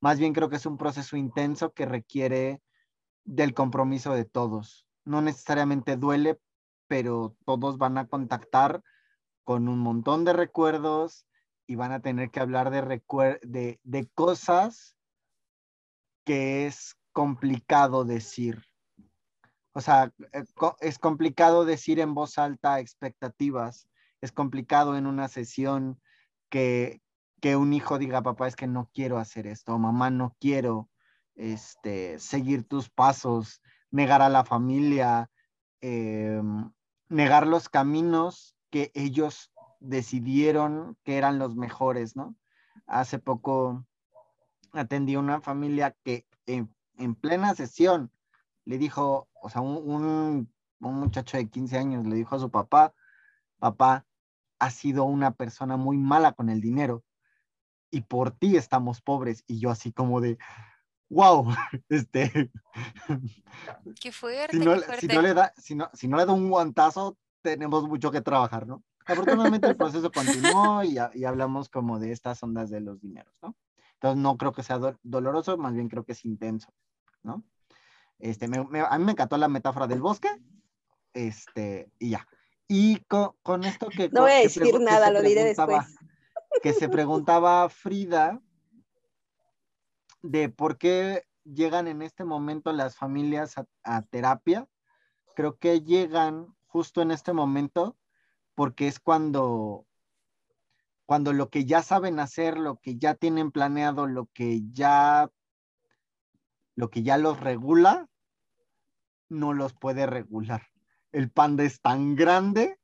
Más 0.00 0.18
bien 0.18 0.32
creo 0.32 0.48
que 0.48 0.56
es 0.56 0.66
un 0.66 0.76
proceso 0.76 1.16
intenso 1.16 1.72
que 1.72 1.86
requiere 1.86 2.60
del 3.24 3.54
compromiso 3.54 4.12
de 4.12 4.24
todos. 4.24 4.86
No 5.04 5.22
necesariamente 5.22 5.96
duele, 5.96 6.38
pero 6.88 7.36
todos 7.44 7.78
van 7.78 7.98
a 7.98 8.06
contactar 8.06 8.82
con 9.44 9.68
un 9.68 9.78
montón 9.78 10.24
de 10.24 10.32
recuerdos 10.32 11.26
y 11.66 11.76
van 11.76 11.92
a 11.92 12.00
tener 12.00 12.30
que 12.30 12.40
hablar 12.40 12.70
de, 12.70 12.80
de, 13.42 13.80
de 13.82 14.06
cosas 14.14 14.96
que 16.24 16.66
es 16.66 16.96
complicado 17.12 18.04
decir. 18.04 18.64
O 19.72 19.80
sea, 19.80 20.12
eh, 20.32 20.44
es 20.80 20.98
complicado 20.98 21.64
decir 21.64 22.00
en 22.00 22.14
voz 22.14 22.38
alta 22.38 22.80
expectativas 22.80 23.88
es 24.24 24.32
complicado 24.32 24.96
en 24.96 25.06
una 25.06 25.28
sesión 25.28 26.00
que, 26.48 27.00
un 27.58 27.74
hijo 27.74 27.98
diga, 27.98 28.22
papá, 28.22 28.48
es 28.48 28.56
que 28.56 28.66
no 28.66 28.88
quiero 28.94 29.18
hacer 29.18 29.46
esto, 29.46 29.78
mamá, 29.78 30.08
no 30.08 30.34
quiero 30.40 30.88
este, 31.34 32.18
seguir 32.18 32.66
tus 32.66 32.88
pasos, 32.88 33.60
negar 33.90 34.22
a 34.22 34.30
la 34.30 34.44
familia, 34.44 35.30
em, 35.82 36.72
negar 37.10 37.46
los 37.46 37.68
caminos 37.68 38.56
que 38.70 38.90
ellos 38.94 39.52
decidieron 39.84 40.96
que 41.04 41.16
eran 41.16 41.38
los 41.38 41.54
mejores, 41.56 42.16
¿no? 42.16 42.34
Hace 42.86 43.18
poco 43.18 43.84
atendí 44.72 45.14
a 45.14 45.20
una 45.20 45.40
familia 45.40 45.96
que 46.04 46.26
en, 46.46 46.68
plena 47.14 47.54
sesión 47.54 48.10
le 48.64 48.78
dijo, 48.78 49.28
o 49.40 49.48
sea, 49.48 49.60
un, 49.60 50.48
un, 50.80 50.94
muchacho 50.94 51.36
de 51.36 51.48
15 51.48 51.78
años 51.78 52.06
le 52.06 52.16
dijo 52.16 52.34
a 52.34 52.38
su 52.38 52.50
papá, 52.50 52.94
papá, 53.58 54.06
ha 54.58 54.70
sido 54.70 55.04
una 55.04 55.32
persona 55.32 55.76
muy 55.76 55.96
mala 55.96 56.32
con 56.32 56.48
el 56.48 56.60
dinero 56.60 57.04
y 57.90 58.02
por 58.02 58.30
ti 58.30 58.56
estamos 58.56 59.00
pobres. 59.00 59.44
Y 59.46 59.58
yo 59.60 59.70
así 59.70 59.92
como 59.92 60.20
de, 60.20 60.38
wow, 61.08 61.46
este... 61.88 62.50
Qué 64.00 64.12
fuerte, 64.12 64.58
si 64.58 64.64
no, 65.06 65.22
le 65.22 65.34
da, 65.34 65.52
si 65.56 65.74
no, 65.74 65.90
si 65.92 66.08
no 66.08 66.16
le 66.16 66.26
da 66.26 66.32
un 66.32 66.50
guantazo, 66.50 67.16
tenemos 67.42 67.86
mucho 67.88 68.10
que 68.10 68.20
trabajar, 68.20 68.66
¿no? 68.66 68.82
Afortunadamente 69.06 69.68
el 69.68 69.76
proceso 69.76 70.10
continuó 70.10 70.82
y, 70.82 70.98
y, 71.14 71.24
hablamos 71.24 71.68
como 71.68 71.98
de 71.98 72.12
estas 72.12 72.42
ondas 72.42 72.70
de 72.70 72.80
los 72.80 73.00
dineros, 73.00 73.34
¿no? 73.42 73.56
Entonces 73.94 74.20
no 74.20 74.36
creo 74.36 74.52
que 74.52 74.62
sea 74.62 74.78
doloroso, 75.02 75.56
más 75.56 75.74
bien 75.74 75.88
creo 75.88 76.04
que 76.04 76.12
es 76.12 76.24
intenso, 76.24 76.72
¿no? 77.22 77.44
Este, 78.18 78.48
me, 78.48 78.58
a 78.58 78.98
mí 78.98 79.04
me 79.04 79.12
encantó 79.12 79.36
la 79.36 79.48
metáfora 79.48 79.86
del 79.86 80.00
bosque, 80.00 80.28
este, 81.12 81.90
y 81.98 82.10
ya. 82.10 82.26
Y 82.68 83.00
con, 83.04 83.64
esto 83.64 83.88
que... 83.88 84.08
No 84.10 84.22
voy 84.22 84.32
a 84.32 84.36
decir 84.36 84.80
nada, 84.80 85.10
lo 85.10 85.22
diré 85.22 85.44
después. 85.44 85.96
Que 86.62 86.72
se 86.72 86.88
preguntaba 86.88 87.68
Frida 87.68 88.40
de 90.22 90.48
por 90.48 90.78
qué 90.78 91.24
llegan 91.44 91.88
en 91.88 92.00
este 92.00 92.24
momento 92.24 92.72
las 92.72 92.96
familias 92.96 93.54
a, 93.82 94.02
terapia. 94.02 94.66
Creo 95.34 95.58
que 95.58 95.82
llegan 95.82 96.54
justo 96.66 97.02
en 97.02 97.10
este 97.10 97.32
momento 97.32 97.96
porque 98.54 98.88
es 98.88 99.00
cuando, 99.00 99.86
cuando 101.06 101.32
lo 101.32 101.50
que 101.50 101.64
ya 101.64 101.82
saben 101.82 102.20
hacer, 102.20 102.56
lo 102.56 102.76
que 102.76 102.96
ya 102.96 103.14
tienen 103.14 103.50
planeado, 103.50 104.06
lo 104.06 104.26
que 104.26 104.62
ya, 104.72 105.30
lo 106.76 106.90
que 106.90 107.02
ya 107.02 107.18
los 107.18 107.40
regula, 107.40 108.08
no 109.28 109.52
los 109.52 109.74
puede 109.74 110.06
regular. 110.06 110.62
El 111.12 111.30
panda 111.30 111.64
es 111.64 111.80
tan 111.80 112.16
grande 112.16 112.78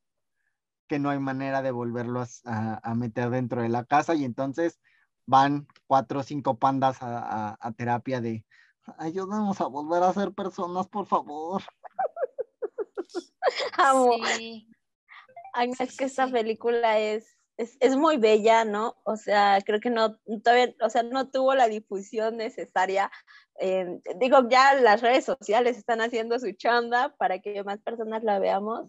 que 0.88 0.98
no 0.98 1.11
hay 1.11 1.20
manera 1.20 1.62
de 1.62 1.70
volverlos 1.70 2.42
a, 2.44 2.94
meter 2.94 3.30
dentro 3.30 3.62
de 3.62 3.68
la 3.68 3.85
casa 3.85 4.14
y 4.14 4.24
entonces 4.24 4.80
van 5.24 5.68
cuatro 5.87 6.20
o 6.20 6.22
cinco 6.24 6.59
pandas 6.59 6.98
a, 7.00 7.56
terapia 7.76 8.20
de 8.20 8.44
ayúdanos 8.98 9.61
a 9.61 9.66
volver 9.66 10.02
a 10.02 10.12
ser 10.12 10.33
personas, 10.33 10.88
por 10.88 11.06
favor. 11.06 11.62
Amo. 13.78 14.16
Es 15.78 15.96
que 15.96 16.04
esta 16.04 16.28
película 16.28 16.98
es, 16.98 17.38
es, 17.56 17.96
muy 17.96 18.16
bella, 18.16 18.64
¿no? 18.64 18.96
O 19.04 19.16
sea, 19.16 19.58
creo 19.64 19.80
que 19.80 19.90
no, 19.90 20.18
todavía, 20.42 20.74
o 20.80 20.90
sea, 20.90 21.02
no 21.02 21.30
tuvo 21.30 21.54
la 21.54 21.68
difusión 21.68 22.36
necesaria. 22.36 23.10
digo, 24.18 24.48
ya 24.48 24.74
las 24.74 25.02
redes 25.02 25.24
sociales 25.24 25.76
están 25.76 26.00
haciendo 26.00 26.38
su 26.38 26.52
chanda 26.52 27.14
para 27.18 27.40
que 27.40 27.62
más 27.64 27.80
personas 27.80 28.22
la 28.24 28.38
veamos. 28.38 28.88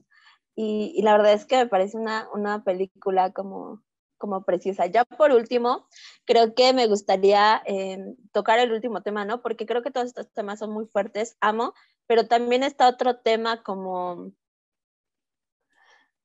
Y, 0.55 1.01
la 1.03 1.13
verdad 1.13 1.33
es 1.33 1.45
que 1.45 1.57
me 1.57 1.67
parece 1.67 1.97
una, 1.97 2.29
una 2.33 2.63
película 2.63 3.31
como, 3.31 3.81
como 4.21 4.43
preciosa. 4.43 4.85
Ya 4.85 5.03
por 5.03 5.31
último, 5.31 5.87
creo 6.25 6.53
que 6.53 6.73
me 6.73 6.87
gustaría 6.87 7.61
eh, 7.65 7.97
tocar 8.31 8.59
el 8.59 8.71
último 8.71 9.01
tema, 9.01 9.25
¿no? 9.25 9.41
Porque 9.41 9.65
creo 9.65 9.81
que 9.81 9.91
todos 9.91 10.07
estos 10.07 10.31
temas 10.31 10.59
son 10.59 10.71
muy 10.71 10.85
fuertes, 10.85 11.35
amo, 11.41 11.73
pero 12.07 12.27
también 12.27 12.63
está 12.63 12.87
otro 12.87 13.17
tema 13.19 13.63
como, 13.63 14.31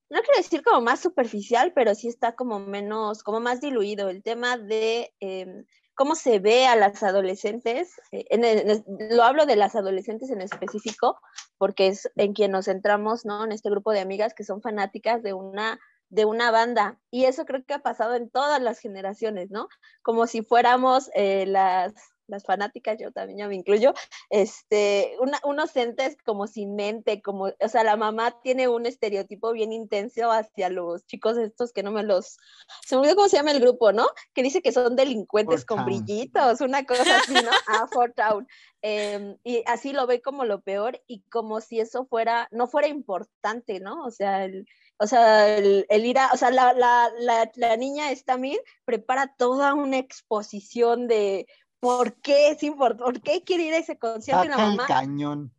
no 0.09 0.21
quiero 0.21 0.39
decir 0.39 0.63
como 0.63 0.81
más 0.81 1.01
superficial, 1.01 1.73
pero 1.75 1.95
sí 1.95 2.09
está 2.09 2.35
como 2.35 2.61
menos, 2.61 3.23
como 3.23 3.41
más 3.41 3.61
diluido, 3.61 4.09
el 4.09 4.23
tema 4.23 4.57
de 4.57 5.15
eh, 5.21 5.65
cómo 5.95 6.15
se 6.15 6.39
ve 6.39 6.67
a 6.67 6.77
las 6.77 7.03
adolescentes, 7.03 7.95
eh, 8.13 8.83
lo 9.11 9.23
hablo 9.23 9.47
de 9.47 9.57
las 9.57 9.75
adolescentes 9.75 10.31
en 10.31 10.43
específico, 10.43 11.19
porque 11.59 11.89
es 11.89 12.11
en 12.17 12.35
quien 12.35 12.53
nos 12.53 12.67
centramos, 12.67 13.25
¿no? 13.25 13.45
En 13.45 13.53
este 13.53 13.71
grupo 13.71 13.93
de 13.93 14.01
amigas 14.01 14.35
que 14.35 14.45
son 14.45 14.61
fanáticas 14.61 15.23
de 15.23 15.33
una 15.33 15.81
de 16.09 16.25
una 16.25 16.51
banda. 16.51 16.99
Y 17.11 17.25
eso 17.25 17.45
creo 17.45 17.65
que 17.65 17.75
ha 17.75 17.83
pasado 17.83 18.15
en 18.15 18.31
todas 18.31 18.63
las 18.63 18.79
generaciones, 18.79 19.51
¿no? 19.51 19.69
Como 20.03 20.27
si 20.27 20.43
fuéramos 20.43 21.11
eh, 21.15 21.47
las, 21.47 21.95
las 22.29 22.45
fanáticas, 22.45 22.99
yo 22.99 23.13
también 23.13 23.39
ya 23.39 23.49
me 23.49 23.55
incluyo, 23.55 23.95
este, 24.31 25.17
unos 25.45 25.77
entes 25.77 26.17
como 26.25 26.47
sin 26.47 26.75
mente, 26.75 27.23
como, 27.23 27.45
o 27.45 27.69
sea, 27.69 27.85
la 27.85 27.97
mamá 27.97 28.41
tiene 28.43 28.69
un 28.69 28.87
estereotipo 28.87 29.53
bien 29.53 29.73
intenso 29.73 30.31
hacia 30.31 30.69
los 30.69 31.07
chicos 31.07 31.39
estos 31.39 31.73
que 31.73 31.83
no 31.83 31.93
me 31.93 32.03
los, 32.03 32.39
se 32.85 32.97
me 32.97 33.03
olvidó 33.03 33.17
cómo 33.17 33.29
se 33.29 33.37
llama 33.37 33.53
el 33.53 33.61
grupo, 33.61 33.93
¿no? 33.93 34.07
Que 34.35 34.43
dice 34.43 34.63
que 34.63 34.73
son 34.73 34.97
delincuentes 34.97 35.65
con 35.65 35.85
brillitos, 35.85 36.61
una 36.61 36.85
cosa 36.85 37.19
así, 37.19 37.35
¿no? 37.35 37.51
Ah, 37.69 37.87
Fort 37.91 38.15
Town. 38.15 38.47
Em, 38.83 39.37
y 39.43 39.63
así 39.67 39.93
lo 39.93 40.07
ve 40.07 40.23
como 40.23 40.45
lo 40.45 40.61
peor 40.61 41.03
y 41.07 41.23
como 41.23 41.61
si 41.61 41.81
eso 41.81 42.07
fuera, 42.07 42.49
no 42.53 42.67
fuera 42.69 42.87
importante, 42.87 43.81
¿no? 43.81 44.05
O 44.05 44.11
sea, 44.11 44.45
el, 44.45 44.67
o 44.99 45.07
sea, 45.07 45.57
el, 45.59 45.87
ir 45.91 46.19
a, 46.19 46.31
o 46.33 46.37
sea, 46.37 46.51
la, 46.51 46.73
la, 46.73 47.11
la, 47.19 47.51
la 47.57 47.77
niña 47.77 48.11
Estamil 48.11 48.59
prepara 48.85 49.35
toda 49.37 49.75
una 49.75 49.99
exposición 49.99 51.09
de 51.09 51.47
¿por 51.87 52.15
qué 52.15 52.51
es 52.51 52.63
importante? 52.65 53.05
¿Por 53.05 53.21
qué 53.23 53.45
quiere 53.45 53.65
ir 53.65 53.75
a 53.75 53.79
ese 53.79 53.97
concierto 53.97 54.45
y 54.45 54.49
la 54.49 54.57
mamá? 54.57 54.87
cañón. 54.89 55.53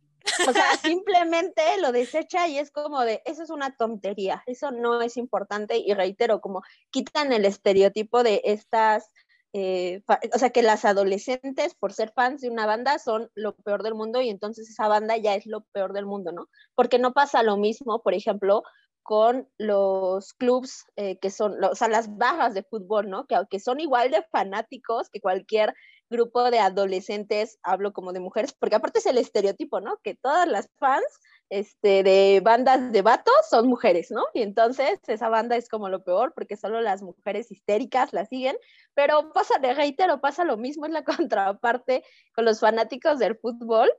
O 0.46 0.52
sea, 0.52 0.76
simplemente 0.82 1.62
lo 1.80 1.90
desecha 1.90 2.46
y 2.48 2.58
es 2.58 2.70
como 2.70 3.00
de, 3.00 3.22
eso 3.24 3.42
es 3.42 3.48
una 3.48 3.74
tontería, 3.76 4.42
eso 4.46 4.70
no 4.70 5.00
es 5.00 5.16
importante 5.16 5.78
y 5.78 5.94
reitero, 5.94 6.42
como 6.42 6.62
quitan 6.90 7.32
el 7.32 7.46
estereotipo 7.46 8.22
de 8.22 8.42
estas, 8.44 9.10
eh, 9.54 10.02
o 10.34 10.38
sea, 10.38 10.50
que 10.50 10.62
las 10.62 10.84
adolescentes 10.84 11.74
por 11.74 11.94
ser 11.94 12.12
fans 12.14 12.42
de 12.42 12.50
una 12.50 12.66
banda 12.66 12.98
son 12.98 13.30
lo 13.34 13.56
peor 13.56 13.82
del 13.82 13.94
mundo 13.94 14.20
y 14.20 14.28
entonces 14.28 14.68
esa 14.68 14.86
banda 14.86 15.16
ya 15.16 15.34
es 15.34 15.46
lo 15.46 15.62
peor 15.72 15.94
del 15.94 16.04
mundo, 16.04 16.30
¿no? 16.30 16.50
Porque 16.74 16.98
no 16.98 17.14
pasa 17.14 17.42
lo 17.42 17.56
mismo, 17.56 18.02
por 18.02 18.12
ejemplo, 18.12 18.64
con 19.02 19.48
los 19.56 20.34
clubs 20.34 20.84
que 20.94 21.30
son, 21.30 21.64
o 21.64 21.74
sea, 21.74 21.88
las 21.88 22.14
barras 22.18 22.52
de 22.52 22.62
fútbol, 22.62 23.08
¿no? 23.08 23.26
Que 23.26 23.36
aunque 23.36 23.60
son 23.60 23.80
igual 23.80 24.10
de 24.10 24.22
fanáticos 24.30 25.08
que 25.08 25.22
cualquier 25.22 25.72
grupo 26.10 26.50
de 26.50 26.58
adolescentes, 26.58 27.58
hablo 27.62 27.92
como 27.92 28.12
de 28.12 28.20
mujeres, 28.20 28.52
porque 28.52 28.76
aparte 28.76 28.98
es 29.00 29.06
el 29.06 29.18
estereotipo, 29.18 29.80
¿no? 29.80 29.98
Que 30.02 30.14
todas 30.14 30.46
las 30.48 30.68
fans 30.78 31.06
este, 31.50 32.02
de 32.02 32.40
bandas 32.42 32.92
de 32.92 33.02
vatos 33.02 33.34
son 33.48 33.68
mujeres, 33.68 34.10
¿no? 34.10 34.24
Y 34.34 34.42
entonces 34.42 34.98
esa 35.06 35.28
banda 35.28 35.56
es 35.56 35.68
como 35.68 35.88
lo 35.88 36.04
peor, 36.04 36.32
porque 36.34 36.56
solo 36.56 36.80
las 36.80 37.02
mujeres 37.02 37.50
histéricas 37.50 38.12
la 38.12 38.26
siguen, 38.26 38.56
pero 38.94 39.32
pasa, 39.32 39.58
de 39.58 39.74
reitero, 39.74 40.20
pasa 40.20 40.44
lo 40.44 40.56
mismo, 40.56 40.86
es 40.86 40.92
la 40.92 41.04
contraparte 41.28 42.04
con 42.34 42.44
los 42.44 42.60
fanáticos 42.60 43.18
del 43.18 43.36
fútbol, 43.36 43.90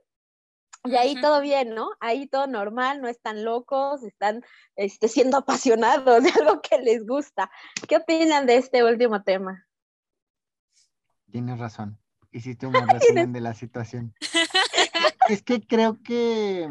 y 0.84 0.96
ahí 0.96 1.20
todo 1.20 1.42
bien, 1.42 1.74
¿no? 1.74 1.90
Ahí 2.00 2.26
todo 2.26 2.46
normal, 2.46 3.02
no 3.02 3.08
están 3.08 3.44
locos, 3.44 4.02
están 4.02 4.42
este, 4.76 5.08
siendo 5.08 5.36
apasionados 5.36 6.22
de 6.22 6.30
algo 6.40 6.62
que 6.62 6.78
les 6.78 7.06
gusta. 7.06 7.50
¿Qué 7.86 7.96
opinan 7.96 8.46
de 8.46 8.56
este 8.56 8.82
último 8.82 9.22
tema? 9.22 9.66
Tienes 11.30 11.58
razón. 11.58 11.98
Hiciste 12.32 12.66
un 12.66 12.72
resumen 12.88 13.32
de 13.32 13.40
la 13.40 13.54
situación. 13.54 14.14
es 15.28 15.42
que 15.42 15.60
creo 15.60 16.00
que, 16.02 16.68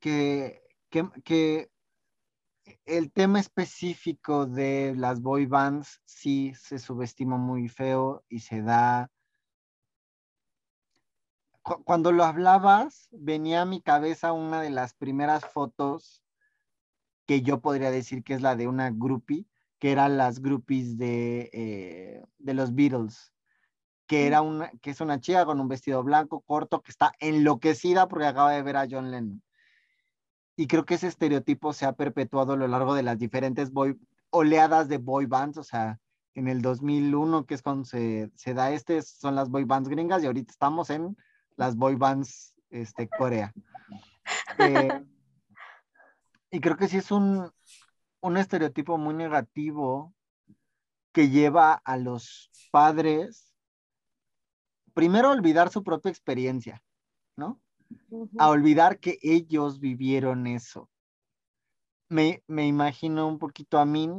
que, 0.00 0.62
que, 0.90 1.08
que 1.24 1.70
el 2.84 3.12
tema 3.12 3.40
específico 3.40 4.46
de 4.46 4.94
las 4.96 5.20
boy 5.20 5.46
bands 5.46 6.00
sí 6.04 6.52
se 6.54 6.78
subestima 6.78 7.36
muy 7.36 7.68
feo 7.68 8.24
y 8.28 8.40
se 8.40 8.62
da 8.62 9.10
cuando 11.62 12.10
lo 12.10 12.24
hablabas, 12.24 13.08
venía 13.12 13.62
a 13.62 13.66
mi 13.66 13.80
cabeza 13.80 14.32
una 14.32 14.60
de 14.60 14.70
las 14.70 14.94
primeras 14.94 15.44
fotos 15.44 16.22
que 17.26 17.42
yo 17.42 17.60
podría 17.60 17.90
decir 17.90 18.24
que 18.24 18.34
es 18.34 18.42
la 18.42 18.56
de 18.56 18.66
una 18.66 18.90
groupie, 18.90 19.46
que 19.82 19.90
eran 19.90 20.16
las 20.16 20.40
groupies 20.40 20.96
de, 20.96 21.50
eh, 21.52 22.24
de 22.38 22.54
los 22.54 22.72
Beatles, 22.72 23.32
que, 24.06 24.28
era 24.28 24.40
una, 24.40 24.70
que 24.80 24.90
es 24.90 25.00
una 25.00 25.18
chica 25.18 25.44
con 25.44 25.58
un 25.58 25.66
vestido 25.66 26.04
blanco 26.04 26.40
corto 26.42 26.82
que 26.82 26.92
está 26.92 27.10
enloquecida 27.18 28.06
porque 28.06 28.26
acaba 28.26 28.52
de 28.52 28.62
ver 28.62 28.76
a 28.76 28.86
John 28.88 29.10
Lennon. 29.10 29.42
Y 30.54 30.68
creo 30.68 30.84
que 30.84 30.94
ese 30.94 31.08
estereotipo 31.08 31.72
se 31.72 31.84
ha 31.84 31.94
perpetuado 31.94 32.52
a 32.52 32.56
lo 32.56 32.68
largo 32.68 32.94
de 32.94 33.02
las 33.02 33.18
diferentes 33.18 33.72
oleadas 34.30 34.86
de 34.86 34.98
boy 34.98 35.26
bands, 35.26 35.58
o 35.58 35.64
sea, 35.64 35.98
en 36.34 36.46
el 36.46 36.62
2001, 36.62 37.44
que 37.44 37.54
es 37.54 37.62
cuando 37.62 37.84
se, 37.84 38.30
se 38.36 38.54
da 38.54 38.70
este, 38.70 39.02
son 39.02 39.34
las 39.34 39.48
boy 39.48 39.64
bands 39.64 39.88
gringas, 39.88 40.22
y 40.22 40.26
ahorita 40.26 40.52
estamos 40.52 40.90
en 40.90 41.16
las 41.56 41.74
boy 41.74 41.96
bands 41.96 42.54
este, 42.70 43.08
Corea. 43.08 43.52
Eh, 44.58 45.04
y 46.52 46.60
creo 46.60 46.76
que 46.76 46.86
sí 46.86 46.98
es 46.98 47.10
un, 47.10 47.50
un 48.22 48.36
estereotipo 48.36 48.96
muy 48.96 49.14
negativo 49.14 50.14
que 51.12 51.28
lleva 51.28 51.74
a 51.74 51.96
los 51.98 52.50
padres 52.70 53.54
primero 54.94 55.28
a 55.28 55.32
olvidar 55.32 55.70
su 55.70 55.82
propia 55.82 56.10
experiencia, 56.10 56.82
¿no? 57.36 57.60
A 58.38 58.48
olvidar 58.48 58.98
que 58.98 59.18
ellos 59.22 59.80
vivieron 59.80 60.46
eso. 60.46 60.88
Me, 62.08 62.42
me, 62.46 62.66
imagino 62.66 63.26
un 63.26 63.38
poquito 63.38 63.78
a 63.78 63.84
mí 63.84 64.10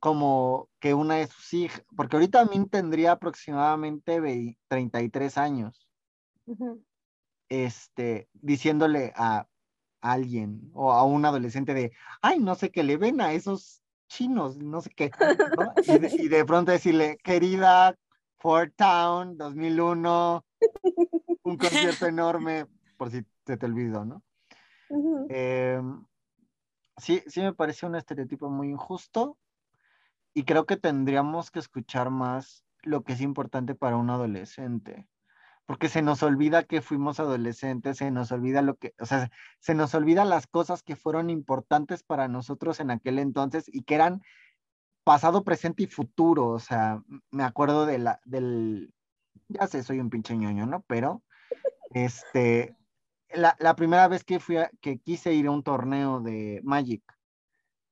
como 0.00 0.68
que 0.80 0.94
una 0.94 1.16
de 1.16 1.26
sus 1.26 1.52
hijas, 1.54 1.84
porque 1.96 2.16
ahorita 2.16 2.40
a 2.40 2.44
mí 2.44 2.64
tendría 2.68 3.12
aproximadamente 3.12 4.56
33 4.68 5.38
años 5.38 5.88
este, 7.48 8.28
diciéndole 8.32 9.12
a 9.16 9.48
alguien 10.12 10.70
o 10.74 10.92
a 10.92 11.04
un 11.04 11.24
adolescente 11.24 11.74
de, 11.74 11.92
ay, 12.22 12.38
no 12.38 12.54
sé 12.54 12.70
qué 12.70 12.82
le 12.82 12.96
ven 12.96 13.20
a 13.20 13.32
esos 13.32 13.82
chinos, 14.08 14.56
no 14.58 14.80
sé 14.80 14.90
qué, 14.90 15.10
y, 16.18 16.28
de, 16.28 16.44
pronto 16.44 16.70
decirle, 16.72 17.18
querida, 17.22 17.96
Fort 18.38 18.74
Town, 18.76 19.36
2001, 19.36 20.44
un 21.42 21.56
concierto 21.56 22.06
enorme, 22.06 22.66
por 22.96 23.10
si 23.10 23.24
se 23.44 23.56
te 23.56 23.66
olvidó, 23.66 24.04
¿no? 24.04 24.22
Em, 25.28 26.04
sí, 26.96 27.22
sí 27.26 27.40
me 27.40 27.52
parece 27.52 27.86
un 27.86 27.96
estereotipo 27.96 28.48
muy 28.48 28.68
injusto 28.68 29.36
y 30.32 30.44
creo 30.44 30.66
que 30.66 30.76
tendríamos 30.76 31.50
que 31.50 31.58
escuchar 31.58 32.10
más 32.10 32.64
lo 32.82 33.02
que 33.02 33.14
es 33.14 33.20
importante 33.20 33.74
para 33.74 33.96
un 33.96 34.10
adolescente 34.10 35.08
porque 35.66 35.88
se 35.88 36.00
nos 36.00 36.22
olvida 36.22 36.62
que 36.64 36.80
fuimos 36.80 37.20
adolescentes, 37.20 37.98
se 37.98 38.10
nos 38.10 38.30
olvida 38.32 38.62
lo 38.62 38.76
que, 38.76 38.94
o 39.00 39.06
sea, 39.06 39.30
se 39.58 39.74
nos 39.74 39.94
olvida 39.94 40.24
las 40.24 40.46
cosas 40.46 40.82
que 40.82 40.96
fueron 40.96 41.28
importantes 41.28 42.02
para 42.04 42.28
nosotros 42.28 42.80
en 42.80 42.90
aquel 42.90 43.18
entonces 43.18 43.64
y 43.66 43.82
que 43.82 43.96
eran 43.96 44.22
pasado, 45.04 45.44
presente 45.44 45.82
y 45.84 45.86
futuro. 45.86 46.48
O 46.48 46.58
sea, 46.60 47.02
me 47.30 47.44
acuerdo 47.44 47.84
de 47.86 47.98
la, 47.98 48.20
del, 48.24 48.92
ya 49.48 49.66
sé, 49.66 49.82
soy 49.82 50.00
un 50.00 50.10
pinche 50.10 50.36
ñoño, 50.36 50.66
¿no? 50.66 50.84
Pero, 50.86 51.22
este, 51.90 52.76
la, 53.30 53.56
la 53.58 53.76
primera 53.76 54.08
vez 54.08 54.24
que 54.24 54.40
fui 54.40 54.56
a, 54.56 54.70
que 54.80 54.98
quise 54.98 55.34
ir 55.34 55.48
a 55.48 55.50
un 55.50 55.62
torneo 55.62 56.20
de 56.20 56.60
Magic, 56.64 57.02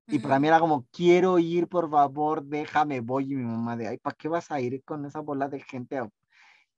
y 0.07 0.19
para 0.19 0.39
mí 0.39 0.49
era 0.49 0.61
como, 0.61 0.87
quiero 0.93 1.39
ir, 1.39 1.67
por 1.67 1.91
favor, 1.91 2.45
déjame, 2.45 3.01
voy. 3.01 3.33
Y 3.33 3.37
mi 3.37 3.45
mamá 3.45 3.77
de, 3.77 3.89
ay, 3.89 3.99
¿para 3.99 4.15
qué 4.15 4.29
vas 4.29 4.51
a 4.51 4.61
ir 4.61 4.83
con 4.85 5.07
esa 5.07 5.21
bola 5.21 5.49
de 5.49 5.61
gente? 5.61 6.01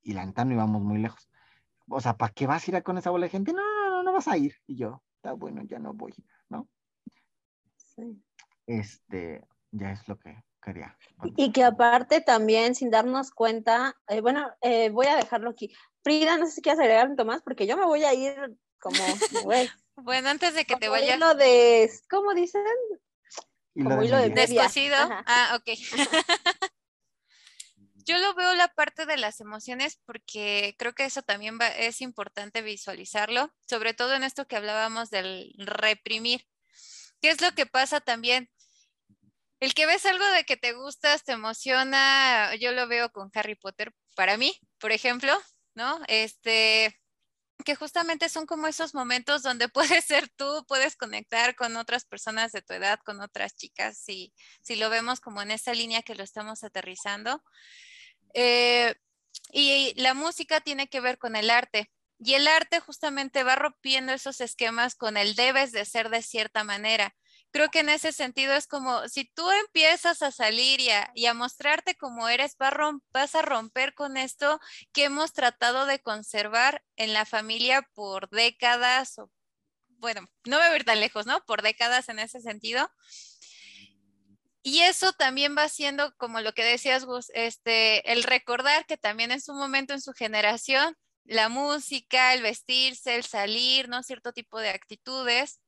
Y 0.03 0.13
la 0.13 0.25
neta 0.25 0.45
no 0.45 0.53
íbamos 0.53 0.81
muy 0.81 0.99
lejos. 0.99 1.29
O 1.89 2.01
sea, 2.01 2.17
¿para 2.17 2.33
qué 2.33 2.47
vas 2.47 2.67
a 2.67 2.71
ir 2.71 2.83
con 2.83 2.97
esa 2.97 3.09
bola 3.09 3.25
de 3.25 3.31
gente? 3.31 3.53
No, 3.53 3.61
no, 3.61 3.89
no, 3.89 4.03
no 4.03 4.13
vas 4.13 4.27
a 4.27 4.37
ir. 4.37 4.55
Y 4.67 4.77
yo, 4.77 5.03
está 5.15 5.33
bueno, 5.33 5.63
ya 5.63 5.79
no 5.79 5.93
voy, 5.93 6.13
¿no? 6.49 6.67
Sí. 7.75 8.21
Este, 8.65 9.45
ya 9.71 9.91
es 9.91 10.07
lo 10.07 10.17
que 10.19 10.43
quería. 10.61 10.97
Y 11.35 11.51
que 11.51 11.63
aparte 11.63 12.21
también, 12.21 12.75
sin 12.75 12.89
darnos 12.89 13.31
cuenta, 13.31 13.95
eh, 14.07 14.21
bueno, 14.21 14.49
eh, 14.61 14.89
voy 14.89 15.07
a 15.07 15.15
dejarlo 15.15 15.49
aquí. 15.49 15.73
Frida, 16.03 16.37
no 16.37 16.45
sé 16.45 16.53
si 16.53 16.61
quieres 16.61 16.79
agregar 16.79 17.09
un 17.09 17.27
más, 17.27 17.41
porque 17.41 17.67
yo 17.67 17.77
me 17.77 17.85
voy 17.85 18.03
a 18.03 18.13
ir 18.13 18.35
como, 18.79 18.97
bueno, 19.95 20.29
antes 20.29 20.53
de 20.53 20.65
que 20.65 20.75
te 20.75 20.89
vayas. 20.89 21.19
Lo 21.19 21.35
de, 21.35 21.89
¿cómo 22.09 22.33
dicen? 22.33 22.63
Como 23.73 24.03
hilo 24.03 24.17
de, 24.17 24.29
Descosido. 24.29 24.95
Ah, 24.99 25.57
ok. 25.57 25.77
Yo 28.07 28.17
lo 28.19 28.33
veo 28.35 28.55
la 28.55 28.69
parte 28.69 29.05
de 29.05 29.17
las 29.17 29.41
emociones 29.41 29.99
porque 30.05 30.75
creo 30.79 30.93
que 30.93 31.03
eso 31.03 31.23
también 31.23 31.59
es 31.77 31.99
importante 31.99 32.61
visualizarlo, 32.61 33.53
sobre 33.69 33.93
todo 33.93 34.15
en 34.15 34.23
esto 34.23 34.47
que 34.47 34.55
hablábamos 34.55 35.09
del 35.09 35.53
reprimir. 35.57 36.47
¿Qué 37.21 37.29
es 37.31 37.41
lo 37.41 37.51
que 37.51 37.65
pasa 37.65 37.99
también? 37.99 38.49
El 39.59 39.73
que 39.73 39.85
ves 39.85 40.05
algo 40.05 40.25
de 40.27 40.45
que 40.45 40.55
te 40.55 40.71
gustas, 40.71 41.25
te 41.25 41.33
emociona, 41.33 42.55
yo 42.55 42.71
lo 42.71 42.87
veo 42.87 43.11
con 43.11 43.29
Harry 43.33 43.55
Potter, 43.55 43.91
para 44.15 44.37
mí, 44.37 44.57
por 44.79 44.93
ejemplo, 44.93 45.37
¿no? 45.75 45.99
Este, 46.07 46.97
que 47.65 47.75
justamente 47.75 48.29
son 48.29 48.45
como 48.45 48.67
esos 48.67 48.93
momentos 48.93 49.43
donde 49.43 49.67
puedes 49.99 50.05
ser 50.05 50.29
tú, 50.29 50.63
puedes 50.65 50.95
conectar 50.95 51.55
con 51.55 51.75
otras 51.75 52.05
personas 52.05 52.53
de 52.53 52.61
tu 52.61 52.73
edad, 52.73 52.99
con 53.03 53.19
otras 53.19 53.53
chicas, 53.55 53.97
si, 53.97 54.33
si 54.61 54.77
lo 54.77 54.89
vemos 54.89 55.19
como 55.19 55.41
en 55.41 55.51
esa 55.51 55.73
línea 55.73 56.03
que 56.03 56.15
lo 56.15 56.23
estamos 56.23 56.63
aterrizando. 56.63 57.43
Eh, 58.39 58.93
y 59.51 59.93
la 59.99 60.13
música 60.13 60.61
tiene 60.61 60.87
que 60.87 61.01
ver 61.01 61.17
con 61.17 61.35
el 61.35 61.49
arte. 61.49 61.91
Y 62.19 62.33
el 62.33 62.47
arte 62.47 62.79
justamente 62.79 63.43
va 63.43 63.55
rompiendo 63.55 64.13
esos 64.13 64.41
esquemas 64.41 64.95
con 64.95 65.17
el 65.17 65.35
debes 65.35 65.71
de 65.71 65.85
ser 65.85 66.09
de 66.09 66.21
cierta 66.21 66.63
manera 66.63 67.15
creo 67.51 67.69
que 67.69 67.79
en 67.79 67.89
ese 67.89 68.11
sentido 68.11 68.53
es 68.53 68.67
como 68.67 69.07
si 69.09 69.25
tú 69.25 69.49
empiezas 69.65 70.21
a 70.21 70.31
salir 70.31 70.79
y 70.79 71.25
a, 71.25 71.33
mostrarte 71.33 71.95
como 71.95 72.29
eres, 72.29 72.55
vas 72.57 73.35
a 73.35 73.41
romper 73.41 73.93
con 73.93 74.17
esto 74.17 74.59
que 74.93 75.05
hemos 75.05 75.33
tratado 75.33 75.85
de 75.85 75.99
conservar 75.99 76.83
en 76.95 77.13
la 77.13 77.25
familia 77.25 77.87
por 77.93 78.29
décadas, 78.29 79.15
bueno, 79.99 80.21
no 80.45 80.59
me 80.59 80.67
voy 80.67 80.73
a 80.73 80.75
ir 80.77 80.85
tan 80.85 80.99
lejos, 80.99 81.25
¿no? 81.25 81.43
Por 81.45 81.63
décadas 81.63 82.09
en 82.09 82.19
ese 82.19 82.41
sentido. 82.41 82.91
Y 84.67 84.81
eso 84.81 85.13
también 85.13 85.55
va 85.57 85.69
siendo, 85.69 86.13
como 86.17 86.41
lo 86.41 86.51
que 86.51 86.61
decías, 86.61 87.05
Gus, 87.05 87.31
este, 87.33 88.11
el 88.11 88.23
recordar 88.23 88.85
que 88.85 88.97
también 88.97 89.31
en 89.31 89.39
su 89.39 89.53
momento, 89.53 89.93
en 89.93 90.01
su 90.01 90.11
generación, 90.11 90.93
la 91.23 91.47
música, 91.47 92.33
el 92.33 92.41
vestirse, 92.41 93.15
el 93.15 93.23
salir, 93.23 93.87
¿no? 93.87 94.03
Cierto 94.03 94.33
tipo 94.33 94.59
de 94.59 94.67
actitudes, 94.67 95.61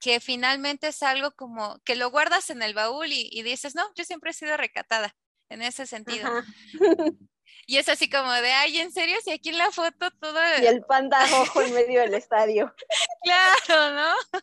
que 0.00 0.18
finalmente 0.18 0.88
es 0.88 1.04
algo 1.04 1.30
como 1.36 1.78
que 1.84 1.94
lo 1.94 2.10
guardas 2.10 2.50
en 2.50 2.62
el 2.62 2.74
baúl 2.74 3.12
y, 3.12 3.42
dices, 3.44 3.76
no, 3.76 3.84
yo 3.94 4.02
siempre 4.02 4.32
he 4.32 4.34
sido 4.34 4.56
recatada 4.56 5.14
en 5.48 5.62
ese 5.62 5.86
sentido. 5.86 6.28
Y 7.66 7.76
es 7.76 7.88
así 7.88 8.10
como 8.10 8.32
de, 8.32 8.50
ay, 8.50 8.78
¿en 8.78 8.90
serio? 8.90 9.16
Si 9.22 9.30
aquí 9.30 9.50
en 9.50 9.58
la 9.58 9.70
foto 9.70 10.10
todo... 10.18 10.40
Y 10.60 10.66
el 10.66 10.82
panda 10.82 11.24
rojo 11.26 11.62
en 11.62 11.72
medio 11.74 12.00
del 12.00 12.14
estadio. 12.14 12.74
claro, 13.22 13.94
¿no? 13.94 14.40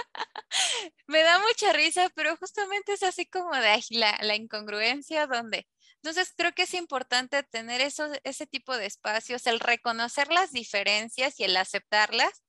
Me 1.06 1.22
da 1.22 1.38
mucha 1.38 1.72
risa, 1.72 2.10
pero 2.14 2.36
justamente 2.36 2.92
es 2.92 3.02
así 3.02 3.26
como 3.26 3.54
de 3.54 3.82
la, 3.90 4.18
la 4.22 4.34
incongruencia 4.36 5.26
donde... 5.26 5.66
Entonces 6.02 6.32
creo 6.34 6.52
que 6.52 6.62
es 6.62 6.72
importante 6.74 7.42
tener 7.42 7.82
eso, 7.82 8.10
ese 8.24 8.46
tipo 8.46 8.76
de 8.76 8.86
espacios, 8.86 9.46
el 9.46 9.60
reconocer 9.60 10.32
las 10.32 10.50
diferencias 10.50 11.38
y 11.38 11.44
el 11.44 11.56
aceptarlas, 11.56 12.42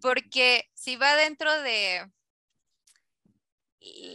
porque 0.00 0.68
si 0.74 0.96
va 0.96 1.14
dentro 1.14 1.52
de 1.62 2.10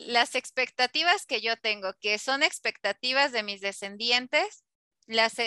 las 0.07 0.35
expectativas 0.35 1.25
que 1.25 1.41
yo 1.41 1.55
tengo, 1.57 1.93
que 2.01 2.17
son 2.19 2.43
expectativas 2.43 3.31
de 3.31 3.43
mis 3.43 3.61
descendientes, 3.61 4.65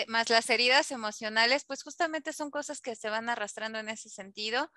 más 0.07 0.29
las 0.29 0.49
heridas 0.49 0.91
emocionales, 0.91 1.65
pues 1.65 1.83
justamente 1.83 2.33
son 2.33 2.51
cosas 2.51 2.81
que 2.81 2.95
se 2.95 3.09
van 3.09 3.29
arrastrando 3.29 3.79
en 3.79 3.89
ese 3.89 4.09
sentido. 4.09 4.71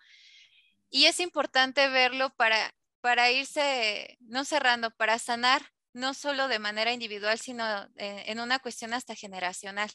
Y 0.91 1.07
es 1.07 1.21
importante 1.21 1.89
verlo 1.89 2.31
para, 2.37 2.75
para 3.01 3.31
irse, 3.31 4.17
no 4.21 4.45
cerrando, 4.45 4.91
para 4.93 5.19
sanar, 5.19 5.63
no 5.93 6.15
solo 6.15 6.49
de 6.49 6.59
manera 6.59 6.93
individual, 6.93 7.39
sino 7.39 7.65
eh, 7.97 8.25
en 8.27 8.41
una 8.41 8.59
cuestión 8.59 8.95
hasta 8.95 9.15
generacional. 9.15 9.91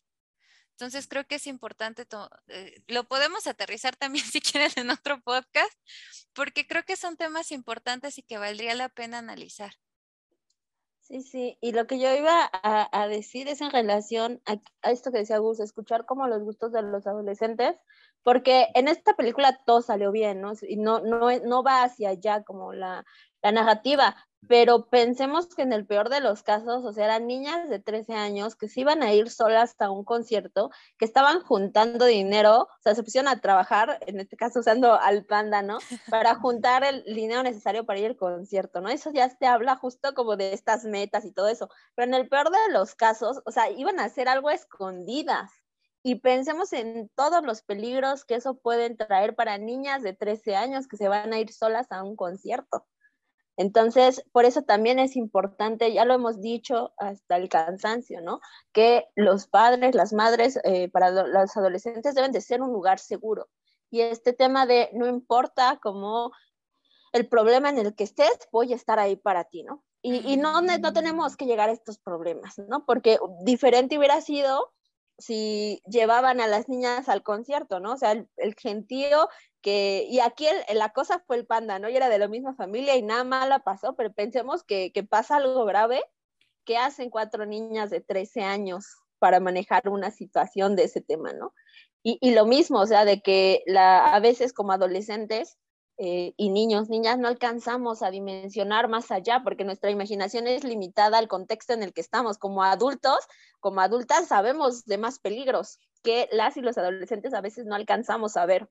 Entonces 0.71 1.07
creo 1.07 1.25
que 1.25 1.35
es 1.35 1.47
importante, 1.47 2.05
eh, 2.47 2.81
lo 2.87 3.03
podemos 3.03 3.45
aterrizar 3.47 3.95
también 3.95 4.25
si 4.31 4.41
quieren 4.41 4.71
en 4.75 4.89
otro 4.89 5.21
podcast, 5.21 5.73
porque 6.33 6.67
creo 6.67 6.83
que 6.83 6.95
son 6.95 7.15
temas 7.15 7.51
importantes 7.51 8.17
y 8.17 8.23
que 8.23 8.37
valdría 8.37 8.75
la 8.75 8.89
pena 8.89 9.19
analizar. 9.19 9.71
Sí, 11.01 11.21
sí, 11.21 11.57
y 11.59 11.73
lo 11.73 11.85
que 11.85 11.99
yo 11.99 12.15
iba 12.15 12.49
a, 12.53 13.07
decir 13.09 13.49
es 13.49 13.59
en 13.59 13.71
relación 13.71 14.41
a, 14.45 14.57
esto 14.89 15.11
que 15.11 15.19
decía 15.19 15.37
Gus, 15.37 15.59
escuchar 15.59 16.05
como 16.05 16.27
los 16.27 16.41
gustos 16.43 16.71
de 16.71 16.81
los 16.81 17.05
adolescentes, 17.05 17.75
porque 18.23 18.67
en 18.73 18.87
esta 18.87 19.15
película 19.15 19.59
todo 19.65 19.81
salió 19.81 20.11
bien, 20.11 20.41
¿no? 20.41 20.53
Y 20.61 20.77
no, 20.77 20.99
no, 20.99 21.29
no 21.39 21.63
va 21.63 21.83
hacia 21.83 22.09
allá 22.09 22.43
como 22.43 22.73
la, 22.73 23.05
la 23.43 23.51
narrativa, 23.51 24.15
pero 24.47 24.87
pensemos 24.89 25.53
que 25.53 25.61
en 25.61 25.73
el 25.73 25.85
peor 25.85 26.09
de 26.09 26.19
los 26.19 26.43
casos, 26.43 26.83
o 26.83 26.91
sea, 26.93 27.05
eran 27.05 27.27
niñas 27.27 27.69
de 27.69 27.79
13 27.79 28.13
años 28.13 28.55
que 28.55 28.67
se 28.67 28.81
iban 28.81 29.03
a 29.03 29.13
ir 29.13 29.29
solas 29.29 29.75
a 29.79 29.89
un 29.89 30.03
concierto, 30.03 30.69
que 30.97 31.05
estaban 31.05 31.41
juntando 31.41 32.05
dinero, 32.05 32.63
o 32.63 32.81
sea, 32.81 32.95
se 32.95 33.03
pusieron 33.03 33.27
a 33.29 33.39
trabajar, 33.41 33.99
en 34.07 34.19
este 34.19 34.37
caso 34.37 34.59
usando 34.59 34.93
al 34.99 35.25
panda, 35.25 35.61
¿no? 35.61 35.77
Para 36.09 36.35
juntar 36.35 36.83
el 36.83 37.03
dinero 37.05 37.43
necesario 37.43 37.85
para 37.85 37.99
ir 37.99 38.07
al 38.07 38.17
concierto, 38.17 38.81
¿no? 38.81 38.89
Eso 38.89 39.11
ya 39.11 39.29
te 39.29 39.45
habla 39.45 39.75
justo 39.75 40.13
como 40.13 40.35
de 40.37 40.53
estas 40.53 40.85
metas 40.85 41.25
y 41.25 41.31
todo 41.31 41.47
eso, 41.47 41.69
pero 41.95 42.07
en 42.07 42.13
el 42.13 42.29
peor 42.29 42.49
de 42.49 42.71
los 42.71 42.95
casos, 42.95 43.41
o 43.45 43.51
sea, 43.51 43.69
iban 43.71 43.99
a 43.99 44.05
hacer 44.05 44.27
algo 44.29 44.49
escondidas. 44.49 45.51
Y 46.03 46.15
pensemos 46.15 46.73
en 46.73 47.09
todos 47.15 47.43
los 47.43 47.61
peligros 47.61 48.25
que 48.25 48.35
eso 48.35 48.55
puede 48.55 48.93
traer 48.95 49.35
para 49.35 49.57
niñas 49.57 50.03
de 50.03 50.13
13 50.13 50.55
años 50.55 50.87
que 50.87 50.97
se 50.97 51.07
van 51.07 51.31
a 51.31 51.39
ir 51.39 51.51
solas 51.53 51.91
a 51.91 52.03
un 52.03 52.17
concierto. 52.17 52.85
Entonces, 53.55 54.25
por 54.31 54.45
eso 54.45 54.63
también 54.63 54.99
es 54.99 55.15
importante, 55.15 55.93
ya 55.93 56.05
lo 56.05 56.15
hemos 56.15 56.41
dicho 56.41 56.93
hasta 56.97 57.37
el 57.37 57.49
cansancio, 57.49 58.19
¿no? 58.19 58.41
Que 58.71 59.05
los 59.15 59.47
padres, 59.47 59.95
las 59.95 60.11
madres, 60.11 60.59
eh, 60.63 60.89
para 60.89 61.11
los 61.11 61.55
adolescentes 61.55 62.15
deben 62.15 62.31
de 62.31 62.41
ser 62.41 62.61
un 62.61 62.73
lugar 62.73 62.99
seguro. 62.99 63.47
Y 63.91 64.01
este 64.01 64.33
tema 64.33 64.65
de 64.65 64.89
no 64.93 65.07
importa 65.07 65.79
cómo 65.81 66.31
el 67.11 67.29
problema 67.29 67.69
en 67.69 67.77
el 67.77 67.95
que 67.95 68.05
estés, 68.05 68.49
voy 68.51 68.73
a 68.73 68.75
estar 68.75 68.99
ahí 68.99 69.15
para 69.15 69.43
ti, 69.43 69.63
¿no? 69.63 69.83
Y, 70.05 70.35
no, 70.35 70.61
no 70.61 70.91
tenemos 70.91 71.37
que 71.37 71.45
llegar 71.45 71.69
a 71.69 71.71
estos 71.71 71.97
problemas, 71.97 72.57
¿no? 72.67 72.85
Porque 72.85 73.19
diferente 73.45 73.97
hubiera 73.97 74.19
sido 74.19 74.73
si 75.25 75.81
llevaban 75.85 76.41
a 76.41 76.47
las 76.47 76.67
niñas 76.67 77.07
al 77.07 77.23
concierto, 77.23 77.79
¿no? 77.79 77.93
O 77.93 77.97
sea, 77.97 78.11
el, 78.11 78.27
el 78.37 78.55
gentío 78.55 79.29
que, 79.63 80.05
y 80.09 80.19
aquí 80.19 80.45
la 80.73 80.89
cosa 80.89 81.23
fue 81.25 81.37
el 81.37 81.47
panda, 81.47 81.79
¿no? 81.79 81.89
Y 81.89 81.95
era 81.95 82.09
de 82.09 82.19
la 82.19 82.27
misma 82.27 82.53
familia 82.53 82.95
y 82.95 83.01
nada 83.01 83.23
mala 83.23 83.59
pasó, 83.59 83.95
pero 83.95 84.13
pensemos 84.13 84.63
que, 84.63 84.91
pasa 85.09 85.37
algo 85.37 85.65
grave, 85.65 86.03
¿qué 86.65 86.77
hacen 86.77 87.09
cuatro 87.09 87.45
niñas 87.45 87.89
de 87.89 88.01
13 88.01 88.41
años 88.41 88.85
para 89.19 89.39
manejar 89.39 89.87
una 89.87 90.11
situación 90.11 90.75
de 90.75 90.83
ese 90.83 91.01
tema, 91.01 91.31
¿no? 91.33 91.53
Y, 92.05 92.31
lo 92.31 92.45
mismo, 92.45 92.81
o 92.81 92.85
sea, 92.85 93.05
de 93.05 93.21
que 93.21 93.63
la, 93.65 94.13
a 94.13 94.19
veces 94.19 94.51
como 94.51 94.73
adolescentes 94.73 95.57
eh, 95.97 96.33
y 96.37 96.49
niños, 96.49 96.89
niñas, 96.89 97.19
no 97.19 97.27
alcanzamos 97.27 98.01
a 98.01 98.09
dimensionar 98.09 98.89
más 98.89 99.11
allá 99.11 99.41
porque 99.43 99.63
nuestra 99.63 99.91
imaginación 99.91 100.47
es 100.47 100.63
limitada 100.63 101.17
al 101.19 101.27
contexto 101.27 101.73
en 101.73 101.83
el 101.83 101.93
que 101.93 102.01
estamos. 102.01 102.37
Como 102.37 102.63
adultos, 102.63 103.19
como 103.59 103.81
adultas, 103.81 104.27
sabemos 104.27 104.85
de 104.85 104.97
más 104.97 105.19
peligros 105.19 105.79
que 106.01 106.27
las 106.31 106.57
y 106.57 106.61
los 106.61 106.77
adolescentes 106.77 107.33
a 107.33 107.41
veces 107.41 107.65
no 107.65 107.75
alcanzamos 107.75 108.37
a 108.37 108.45
ver. 108.45 108.69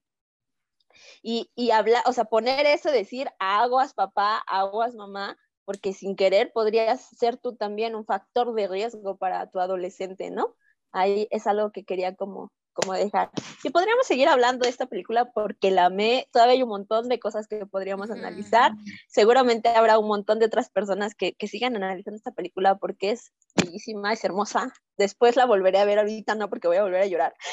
Y, 1.22 1.50
y 1.54 1.70
hablar, 1.70 2.02
o 2.06 2.12
sea, 2.12 2.24
poner 2.24 2.66
eso, 2.66 2.90
decir 2.90 3.30
aguas 3.38 3.94
papá, 3.94 4.42
aguas 4.46 4.94
mamá, 4.94 5.38
porque 5.64 5.92
sin 5.92 6.16
querer 6.16 6.52
podrías 6.52 7.08
ser 7.18 7.36
tú 7.36 7.56
también 7.56 7.94
un 7.94 8.04
factor 8.04 8.52
de 8.54 8.68
riesgo 8.68 9.16
para 9.16 9.48
tu 9.48 9.60
adolescente, 9.60 10.30
¿no? 10.30 10.54
Ahí 10.90 11.28
es 11.30 11.46
algo 11.46 11.70
que 11.72 11.84
quería 11.84 12.14
como 12.16 12.52
como 12.72 12.92
dejar. 12.92 13.30
Y 13.62 13.70
podríamos 13.70 14.06
seguir 14.06 14.28
hablando 14.28 14.64
de 14.64 14.70
esta 14.70 14.86
película 14.86 15.30
porque 15.32 15.70
la 15.70 15.86
amé, 15.86 16.28
todavía 16.32 16.54
hay 16.54 16.62
un 16.62 16.68
montón 16.68 17.08
de 17.08 17.18
cosas 17.18 17.46
que 17.46 17.66
podríamos 17.66 18.10
analizar. 18.10 18.72
Seguramente 19.08 19.68
habrá 19.68 19.98
un 19.98 20.08
montón 20.08 20.38
de 20.38 20.46
otras 20.46 20.70
personas 20.70 21.14
que, 21.14 21.34
que 21.34 21.48
sigan 21.48 21.76
analizando 21.76 22.16
esta 22.16 22.32
película 22.32 22.76
porque 22.76 23.10
es 23.10 23.32
bellísima, 23.56 24.12
es 24.12 24.24
hermosa. 24.24 24.72
Después 24.96 25.36
la 25.36 25.46
volveré 25.46 25.78
a 25.78 25.84
ver 25.84 25.98
ahorita, 25.98 26.34
no 26.34 26.48
porque 26.48 26.68
voy 26.68 26.76
a 26.76 26.82
volver 26.82 27.02
a 27.02 27.06
llorar. 27.06 27.34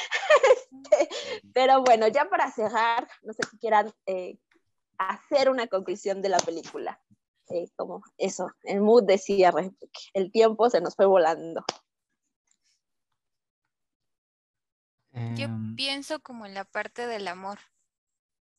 Este, 0.70 1.08
pero 1.52 1.82
bueno, 1.82 2.06
ya 2.08 2.28
para 2.28 2.50
cerrar, 2.50 3.08
no 3.22 3.32
sé 3.32 3.42
si 3.50 3.58
quieran 3.58 3.92
eh, 4.06 4.38
hacer 4.98 5.50
una 5.50 5.66
conclusión 5.66 6.22
de 6.22 6.28
la 6.28 6.38
película. 6.38 7.00
Eh, 7.48 7.68
como 7.74 8.02
eso, 8.16 8.48
el 8.62 8.80
mood 8.80 9.04
de 9.04 9.18
cierre, 9.18 9.72
el 10.14 10.30
tiempo 10.30 10.70
se 10.70 10.80
nos 10.80 10.94
fue 10.94 11.06
volando. 11.06 11.64
Yo 15.36 15.46
Em, 15.46 15.76
pienso 15.76 16.20
como 16.20 16.46
en 16.46 16.54
la 16.54 16.64
parte 16.64 17.06
del 17.06 17.28
amor, 17.28 17.58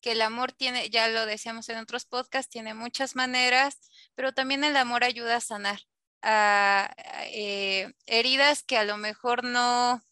que 0.00 0.12
el 0.12 0.22
amor 0.22 0.52
tiene, 0.52 0.90
ya 0.90 1.08
lo 1.08 1.26
decíamos 1.26 1.68
en 1.68 1.78
otros 1.78 2.06
podcasts, 2.06 2.50
tiene 2.50 2.74
muchas 2.74 3.14
maneras, 3.16 3.78
pero 4.14 4.32
también 4.32 4.64
el 4.64 4.76
amor 4.76 5.04
ayuda 5.04 5.36
a 5.36 5.40
sanar 5.40 5.80
a, 6.22 6.92
a, 6.96 7.26
eh, 7.26 7.94
heridas 8.06 8.62
que 8.62 8.78
a 8.78 8.84
lo 8.84 8.96
mejor 8.96 9.44
no, 9.44 10.02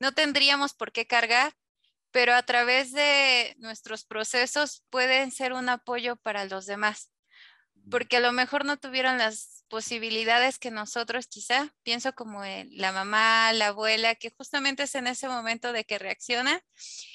no 0.00 0.12
tendríamos 0.12 0.74
por 0.74 0.92
qué 0.92 1.06
cargar, 1.06 1.54
pero 2.10 2.34
a 2.34 2.42
través 2.42 2.92
de 2.92 3.54
nuestros 3.58 4.04
procesos 4.04 4.84
pueden 4.90 5.30
ser 5.30 5.52
un 5.52 5.68
apoyo 5.68 6.16
para 6.16 6.44
los 6.44 6.66
demás, 6.66 7.11
porque 7.90 8.16
a 8.18 8.20
lo 8.20 8.32
mejor 8.32 8.64
no 8.64 8.76
tuvieron 8.78 9.18
las 9.18 9.62
posibilidades 9.72 10.58
que 10.58 10.70
nosotros 10.70 11.26
quizá, 11.28 11.74
pienso 11.82 12.12
como 12.14 12.42
la 12.72 12.92
mamá, 12.92 13.54
la 13.54 13.68
abuela, 13.68 14.14
que 14.14 14.28
justamente 14.28 14.82
es 14.82 14.94
en 14.96 15.06
ese 15.06 15.28
momento 15.28 15.72
de 15.72 15.84
que 15.84 15.98
reacciona. 15.98 16.62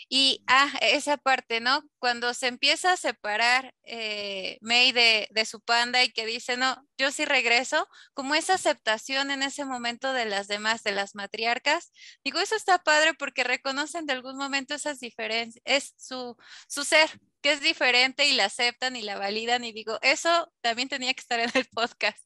Y 0.09 0.43
ah, 0.47 0.71
esa 0.81 1.17
parte, 1.17 1.59
¿no? 1.59 1.83
Cuando 1.99 2.33
se 2.33 2.47
empieza 2.47 2.93
a 2.93 2.97
separar 2.97 3.75
eh, 3.83 4.57
May 4.61 4.91
de, 4.91 5.27
su 5.45 5.61
panda 5.61 6.03
y 6.03 6.11
que 6.11 6.25
dice, 6.25 6.57
no, 6.57 6.83
yo 6.97 7.11
sí 7.11 7.25
regreso, 7.25 7.87
como 8.15 8.33
esa 8.33 8.55
aceptación 8.55 9.29
en 9.29 9.43
ese 9.43 9.63
momento 9.63 10.11
de 10.11 10.25
las 10.25 10.47
demás, 10.47 10.81
de 10.81 10.93
las 10.93 11.13
matriarcas, 11.13 11.91
digo, 12.23 12.39
eso 12.39 12.55
está 12.55 12.79
padre 12.79 13.13
porque 13.13 13.43
reconocen 13.43 14.07
de 14.07 14.13
algún 14.13 14.35
momento 14.35 14.73
esas 14.73 14.99
diferencias, 14.99 15.61
es 15.63 15.93
su 15.97 16.35
ser, 16.67 17.19
que 17.47 17.53
es 17.53 17.61
diferente 17.61 18.27
y 18.27 18.35
la 18.35 18.43
aceptan 18.43 18.97
y 18.97 19.01
la 19.03 19.17
validan 19.17 19.63
y 19.63 19.71
digo, 19.71 19.99
eso 20.01 20.51
también 20.59 20.89
tenía 20.89 21.13
que 21.13 21.21
estar 21.21 21.39
en 21.39 21.49
el 21.53 21.65
podcast. 21.73 22.19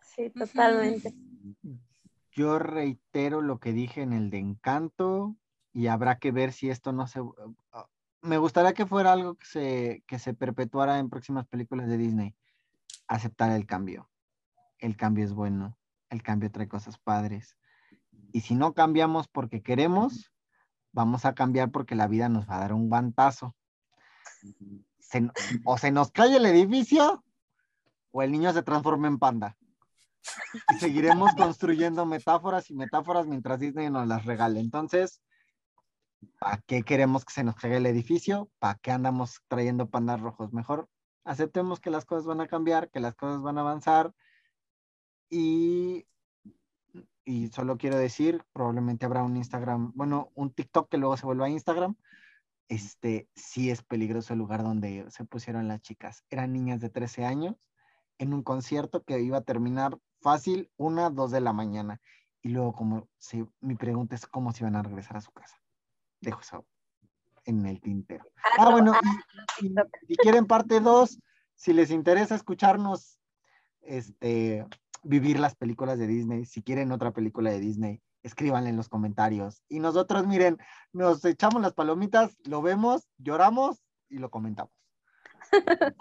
Sí, 0.00 0.30
totalmente. 0.30 1.12
Yo 2.32 2.58
reitero 2.58 3.42
lo 3.42 3.60
que 3.60 3.74
dije 3.74 4.00
en 4.00 4.14
el 4.14 4.30
de 4.30 4.38
Encanto 4.38 5.36
y 5.74 5.88
habrá 5.88 6.18
que 6.18 6.32
ver 6.32 6.54
si 6.54 6.70
esto 6.70 6.90
no 6.94 7.06
se... 7.06 7.20
Me 8.22 8.38
gustaría 8.38 8.72
que 8.72 8.86
fuera 8.86 9.12
algo 9.12 9.34
que 9.34 9.44
se, 9.44 10.04
que 10.06 10.18
se 10.18 10.32
perpetuara 10.32 10.98
en 10.98 11.10
próximas 11.10 11.46
películas 11.46 11.86
de 11.86 11.98
Disney. 11.98 12.34
Aceptar 13.06 13.50
el 13.50 13.66
cambio. 13.66 14.08
El 14.78 14.96
cambio 14.96 15.26
es 15.26 15.34
bueno. 15.34 15.76
El 16.08 16.22
cambio 16.22 16.50
trae 16.50 16.66
cosas 16.66 16.96
padres. 16.96 17.58
Y 18.32 18.40
si 18.40 18.54
no 18.54 18.72
cambiamos 18.72 19.28
porque 19.28 19.62
queremos, 19.62 20.32
vamos 20.92 21.26
a 21.26 21.34
cambiar 21.34 21.70
porque 21.70 21.94
la 21.94 22.08
vida 22.08 22.30
nos 22.30 22.48
va 22.48 22.56
a 22.56 22.60
dar 22.60 22.72
un 22.72 22.88
guantazo 22.88 23.54
se, 24.98 25.30
o 25.64 25.78
se 25.78 25.90
nos 25.90 26.10
cae 26.10 26.36
el 26.36 26.46
edificio 26.46 27.24
o 28.12 28.22
el 28.22 28.30
niño 28.30 28.52
se 28.52 28.62
transforma 28.62 29.08
en 29.08 29.18
panda. 29.18 29.56
Y 30.72 30.78
seguiremos 30.78 31.32
construyendo 31.36 32.06
metáforas 32.06 32.70
y 32.70 32.74
metáforas 32.74 33.26
mientras 33.26 33.58
Disney 33.58 33.90
nos 33.90 34.06
las 34.06 34.24
regale. 34.24 34.60
Entonces, 34.60 35.20
¿para 36.38 36.58
qué 36.66 36.82
queremos 36.82 37.24
que 37.24 37.32
se 37.32 37.44
nos 37.44 37.56
caiga 37.56 37.76
el 37.76 37.86
edificio? 37.86 38.48
¿Para 38.58 38.78
qué 38.78 38.92
andamos 38.92 39.40
trayendo 39.48 39.90
pandas 39.90 40.20
rojos? 40.20 40.52
Mejor 40.52 40.88
aceptemos 41.24 41.80
que 41.80 41.90
las 41.90 42.04
cosas 42.04 42.26
van 42.26 42.40
a 42.40 42.48
cambiar, 42.48 42.90
que 42.90 43.00
las 43.00 43.14
cosas 43.14 43.42
van 43.42 43.58
a 43.58 43.62
avanzar. 43.62 44.14
Y, 45.28 46.06
y 47.24 47.48
solo 47.48 47.76
quiero 47.76 47.96
decir, 47.96 48.44
probablemente 48.52 49.06
habrá 49.06 49.22
un 49.22 49.36
Instagram, 49.36 49.92
bueno, 49.94 50.30
un 50.34 50.52
TikTok 50.52 50.88
que 50.88 50.98
luego 50.98 51.16
se 51.16 51.26
vuelva 51.26 51.46
a 51.46 51.50
Instagram, 51.50 51.96
este, 52.68 53.28
sí 53.34 53.70
es 53.70 53.82
peligroso 53.82 54.32
el 54.32 54.38
lugar 54.38 54.62
donde 54.62 55.04
se 55.10 55.24
pusieron 55.24 55.68
las 55.68 55.80
chicas. 55.80 56.24
Eran 56.30 56.52
niñas 56.52 56.80
de 56.80 56.90
13 56.90 57.24
años 57.24 57.56
en 58.18 58.32
un 58.32 58.42
concierto 58.42 59.02
que 59.02 59.20
iba 59.20 59.38
a 59.38 59.44
terminar 59.44 59.98
fácil 60.20 60.70
una, 60.76 61.10
dos 61.10 61.30
de 61.30 61.40
la 61.40 61.52
mañana. 61.52 62.00
Y 62.42 62.50
luego, 62.50 62.72
como 62.72 63.08
si, 63.18 63.44
mi 63.60 63.74
pregunta 63.74 64.14
es 64.14 64.26
cómo 64.26 64.52
se 64.52 64.64
iban 64.64 64.76
a 64.76 64.82
regresar 64.82 65.16
a 65.16 65.20
su 65.20 65.32
casa. 65.32 65.56
Dejo 66.20 66.40
eso 66.40 66.66
en 67.44 67.66
el 67.66 67.80
tintero. 67.80 68.24
Ah, 68.58 68.70
bueno, 68.70 68.94
y, 69.60 69.66
y, 69.66 69.74
si 70.08 70.16
quieren 70.16 70.46
parte 70.46 70.80
2, 70.80 71.18
si 71.54 71.72
les 71.72 71.90
interesa 71.90 72.34
escucharnos 72.34 73.18
este, 73.82 74.66
vivir 75.02 75.38
las 75.38 75.54
películas 75.54 75.98
de 75.98 76.06
Disney, 76.06 76.44
si 76.46 76.62
quieren 76.62 76.92
otra 76.92 77.12
película 77.12 77.50
de 77.50 77.60
Disney, 77.60 78.02
escríbanle 78.24 78.70
en 78.70 78.76
los 78.76 78.88
comentarios. 78.88 79.62
Y 79.68 79.78
nosotros, 79.78 80.26
miren, 80.26 80.58
nos 80.92 81.24
echamos 81.24 81.62
las 81.62 81.74
palomitas, 81.74 82.36
lo 82.44 82.62
vemos, 82.62 83.06
lloramos 83.18 83.80
y 84.08 84.18
lo 84.18 84.30
comentamos. 84.30 84.72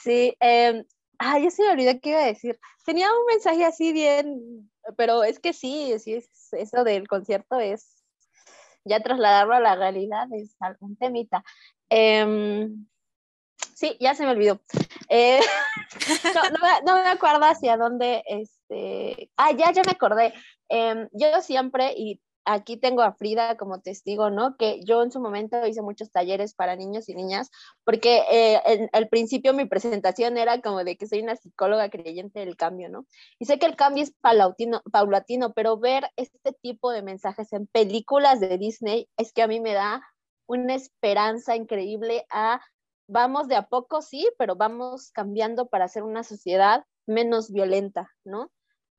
Sí, 0.00 0.34
eh, 0.38 0.84
ah, 1.18 1.38
ya 1.40 1.50
se 1.50 1.62
me 1.62 1.72
olvidó 1.72 2.00
qué 2.00 2.10
iba 2.10 2.20
a 2.20 2.26
decir. 2.26 2.58
Tenía 2.84 3.08
un 3.10 3.26
mensaje 3.26 3.64
así 3.64 3.92
bien, 3.92 4.70
pero 4.96 5.24
es 5.24 5.40
que 5.40 5.52
sí, 5.52 5.92
sí, 5.98 6.14
es, 6.14 6.30
eso 6.52 6.84
del 6.84 7.08
concierto 7.08 7.58
es 7.58 8.04
ya 8.84 9.00
trasladarlo 9.00 9.54
a 9.54 9.60
la 9.60 9.74
realidad, 9.74 10.28
es 10.32 10.56
algún 10.60 10.96
temita. 10.96 11.42
Eh, 11.90 12.68
sí, 13.74 13.96
ya 14.00 14.14
se 14.14 14.24
me 14.24 14.30
olvidó. 14.30 14.60
Eh, 15.08 15.40
no, 16.34 16.42
no, 16.44 16.58
me, 16.62 16.82
no, 16.86 16.94
me, 16.94 17.08
acuerdo 17.08 17.44
hacia 17.44 17.76
dónde, 17.76 18.22
este, 18.26 19.30
ah, 19.36 19.52
ya, 19.52 19.72
ya 19.72 19.82
me 19.84 19.92
acordé. 19.92 20.32
Eh, 20.68 21.08
yo 21.12 21.40
siempre, 21.40 21.94
y 21.96 22.20
aquí 22.48 22.78
tengo 22.78 23.02
a 23.02 23.12
Frida 23.12 23.56
como 23.56 23.80
testigo, 23.80 24.30
¿no? 24.30 24.56
Que 24.56 24.82
yo 24.82 25.02
en 25.02 25.12
su 25.12 25.20
momento 25.20 25.66
hice 25.66 25.82
muchos 25.82 26.10
talleres 26.10 26.54
para 26.54 26.76
niños 26.76 27.08
y 27.08 27.14
niñas, 27.14 27.50
porque 27.84 28.22
eh, 28.30 28.60
en, 28.64 28.88
al 28.92 29.08
principio 29.08 29.52
mi 29.52 29.66
presentación 29.66 30.38
era 30.38 30.60
como 30.60 30.82
de 30.82 30.96
que 30.96 31.06
soy 31.06 31.20
una 31.20 31.36
psicóloga 31.36 31.90
creyente 31.90 32.40
del 32.40 32.56
cambio, 32.56 32.88
¿no? 32.88 33.06
Y 33.38 33.44
sé 33.44 33.58
que 33.58 33.66
el 33.66 33.76
cambio 33.76 34.02
es 34.02 34.12
paulatino, 34.20 34.82
paulatino, 34.90 35.52
pero 35.52 35.78
ver 35.78 36.10
este 36.16 36.52
tipo 36.62 36.90
de 36.90 37.02
mensajes 37.02 37.52
en 37.52 37.66
películas 37.66 38.40
de 38.40 38.56
Disney 38.56 39.08
es 39.18 39.32
que 39.32 39.42
a 39.42 39.48
mí 39.48 39.60
me 39.60 39.74
da 39.74 40.02
una 40.46 40.74
esperanza 40.74 41.54
increíble 41.54 42.24
a 42.30 42.60
vamos 43.08 43.48
de 43.48 43.56
a 43.56 43.68
poco, 43.68 44.02
sí, 44.02 44.28
pero 44.38 44.56
vamos 44.56 45.10
cambiando 45.12 45.66
para 45.68 45.86
hacer 45.86 46.02
una 46.02 46.22
sociedad 46.22 46.84
menos 47.06 47.50
violenta, 47.50 48.10
¿no? 48.24 48.50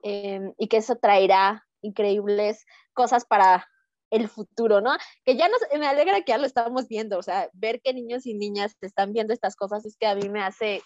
Eh, 0.04 0.54
y 0.58 0.68
que 0.68 0.78
eso 0.78 0.96
traerá 0.96 1.66
increíbles 1.82 2.66
cosas 2.94 3.26
para 3.26 3.68
el 4.12 4.28
futuro, 4.28 4.82
¿no? 4.82 4.92
Que 5.24 5.38
ya 5.38 5.48
nos, 5.50 5.62
me 5.78 5.88
alegra 5.88 6.22
que 6.22 6.32
ya 6.32 6.38
lo 6.38 6.46
estamos 6.46 6.88
viendo, 6.88 7.18
o 7.18 7.24
sea, 7.24 7.50
ver 7.54 7.82
que 7.82 7.94
niños 7.94 8.26
y 8.26 8.34
niñas 8.34 8.76
están 8.82 9.14
viendo 9.14 9.34
estas 9.34 9.56
cosas 9.56 9.86
es 9.86 9.98
que 9.98 10.08
a 10.08 10.16
mí 10.16 10.30
me 10.30 10.42
hace, 10.42 10.82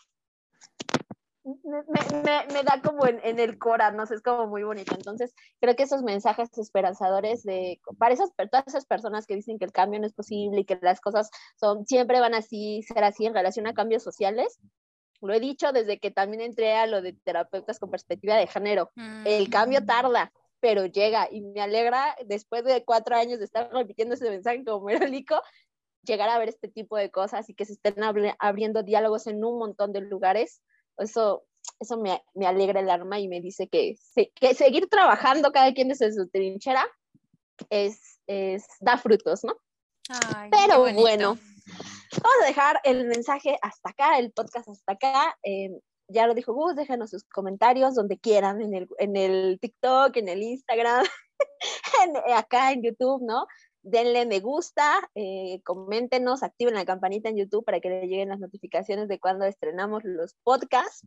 me, 1.43 1.83
me, 2.23 2.53
me 2.53 2.63
da 2.63 2.81
como 2.81 3.05
en, 3.05 3.19
en, 3.23 3.39
el 3.39 3.57
cora, 3.57 3.91
no 3.91 4.05
sé, 4.05 4.15
es 4.15 4.21
como 4.21 4.47
muy 4.47 4.63
bonito. 4.63 4.93
Entonces, 4.95 5.33
creo 5.59 5.75
que 5.75 5.83
esos 5.83 6.03
mensajes 6.03 6.49
esperanzadores 6.57 7.43
de, 7.43 7.79
para 7.97 8.13
esas, 8.13 8.31
todas 8.35 8.67
esas 8.67 8.85
personas 8.85 9.25
que 9.25 9.35
dicen 9.35 9.57
que 9.57 9.65
el 9.65 9.71
cambio 9.71 9.99
no 9.99 10.07
es 10.07 10.13
posible 10.13 10.61
y 10.61 10.65
que 10.65 10.79
las 10.81 11.01
cosas 11.01 11.29
son, 11.59 11.85
siempre 11.85 12.19
van 12.19 12.33
así, 12.33 12.81
ser 12.83 13.03
así 13.03 13.25
en 13.25 13.33
relación 13.33 13.67
a 13.67 13.73
cambios 13.73 14.03
sociales, 14.03 14.59
lo 15.27 15.33
he 15.33 15.39
dicho 15.39 15.71
desde 15.71 15.99
que 15.99 16.11
también 16.11 16.41
entré 16.41 16.73
a 16.73 16.87
lo 16.87 17.01
de 17.01 17.13
terapeutas 17.13 17.79
con 17.79 17.89
perspectiva 17.89 18.35
de 18.35 18.47
género. 18.47 18.91
Mm. 18.95 19.25
El 19.25 19.49
cambio 19.49 19.85
tarda, 19.85 20.31
pero 20.59 20.85
llega 20.85 21.27
y 21.31 21.41
me 21.41 21.61
alegra 21.61 22.15
después 22.25 22.63
de 22.63 22.83
cuatro 22.83 23.15
años 23.15 23.39
de 23.39 23.45
estar 23.45 23.69
repitiendo 23.71 24.15
ese 24.15 24.29
mensaje 24.29 24.63
como 24.63 24.85
Merolico, 24.85 25.41
llegar 26.03 26.29
a 26.29 26.37
ver 26.37 26.49
este 26.49 26.67
tipo 26.67 26.97
de 26.97 27.11
cosas 27.11 27.49
y 27.49 27.53
que 27.53 27.65
se 27.65 27.73
estén 27.73 27.95
abriendo 28.39 28.83
diálogos 28.83 29.27
en 29.27 29.43
un 29.43 29.57
montón 29.59 29.93
de 29.93 30.01
lugares. 30.01 30.61
Eso, 30.97 31.43
eso 31.79 31.97
me, 31.97 32.21
me 32.33 32.45
alegra 32.45 32.81
el 32.81 32.89
alma 32.89 33.19
y 33.19 33.27
me 33.27 33.41
dice 33.41 33.67
que, 33.67 33.95
que 34.35 34.53
seguir 34.53 34.87
trabajando 34.89 35.51
cada 35.51 35.73
quien 35.73 35.87
desde 35.89 36.13
su 36.13 36.27
trinchera 36.27 36.85
es, 37.69 38.19
es 38.27 38.65
da 38.79 38.97
frutos, 38.97 39.43
¿no? 39.43 39.57
Ay, 40.09 40.49
pero 40.51 40.79
bueno, 40.93 41.37
vamos 42.21 42.43
a 42.43 42.47
dejar 42.47 42.79
el 42.83 43.05
mensaje 43.05 43.57
hasta 43.61 43.89
acá, 43.89 44.17
el 44.17 44.31
podcast 44.31 44.67
hasta 44.67 44.93
acá. 44.93 45.37
Eh, 45.43 45.69
ya 46.07 46.27
lo 46.27 46.33
dijo 46.33 46.53
Gus, 46.53 46.75
déjenos 46.75 47.09
sus 47.09 47.23
comentarios 47.23 47.95
donde 47.95 48.19
quieran, 48.19 48.61
en 48.61 48.73
el, 48.73 48.87
en 48.99 49.15
el 49.15 49.57
TikTok, 49.59 50.15
en 50.17 50.27
el 50.27 50.43
Instagram, 50.43 51.05
en, 52.03 52.33
acá 52.33 52.71
en 52.71 52.83
YouTube, 52.83 53.23
¿no? 53.25 53.47
Denle 53.81 54.25
me 54.25 54.39
gusta, 54.39 55.09
eh, 55.15 55.61
coméntenos, 55.63 56.43
activen 56.43 56.75
la 56.75 56.85
campanita 56.85 57.29
en 57.29 57.37
YouTube 57.37 57.65
para 57.65 57.79
que 57.79 57.89
le 57.89 58.07
lleguen 58.07 58.29
las 58.29 58.39
notificaciones 58.39 59.07
de 59.07 59.19
cuando 59.19 59.45
estrenamos 59.45 60.03
los 60.03 60.35
podcasts. 60.43 61.05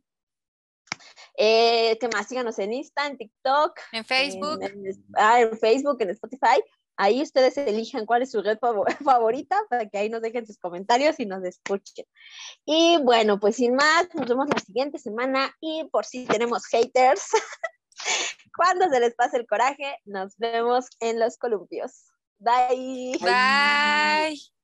Eh, 1.39 1.99
que 1.99 2.09
más 2.09 2.29
síganos 2.29 2.59
en 2.59 2.73
Insta, 2.73 3.07
en 3.07 3.19
TikTok, 3.19 3.79
en 3.93 4.05
Facebook, 4.05 4.63
en, 4.63 4.87
en, 4.87 5.05
ah, 5.17 5.41
en 5.41 5.59
Facebook, 5.59 6.01
en 6.01 6.11
Spotify. 6.11 6.63
Ahí 6.97 7.23
ustedes 7.23 7.57
elijan 7.59 8.07
cuál 8.07 8.23
es 8.23 8.31
su 8.31 8.43
red 8.43 8.59
favorita 9.05 9.59
para 9.69 9.89
que 9.89 9.99
ahí 9.99 10.09
nos 10.09 10.23
dejen 10.23 10.47
sus 10.47 10.59
comentarios 10.59 11.19
y 11.21 11.27
nos 11.27 11.45
escuchen. 11.45 12.07
Y 12.65 12.99
bueno, 13.03 13.39
pues 13.39 13.57
sin 13.57 13.75
más, 13.75 14.09
nos 14.15 14.27
vemos 14.29 14.49
la 14.53 14.61
siguiente 14.61 14.99
semana 14.99 15.55
y 15.61 15.85
por 15.91 16.05
si 16.05 16.27
tenemos 16.27 16.67
haters, 16.67 17.23
cuando 18.57 18.89
se 18.89 19.01
les 19.01 19.15
pase 19.15 19.37
el 19.37 19.47
coraje, 19.47 19.97
nos 20.05 20.37
vemos 20.39 20.87
en 21.01 21.21
los 21.21 21.37
columpios. 21.37 22.07
Bye. 22.39 23.19
Bye. 23.21 24.56